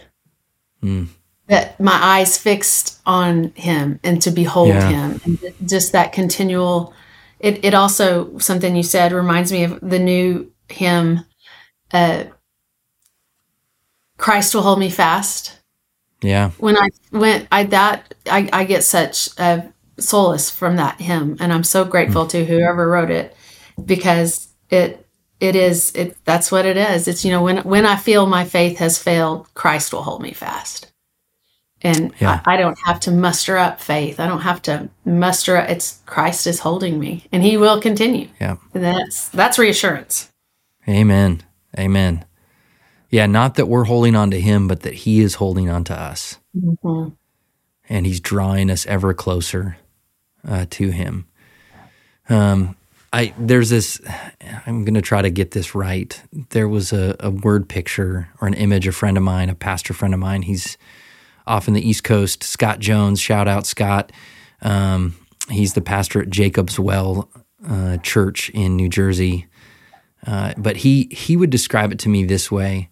That 1.48 1.80
my 1.80 1.92
eyes 1.92 2.36
fixed 2.38 3.00
on 3.06 3.50
him 3.54 4.00
and 4.04 4.20
to 4.22 4.30
behold 4.30 4.68
Yeah. 4.68 4.88
him. 4.90 5.20
And 5.24 5.38
just 5.68 5.92
that 5.92 6.12
continual 6.12 6.92
it, 7.40 7.64
it 7.64 7.72
also 7.74 8.36
something 8.38 8.74
you 8.74 8.82
said 8.82 9.12
reminds 9.12 9.52
me 9.52 9.64
of 9.64 9.78
the 9.80 9.98
new 9.98 10.50
hymn 10.68 11.24
uh 11.92 12.24
christ 14.18 14.54
will 14.54 14.62
hold 14.62 14.78
me 14.78 14.90
fast. 14.90 15.58
Yeah. 16.20 16.50
When 16.58 16.76
I 16.76 16.88
went, 17.12 17.46
I 17.52 17.64
that 17.64 18.14
I, 18.30 18.48
I 18.52 18.64
get 18.64 18.82
such 18.82 19.28
a 19.38 19.72
solace 19.98 20.50
from 20.50 20.76
that 20.76 21.00
hymn, 21.00 21.36
and 21.40 21.52
I'm 21.52 21.64
so 21.64 21.84
grateful 21.84 22.26
to 22.26 22.44
whoever 22.44 22.88
wrote 22.88 23.10
it 23.10 23.36
because 23.84 24.48
it 24.70 25.07
it 25.40 25.54
is 25.56 25.92
it 25.94 26.16
that's 26.24 26.50
what 26.50 26.66
it 26.66 26.76
is. 26.76 27.08
It's 27.08 27.24
you 27.24 27.30
know 27.30 27.42
when 27.42 27.58
when 27.58 27.86
I 27.86 27.96
feel 27.96 28.26
my 28.26 28.44
faith 28.44 28.78
has 28.78 28.98
failed, 28.98 29.48
Christ 29.54 29.92
will 29.92 30.02
hold 30.02 30.22
me 30.22 30.32
fast, 30.32 30.92
and 31.82 32.12
Yeah. 32.20 32.40
I, 32.44 32.54
I 32.54 32.56
don't 32.56 32.78
have 32.86 33.00
to 33.00 33.10
muster 33.10 33.56
up 33.56 33.80
faith. 33.80 34.18
I 34.20 34.26
don't 34.26 34.40
have 34.42 34.60
to 34.62 34.88
muster. 35.04 35.56
up 35.56 35.68
It's 35.70 36.00
Christ 36.06 36.46
is 36.46 36.60
holding 36.60 36.98
me, 36.98 37.24
and 37.32 37.42
He 37.42 37.56
will 37.56 37.80
continue. 37.80 38.28
yeah 38.40 38.56
And 38.74 38.82
that's 38.84 39.28
that's 39.30 39.58
reassurance. 39.58 40.30
Amen. 40.88 41.42
Amen. 41.78 42.24
Yeah, 43.10 43.26
not 43.26 43.54
that 43.54 43.66
we're 43.66 43.84
holding 43.84 44.14
on 44.16 44.30
to 44.32 44.40
him, 44.40 44.66
but 44.68 44.80
that 44.80 44.94
he 44.94 45.20
is 45.20 45.34
holding 45.36 45.68
on 45.70 45.84
to 45.84 45.94
us. 45.94 46.38
Mhm. 46.56 47.14
And 47.88 48.06
he's 48.06 48.20
drawing 48.20 48.70
us 48.70 48.86
ever 48.86 49.14
closer 49.14 49.76
uh, 50.46 50.66
to 50.70 50.90
him. 50.90 51.26
Um, 52.28 52.76
I 53.12 53.32
there's 53.38 53.70
this. 53.70 54.00
I'm 54.66 54.84
going 54.84 54.94
to 54.94 55.02
try 55.02 55.22
to 55.22 55.30
get 55.30 55.52
this 55.52 55.74
right. 55.74 56.20
There 56.50 56.68
was 56.68 56.92
a, 56.92 57.16
a 57.20 57.30
word 57.30 57.68
picture 57.68 58.28
or 58.40 58.48
an 58.48 58.54
image. 58.54 58.86
A 58.86 58.92
friend 58.92 59.16
of 59.16 59.22
mine, 59.22 59.48
a 59.48 59.54
pastor 59.54 59.94
friend 59.94 60.12
of 60.12 60.20
mine, 60.20 60.42
he's 60.42 60.76
off 61.46 61.68
in 61.68 61.74
the 61.74 61.88
East 61.88 62.04
Coast. 62.04 62.42
Scott 62.42 62.78
Jones, 62.78 63.20
shout 63.20 63.48
out 63.48 63.66
Scott. 63.66 64.12
Um, 64.60 65.16
he's 65.48 65.74
the 65.74 65.80
pastor 65.80 66.20
at 66.20 66.30
Jacob's 66.30 66.78
Well 66.78 67.30
uh, 67.66 67.96
Church 67.98 68.50
in 68.50 68.76
New 68.76 68.88
Jersey. 68.88 69.46
Uh, 70.26 70.52
but 70.58 70.78
he 70.78 71.08
he 71.10 71.36
would 71.36 71.50
describe 71.50 71.92
it 71.92 71.98
to 72.00 72.08
me 72.08 72.24
this 72.24 72.50
way: 72.50 72.90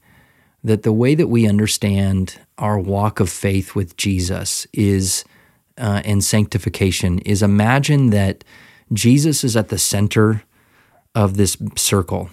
that 0.64 0.82
the 0.82 0.92
way 0.92 1.14
that 1.14 1.28
we 1.28 1.46
understand 1.46 2.40
our 2.58 2.78
walk 2.78 3.20
of 3.20 3.28
faith 3.28 3.74
with 3.74 3.96
Jesus 3.96 4.66
is 4.72 5.24
uh, 5.76 6.00
and 6.04 6.24
sanctification 6.24 7.18
is 7.20 7.42
imagine 7.42 8.10
that 8.10 8.44
Jesus 8.92 9.44
is 9.44 9.56
at 9.56 9.68
the 9.68 9.78
center 9.78 10.42
of 11.14 11.36
this 11.36 11.56
circle, 11.76 12.30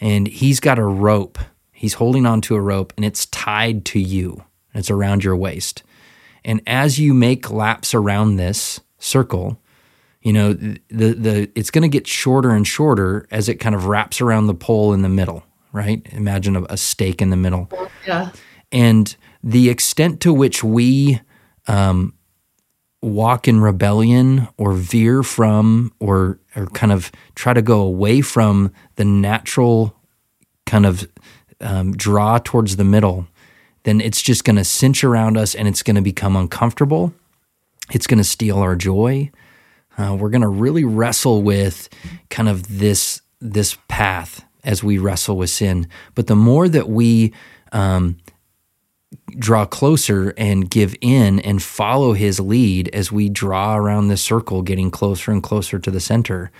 and 0.00 0.26
he's 0.26 0.60
got 0.60 0.78
a 0.78 0.84
rope. 0.84 1.38
He's 1.72 1.94
holding 1.94 2.26
onto 2.26 2.54
a 2.54 2.60
rope, 2.60 2.92
and 2.96 3.04
it's 3.04 3.26
tied 3.26 3.84
to 3.86 4.00
you. 4.00 4.44
It's 4.74 4.90
around 4.90 5.22
your 5.24 5.36
waist, 5.36 5.82
and 6.44 6.60
as 6.66 6.98
you 6.98 7.14
make 7.14 7.50
laps 7.50 7.94
around 7.94 8.36
this 8.36 8.80
circle, 8.98 9.60
you 10.20 10.32
know 10.32 10.52
the 10.54 10.78
the 10.88 11.50
it's 11.54 11.70
going 11.70 11.82
to 11.82 11.88
get 11.88 12.06
shorter 12.06 12.50
and 12.50 12.66
shorter 12.66 13.26
as 13.30 13.48
it 13.48 13.56
kind 13.56 13.74
of 13.74 13.86
wraps 13.86 14.20
around 14.20 14.46
the 14.46 14.54
pole 14.54 14.92
in 14.94 15.02
the 15.02 15.08
middle 15.08 15.44
right 15.72 16.06
imagine 16.12 16.56
a, 16.56 16.62
a 16.70 16.76
stake 16.78 17.20
in 17.20 17.28
the 17.28 17.36
middle 17.36 17.68
Yeah. 18.06 18.30
and 18.72 19.14
the 19.42 19.68
extent 19.68 20.20
to 20.22 20.32
which 20.32 20.64
we 20.64 21.20
um, 21.68 22.14
walk 23.04 23.46
in 23.46 23.60
rebellion 23.60 24.48
or 24.56 24.72
veer 24.72 25.22
from 25.22 25.92
or 26.00 26.38
or 26.56 26.66
kind 26.68 26.92
of 26.92 27.10
try 27.34 27.52
to 27.52 27.62
go 27.62 27.80
away 27.80 28.20
from 28.20 28.72
the 28.96 29.04
natural 29.04 29.96
kind 30.66 30.86
of 30.86 31.06
um, 31.60 31.92
draw 31.92 32.38
towards 32.38 32.76
the 32.76 32.84
middle 32.84 33.26
then 33.84 34.00
it's 34.00 34.22
just 34.22 34.44
going 34.44 34.56
to 34.56 34.64
cinch 34.64 35.04
around 35.04 35.36
us 35.36 35.54
and 35.54 35.68
it's 35.68 35.82
going 35.82 35.96
to 35.96 36.02
become 36.02 36.36
uncomfortable 36.36 37.12
it's 37.90 38.06
going 38.06 38.18
to 38.18 38.24
steal 38.24 38.58
our 38.58 38.76
joy 38.76 39.30
uh, 39.96 40.16
we're 40.18 40.30
going 40.30 40.42
to 40.42 40.48
really 40.48 40.84
wrestle 40.84 41.42
with 41.42 41.88
kind 42.30 42.48
of 42.48 42.78
this 42.78 43.20
this 43.40 43.76
path 43.88 44.44
as 44.64 44.82
we 44.82 44.98
wrestle 44.98 45.36
with 45.36 45.50
sin. 45.50 45.86
But 46.14 46.26
the 46.26 46.36
more 46.36 46.68
that 46.68 46.88
we 46.88 47.32
um, 47.72 48.16
draw 49.38 49.66
closer 49.66 50.34
and 50.36 50.70
give 50.70 50.94
in 51.00 51.40
and 51.40 51.62
follow 51.62 52.12
His 52.12 52.40
lead 52.40 52.88
as 52.88 53.10
we 53.12 53.28
draw 53.28 53.76
around 53.76 54.08
this 54.08 54.22
circle, 54.22 54.62
getting 54.62 54.90
closer 54.90 55.30
and 55.32 55.42
closer 55.42 55.78
to 55.78 55.90
the 55.90 56.00
center, 56.00 56.50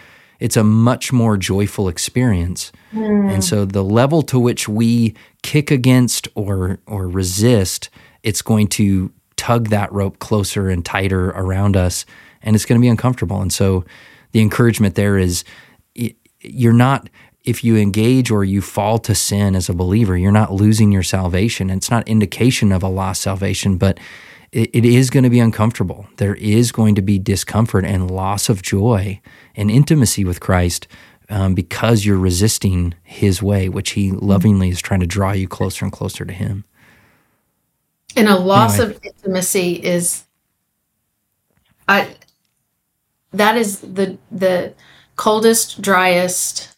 it's 0.40 0.56
a 0.56 0.64
much 0.64 1.12
more 1.12 1.36
joyful 1.36 1.88
experience. 1.88 2.72
Hmm. 2.90 3.28
And 3.28 3.44
so 3.44 3.64
the 3.64 3.84
level 3.84 4.22
to 4.22 4.38
which 4.38 4.68
we 4.68 5.14
kick 5.42 5.70
against 5.70 6.28
or 6.34 6.80
or 6.86 7.08
resist, 7.08 7.90
it's 8.22 8.42
going 8.42 8.68
to 8.68 9.12
tug 9.36 9.68
that 9.68 9.92
rope 9.92 10.18
closer 10.18 10.68
and 10.68 10.84
tighter 10.84 11.30
around 11.30 11.76
us 11.76 12.04
and 12.42 12.54
it's 12.54 12.64
going 12.64 12.80
to 12.80 12.84
be 12.84 12.88
uncomfortable. 12.88 13.40
And 13.40 13.52
so 13.52 13.84
the 14.32 14.40
encouragement 14.40 14.94
there 14.94 15.18
is 15.18 15.44
you're 16.40 16.72
not 16.72 17.08
if 17.44 17.62
you 17.62 17.76
engage 17.76 18.30
or 18.30 18.42
you 18.42 18.62
fall 18.62 18.98
to 18.98 19.14
sin 19.14 19.54
as 19.54 19.68
a 19.68 19.74
believer, 19.74 20.16
you're 20.16 20.32
not 20.32 20.52
losing 20.52 20.90
your 20.90 21.02
salvation. 21.02 21.70
It's 21.70 21.90
not 21.90 22.08
indication 22.08 22.72
of 22.72 22.82
a 22.82 22.88
lost 22.88 23.22
salvation, 23.22 23.76
but 23.76 24.00
it, 24.50 24.70
it 24.72 24.84
is 24.84 25.10
going 25.10 25.24
to 25.24 25.30
be 25.30 25.40
uncomfortable. 25.40 26.06
There 26.16 26.34
is 26.36 26.72
going 26.72 26.94
to 26.94 27.02
be 27.02 27.18
discomfort 27.18 27.84
and 27.84 28.10
loss 28.10 28.48
of 28.48 28.62
joy 28.62 29.20
and 29.54 29.70
intimacy 29.70 30.24
with 30.24 30.40
Christ 30.40 30.88
um, 31.28 31.54
because 31.54 32.06
you're 32.06 32.18
resisting 32.18 32.94
His 33.02 33.42
way, 33.42 33.68
which 33.68 33.90
He 33.90 34.10
lovingly 34.12 34.70
is 34.70 34.80
trying 34.80 35.00
to 35.00 35.06
draw 35.06 35.32
you 35.32 35.46
closer 35.46 35.84
and 35.84 35.92
closer 35.92 36.24
to 36.24 36.32
Him. 36.32 36.64
And 38.16 38.28
a 38.28 38.36
loss 38.36 38.78
anyway. 38.78 38.94
of 38.94 39.04
intimacy 39.04 39.72
is, 39.74 40.24
I. 41.88 42.14
That 43.32 43.56
is 43.56 43.80
the 43.80 44.16
the 44.30 44.74
coldest, 45.16 45.82
driest, 45.82 46.73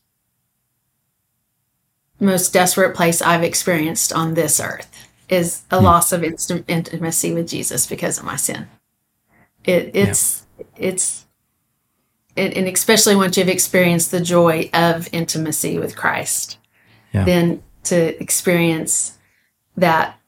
most 2.20 2.52
desperate 2.52 2.94
place 2.94 3.20
I've 3.20 3.42
experienced 3.42 4.12
on 4.12 4.34
this 4.34 4.60
earth 4.60 4.90
is 5.28 5.62
a 5.70 5.78
hmm. 5.78 5.84
loss 5.84 6.12
of 6.12 6.24
instant 6.24 6.64
intimacy 6.68 7.34
with 7.34 7.48
Jesus 7.48 7.86
because 7.86 8.18
of 8.18 8.24
my 8.24 8.36
sin. 8.36 8.68
It, 9.64 9.90
it's 9.94 10.46
yeah. 10.58 10.64
it's 10.76 11.26
it, 12.36 12.56
and 12.56 12.68
especially 12.68 13.16
once 13.16 13.36
you've 13.36 13.48
experienced 13.48 14.10
the 14.10 14.20
joy 14.20 14.70
of 14.72 15.08
intimacy 15.12 15.78
with 15.78 15.96
Christ, 15.96 16.58
yeah. 17.12 17.24
then 17.24 17.62
to 17.84 18.20
experience 18.22 19.18
that 19.76 20.18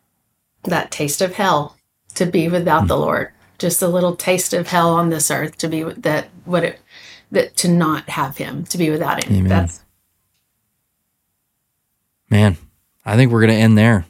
that 0.64 0.90
taste 0.90 1.22
of 1.22 1.34
hell 1.34 1.76
to 2.14 2.26
be 2.26 2.48
without 2.48 2.84
mm. 2.84 2.88
the 2.88 2.96
Lord, 2.96 3.32
just 3.58 3.80
a 3.80 3.88
little 3.88 4.16
taste 4.16 4.52
of 4.52 4.66
hell 4.66 4.90
on 4.90 5.10
this 5.10 5.30
earth 5.30 5.56
to 5.58 5.68
be 5.68 5.84
that 5.84 6.28
what 6.44 6.64
it 6.64 6.80
that 7.30 7.56
to 7.58 7.68
not 7.68 8.08
have 8.08 8.36
Him 8.38 8.64
to 8.64 8.78
be 8.78 8.90
without 8.90 9.24
Him. 9.24 9.36
Amen. 9.36 9.48
That's 9.48 9.84
man. 12.30 12.56
I 13.04 13.16
think 13.16 13.32
we're 13.32 13.40
going 13.40 13.56
to 13.56 13.60
end 13.60 13.78
there. 13.78 14.04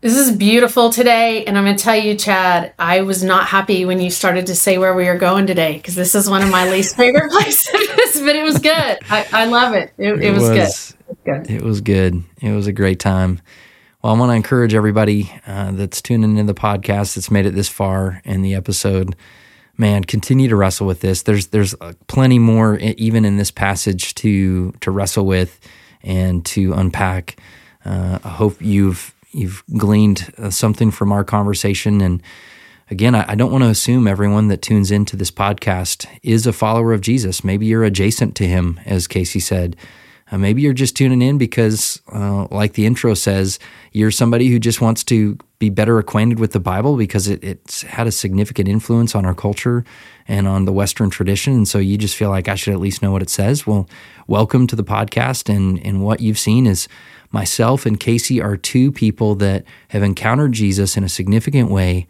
This 0.00 0.16
is 0.16 0.36
beautiful 0.36 0.90
today. 0.90 1.44
And 1.44 1.58
I'm 1.58 1.64
going 1.64 1.76
to 1.76 1.82
tell 1.82 1.96
you, 1.96 2.14
Chad, 2.14 2.74
I 2.78 3.00
was 3.02 3.24
not 3.24 3.46
happy 3.46 3.84
when 3.84 4.00
you 4.00 4.10
started 4.10 4.46
to 4.46 4.54
say 4.54 4.78
where 4.78 4.94
we 4.94 5.08
are 5.08 5.18
going 5.18 5.46
today 5.46 5.76
because 5.76 5.94
this 5.94 6.14
is 6.14 6.28
one 6.28 6.42
of 6.42 6.50
my 6.50 6.70
least 6.70 6.96
favorite 6.98 7.30
places, 7.30 8.20
but 8.20 8.36
it 8.36 8.44
was 8.44 8.58
good. 8.58 8.98
I, 9.10 9.26
I 9.32 9.44
love 9.46 9.74
it. 9.74 9.92
It, 9.98 10.12
it, 10.12 10.22
it 10.22 10.32
was, 10.32 10.48
was, 10.48 10.94
good. 11.24 11.50
It 11.50 11.62
was 11.62 11.80
good. 11.80 12.22
It 12.40 12.52
was 12.52 12.66
a 12.66 12.72
great 12.72 13.00
time. 13.00 13.40
Well, 14.02 14.14
I 14.14 14.18
want 14.18 14.30
to 14.30 14.36
encourage 14.36 14.74
everybody 14.74 15.32
uh, 15.46 15.72
that's 15.72 16.00
tuning 16.00 16.36
in 16.36 16.46
the 16.46 16.54
podcast 16.54 17.14
that's 17.14 17.30
made 17.30 17.46
it 17.46 17.54
this 17.54 17.68
far 17.68 18.22
in 18.24 18.42
the 18.42 18.54
episode. 18.54 19.16
Man, 19.76 20.04
continue 20.04 20.48
to 20.48 20.56
wrestle 20.56 20.86
with 20.86 21.00
this. 21.00 21.22
There's 21.22 21.48
there's 21.48 21.74
uh, 21.80 21.94
plenty 22.06 22.38
more 22.38 22.78
even 22.78 23.24
in 23.24 23.36
this 23.36 23.50
passage 23.50 24.14
to 24.16 24.72
to 24.80 24.90
wrestle 24.90 25.26
with 25.26 25.58
and 26.02 26.44
to 26.46 26.72
unpack. 26.72 27.40
Uh, 27.84 28.18
I 28.22 28.28
hope 28.30 28.60
you've 28.60 29.14
you've 29.32 29.62
gleaned 29.76 30.32
uh, 30.38 30.50
something 30.50 30.90
from 30.90 31.12
our 31.12 31.22
conversation. 31.22 32.00
And 32.00 32.22
again, 32.90 33.14
I, 33.14 33.32
I 33.32 33.34
don't 33.34 33.52
want 33.52 33.64
to 33.64 33.70
assume 33.70 34.08
everyone 34.08 34.48
that 34.48 34.62
tunes 34.62 34.90
into 34.90 35.14
this 35.14 35.30
podcast 35.30 36.06
is 36.22 36.46
a 36.46 36.52
follower 36.52 36.92
of 36.92 37.02
Jesus. 37.02 37.44
Maybe 37.44 37.66
you're 37.66 37.84
adjacent 37.84 38.34
to 38.36 38.46
him, 38.46 38.80
as 38.86 39.06
Casey 39.06 39.40
said. 39.40 39.76
Uh, 40.32 40.38
maybe 40.38 40.62
you're 40.62 40.72
just 40.72 40.96
tuning 40.96 41.22
in 41.22 41.38
because, 41.38 42.00
uh, 42.12 42.48
like 42.50 42.72
the 42.72 42.86
intro 42.86 43.14
says, 43.14 43.58
you're 43.92 44.10
somebody 44.10 44.48
who 44.48 44.58
just 44.58 44.80
wants 44.80 45.04
to 45.04 45.38
be 45.58 45.70
better 45.70 45.98
acquainted 45.98 46.38
with 46.38 46.52
the 46.52 46.60
Bible 46.60 46.96
because 46.96 47.28
it, 47.28 47.42
it's 47.42 47.82
had 47.82 48.06
a 48.06 48.12
significant 48.12 48.68
influence 48.68 49.14
on 49.14 49.24
our 49.24 49.34
culture 49.34 49.84
and 50.28 50.46
on 50.46 50.64
the 50.64 50.72
Western 50.72 51.08
tradition. 51.08 51.54
And 51.54 51.68
so 51.68 51.78
you 51.78 51.96
just 51.96 52.16
feel 52.16 52.30
like 52.30 52.48
I 52.48 52.54
should 52.54 52.74
at 52.74 52.80
least 52.80 53.02
know 53.02 53.10
what 53.10 53.22
it 53.22 53.30
says. 53.30 53.66
Well, 53.66 53.88
welcome 54.26 54.66
to 54.66 54.76
the 54.76 54.84
podcast. 54.84 55.48
And, 55.54 55.84
and 55.84 56.04
what 56.04 56.20
you've 56.20 56.38
seen 56.38 56.66
is 56.66 56.88
myself 57.30 57.86
and 57.86 57.98
Casey 57.98 58.40
are 58.40 58.56
two 58.56 58.92
people 58.92 59.34
that 59.36 59.64
have 59.88 60.02
encountered 60.02 60.52
Jesus 60.52 60.96
in 60.96 61.04
a 61.04 61.08
significant 61.08 61.70
way 61.70 62.06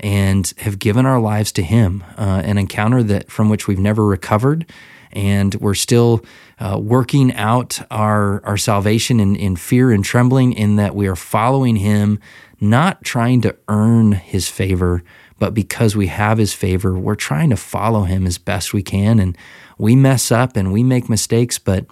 and 0.00 0.52
have 0.58 0.78
given 0.78 1.06
our 1.06 1.20
lives 1.20 1.52
to 1.52 1.62
Him, 1.62 2.04
uh, 2.18 2.42
an 2.44 2.58
encounter 2.58 3.02
that 3.02 3.30
from 3.30 3.48
which 3.48 3.66
we've 3.66 3.78
never 3.78 4.04
recovered, 4.06 4.70
and 5.12 5.54
we're 5.56 5.74
still 5.74 6.24
uh, 6.58 6.78
working 6.78 7.32
out 7.34 7.80
our 7.90 8.44
our 8.44 8.58
salvation 8.58 9.20
in, 9.20 9.36
in 9.36 9.56
fear 9.56 9.90
and 9.90 10.04
trembling, 10.04 10.52
in 10.52 10.76
that 10.76 10.94
we 10.94 11.06
are 11.06 11.16
following 11.16 11.76
Him, 11.76 12.18
not 12.60 13.04
trying 13.04 13.40
to 13.42 13.56
earn 13.68 14.12
His 14.12 14.48
favor, 14.48 15.02
but 15.38 15.54
because 15.54 15.94
we 15.96 16.06
have 16.06 16.38
His 16.38 16.54
favor, 16.54 16.98
we're 16.98 17.14
trying 17.14 17.50
to 17.50 17.56
follow 17.56 18.04
Him 18.04 18.26
as 18.26 18.38
best 18.38 18.72
we 18.72 18.82
can, 18.82 19.18
and 19.18 19.36
we 19.78 19.96
mess 19.96 20.32
up 20.32 20.56
and 20.56 20.72
we 20.72 20.82
make 20.82 21.08
mistakes, 21.08 21.58
but 21.58 21.86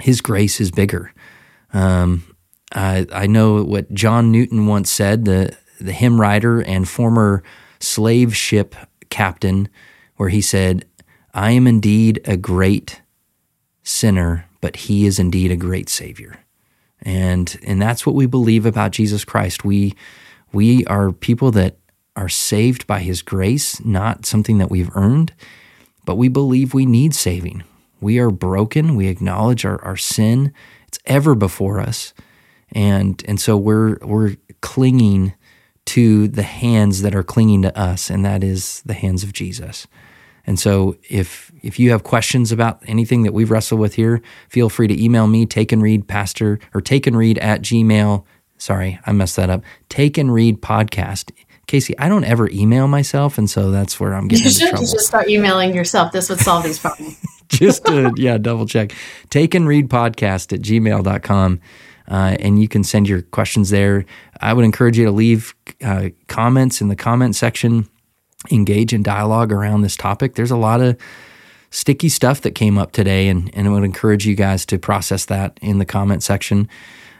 His 0.00 0.20
grace 0.20 0.60
is 0.60 0.70
bigger. 0.70 1.12
Um, 1.72 2.24
I, 2.74 3.06
I 3.12 3.26
know 3.26 3.62
what 3.62 3.92
John 3.94 4.30
Newton 4.30 4.66
once 4.66 4.90
said, 4.90 5.24
the, 5.24 5.56
the 5.80 5.92
hymn 5.92 6.20
writer 6.20 6.60
and 6.60 6.88
former 6.88 7.42
slave 7.80 8.36
ship 8.36 8.74
captain, 9.10 9.68
where 10.16 10.28
he 10.28 10.40
said, 10.40 10.84
I 11.32 11.52
am 11.52 11.66
indeed 11.66 12.20
a 12.24 12.36
great 12.36 13.00
sinner, 13.82 14.46
but 14.60 14.76
he 14.76 15.06
is 15.06 15.18
indeed 15.18 15.50
a 15.50 15.56
great 15.56 15.88
Savior. 15.88 16.44
And, 17.02 17.58
and 17.62 17.80
that's 17.80 18.04
what 18.04 18.14
we 18.14 18.26
believe 18.26 18.66
about 18.66 18.92
Jesus 18.92 19.24
Christ. 19.24 19.64
We, 19.64 19.94
we 20.52 20.84
are 20.86 21.12
people 21.12 21.50
that 21.52 21.76
are 22.16 22.28
saved 22.28 22.86
by 22.86 23.00
his 23.00 23.22
grace, 23.22 23.84
not 23.84 24.26
something 24.26 24.58
that 24.58 24.70
we've 24.70 24.94
earned, 24.96 25.32
but 26.04 26.16
we 26.16 26.28
believe 26.28 26.74
we 26.74 26.86
need 26.86 27.14
saving. 27.14 27.62
We 28.00 28.18
are 28.18 28.30
broken. 28.30 28.96
We 28.96 29.08
acknowledge 29.08 29.64
our, 29.64 29.80
our 29.84 29.96
sin 29.96 30.52
it's 30.88 30.98
ever 31.04 31.34
before 31.34 31.80
us. 31.80 32.14
And 32.72 33.22
and 33.28 33.40
so 33.40 33.56
we're 33.56 33.98
we're 34.02 34.36
clinging 34.60 35.34
to 35.86 36.28
the 36.28 36.42
hands 36.42 37.02
that 37.02 37.14
are 37.14 37.22
clinging 37.22 37.62
to 37.62 37.78
us, 37.78 38.10
and 38.10 38.24
that 38.24 38.44
is 38.44 38.82
the 38.84 38.94
hands 38.94 39.22
of 39.22 39.32
Jesus. 39.32 39.86
And 40.48 40.58
so 40.58 40.96
if 41.10 41.52
if 41.62 41.78
you 41.78 41.90
have 41.90 42.04
questions 42.04 42.52
about 42.52 42.82
anything 42.86 43.22
that 43.24 43.34
we've 43.34 43.50
wrestled 43.50 43.80
with 43.80 43.96
here, 43.96 44.22
feel 44.48 44.70
free 44.70 44.88
to 44.88 45.04
email 45.04 45.26
me, 45.26 45.44
take 45.44 45.72
and 45.72 45.82
read 45.82 46.08
pastor 46.08 46.58
or 46.72 46.80
take 46.80 47.06
and 47.06 47.18
read 47.18 47.36
at 47.36 47.60
gmail. 47.60 48.24
Sorry, 48.56 48.98
I 49.04 49.12
messed 49.12 49.36
that 49.36 49.50
up. 49.50 49.62
Take 49.90 50.16
and 50.16 50.32
read 50.32 50.62
podcast. 50.62 51.32
Casey, 51.66 51.96
I 51.98 52.08
don't 52.08 52.24
ever 52.24 52.48
email 52.50 52.88
myself, 52.88 53.36
and 53.36 53.48
so 53.50 53.70
that's 53.70 54.00
where 54.00 54.14
I'm 54.14 54.26
getting 54.26 54.46
you 54.46 54.50
should 54.50 54.70
trouble. 54.70 54.86
just 54.86 55.06
start 55.06 55.28
emailing 55.28 55.74
yourself. 55.74 56.12
This 56.12 56.30
would 56.30 56.40
solve 56.40 56.64
these 56.64 56.78
problems. 56.78 57.18
just 57.48 57.84
to, 57.84 58.14
yeah, 58.16 58.38
double 58.38 58.64
check. 58.64 58.94
Take 59.28 59.54
and 59.54 59.68
read 59.68 59.90
podcast 59.90 60.54
at 60.54 60.62
gmail.com. 60.62 61.60
Uh, 62.10 62.36
and 62.40 62.58
you 62.58 62.68
can 62.68 62.82
send 62.82 63.06
your 63.06 63.20
questions 63.20 63.68
there. 63.68 64.06
I 64.40 64.54
would 64.54 64.64
encourage 64.64 64.96
you 64.96 65.04
to 65.04 65.10
leave 65.10 65.54
uh, 65.84 66.08
comments 66.26 66.80
in 66.80 66.88
the 66.88 66.96
comment 66.96 67.36
section, 67.36 67.86
engage 68.50 68.92
in 68.92 69.02
dialogue 69.02 69.52
around 69.52 69.82
this 69.82 69.96
topic. 69.96 70.34
There's 70.34 70.50
a 70.50 70.56
lot 70.56 70.80
of 70.80 70.96
sticky 71.70 72.08
stuff 72.08 72.40
that 72.42 72.54
came 72.54 72.78
up 72.78 72.92
today, 72.92 73.28
and, 73.28 73.50
and 73.54 73.68
I 73.68 73.70
would 73.70 73.84
encourage 73.84 74.26
you 74.26 74.34
guys 74.34 74.64
to 74.66 74.78
process 74.78 75.26
that 75.26 75.58
in 75.60 75.78
the 75.78 75.84
comment 75.84 76.22
section 76.22 76.68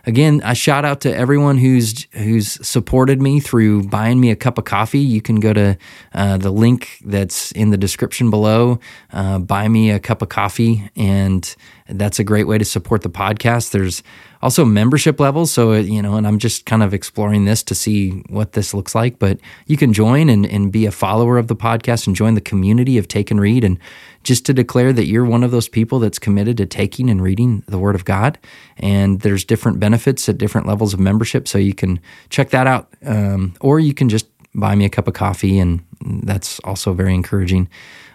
again, 0.08 0.40
a 0.42 0.54
shout 0.54 0.86
out 0.86 1.02
to 1.02 1.14
everyone 1.14 1.58
who's 1.58 2.06
who's 2.12 2.66
supported 2.66 3.20
me 3.20 3.40
through 3.40 3.84
buying 3.84 4.18
me 4.18 4.30
a 4.30 4.36
cup 4.36 4.58
of 4.58 4.64
coffee. 4.64 4.98
You 4.98 5.20
can 5.20 5.38
go 5.38 5.52
to 5.52 5.76
uh, 6.14 6.38
the 6.38 6.50
link 6.50 6.98
that's 7.04 7.52
in 7.52 7.70
the 7.70 7.76
description 7.76 8.30
below. 8.30 8.80
Uh, 9.12 9.38
buy 9.38 9.68
me 9.68 9.90
a 9.90 10.00
cup 10.00 10.22
of 10.22 10.30
coffee, 10.30 10.90
and 10.96 11.54
that's 11.88 12.18
a 12.18 12.24
great 12.24 12.46
way 12.46 12.58
to 12.58 12.64
support 12.64 13.02
the 13.02 13.08
podcast. 13.08 13.70
There's 13.70 14.02
also 14.42 14.64
membership 14.64 15.18
levels. 15.18 15.50
So, 15.50 15.72
you 15.72 16.02
know, 16.02 16.16
and 16.16 16.26
I'm 16.26 16.38
just 16.38 16.66
kind 16.66 16.82
of 16.82 16.92
exploring 16.92 17.44
this 17.44 17.62
to 17.64 17.74
see 17.74 18.22
what 18.28 18.52
this 18.52 18.74
looks 18.74 18.94
like. 18.94 19.18
But 19.18 19.38
you 19.66 19.76
can 19.76 19.92
join 19.92 20.28
and, 20.28 20.44
and 20.46 20.70
be 20.70 20.86
a 20.86 20.90
follower 20.90 21.38
of 21.38 21.48
the 21.48 21.56
podcast 21.56 22.06
and 22.06 22.14
join 22.14 22.34
the 22.34 22.40
community 22.40 22.98
of 22.98 23.08
Take 23.08 23.30
and 23.30 23.40
Read. 23.40 23.64
And 23.64 23.78
just 24.22 24.44
to 24.46 24.52
declare 24.52 24.92
that 24.92 25.06
you're 25.06 25.24
one 25.24 25.42
of 25.42 25.50
those 25.50 25.68
people 25.68 25.98
that's 25.98 26.18
committed 26.18 26.58
to 26.58 26.66
taking 26.66 27.08
and 27.08 27.22
reading 27.22 27.62
the 27.66 27.78
Word 27.78 27.94
of 27.94 28.04
God. 28.04 28.38
And 28.76 29.20
there's 29.20 29.44
different 29.44 29.80
benefits 29.80 30.28
at 30.28 30.38
different 30.38 30.66
levels 30.66 30.92
of 30.92 31.00
membership. 31.00 31.48
So 31.48 31.58
you 31.58 31.74
can 31.74 32.00
check 32.28 32.50
that 32.50 32.66
out. 32.66 32.88
Um, 33.04 33.54
or 33.60 33.80
you 33.80 33.94
can 33.94 34.08
just 34.08 34.26
buy 34.54 34.74
me 34.74 34.84
a 34.84 34.90
cup 34.90 35.08
of 35.08 35.14
coffee. 35.14 35.58
And 35.58 35.82
that's 36.00 36.58
also 36.60 36.92
very 36.92 37.14
encouraging 37.14 37.68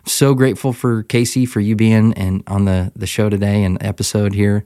so 0.06 0.34
grateful 0.34 0.74
for 0.74 1.04
Casey 1.04 1.45
for 1.45 1.60
you 1.60 1.76
being 1.76 2.14
and 2.14 2.43
on 2.47 2.66
the 2.66 2.91
the 2.95 3.08
show 3.08 3.30
today 3.30 3.64
and 3.64 3.82
episode 3.82 4.34
here 4.34 4.64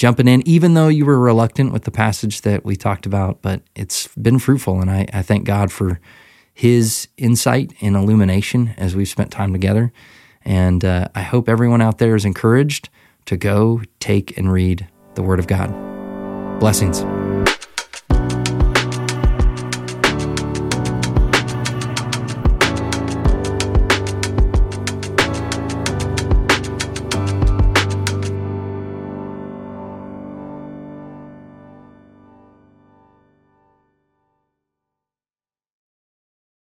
jumping 0.00 0.26
in, 0.26 0.42
even 0.48 0.72
though 0.72 0.88
you 0.88 1.04
were 1.04 1.18
reluctant 1.18 1.72
with 1.72 1.84
the 1.84 1.90
passage 1.90 2.40
that 2.40 2.64
we 2.64 2.74
talked 2.74 3.04
about, 3.04 3.42
but 3.42 3.60
it's 3.74 4.08
been 4.16 4.38
fruitful. 4.38 4.80
And 4.80 4.90
I, 4.90 5.06
I 5.12 5.20
thank 5.20 5.44
God 5.44 5.70
for 5.70 6.00
his 6.54 7.08
insight 7.18 7.74
and 7.82 7.94
illumination 7.94 8.74
as 8.78 8.96
we've 8.96 9.08
spent 9.08 9.30
time 9.30 9.52
together. 9.52 9.92
And 10.42 10.84
uh, 10.86 11.08
I 11.14 11.20
hope 11.20 11.50
everyone 11.50 11.82
out 11.82 11.98
there 11.98 12.14
is 12.14 12.24
encouraged 12.24 12.88
to 13.26 13.36
go 13.36 13.82
take 13.98 14.36
and 14.38 14.50
read 14.50 14.88
the 15.14 15.22
Word 15.22 15.38
of 15.38 15.46
God. 15.46 15.68
Blessings. 16.60 17.04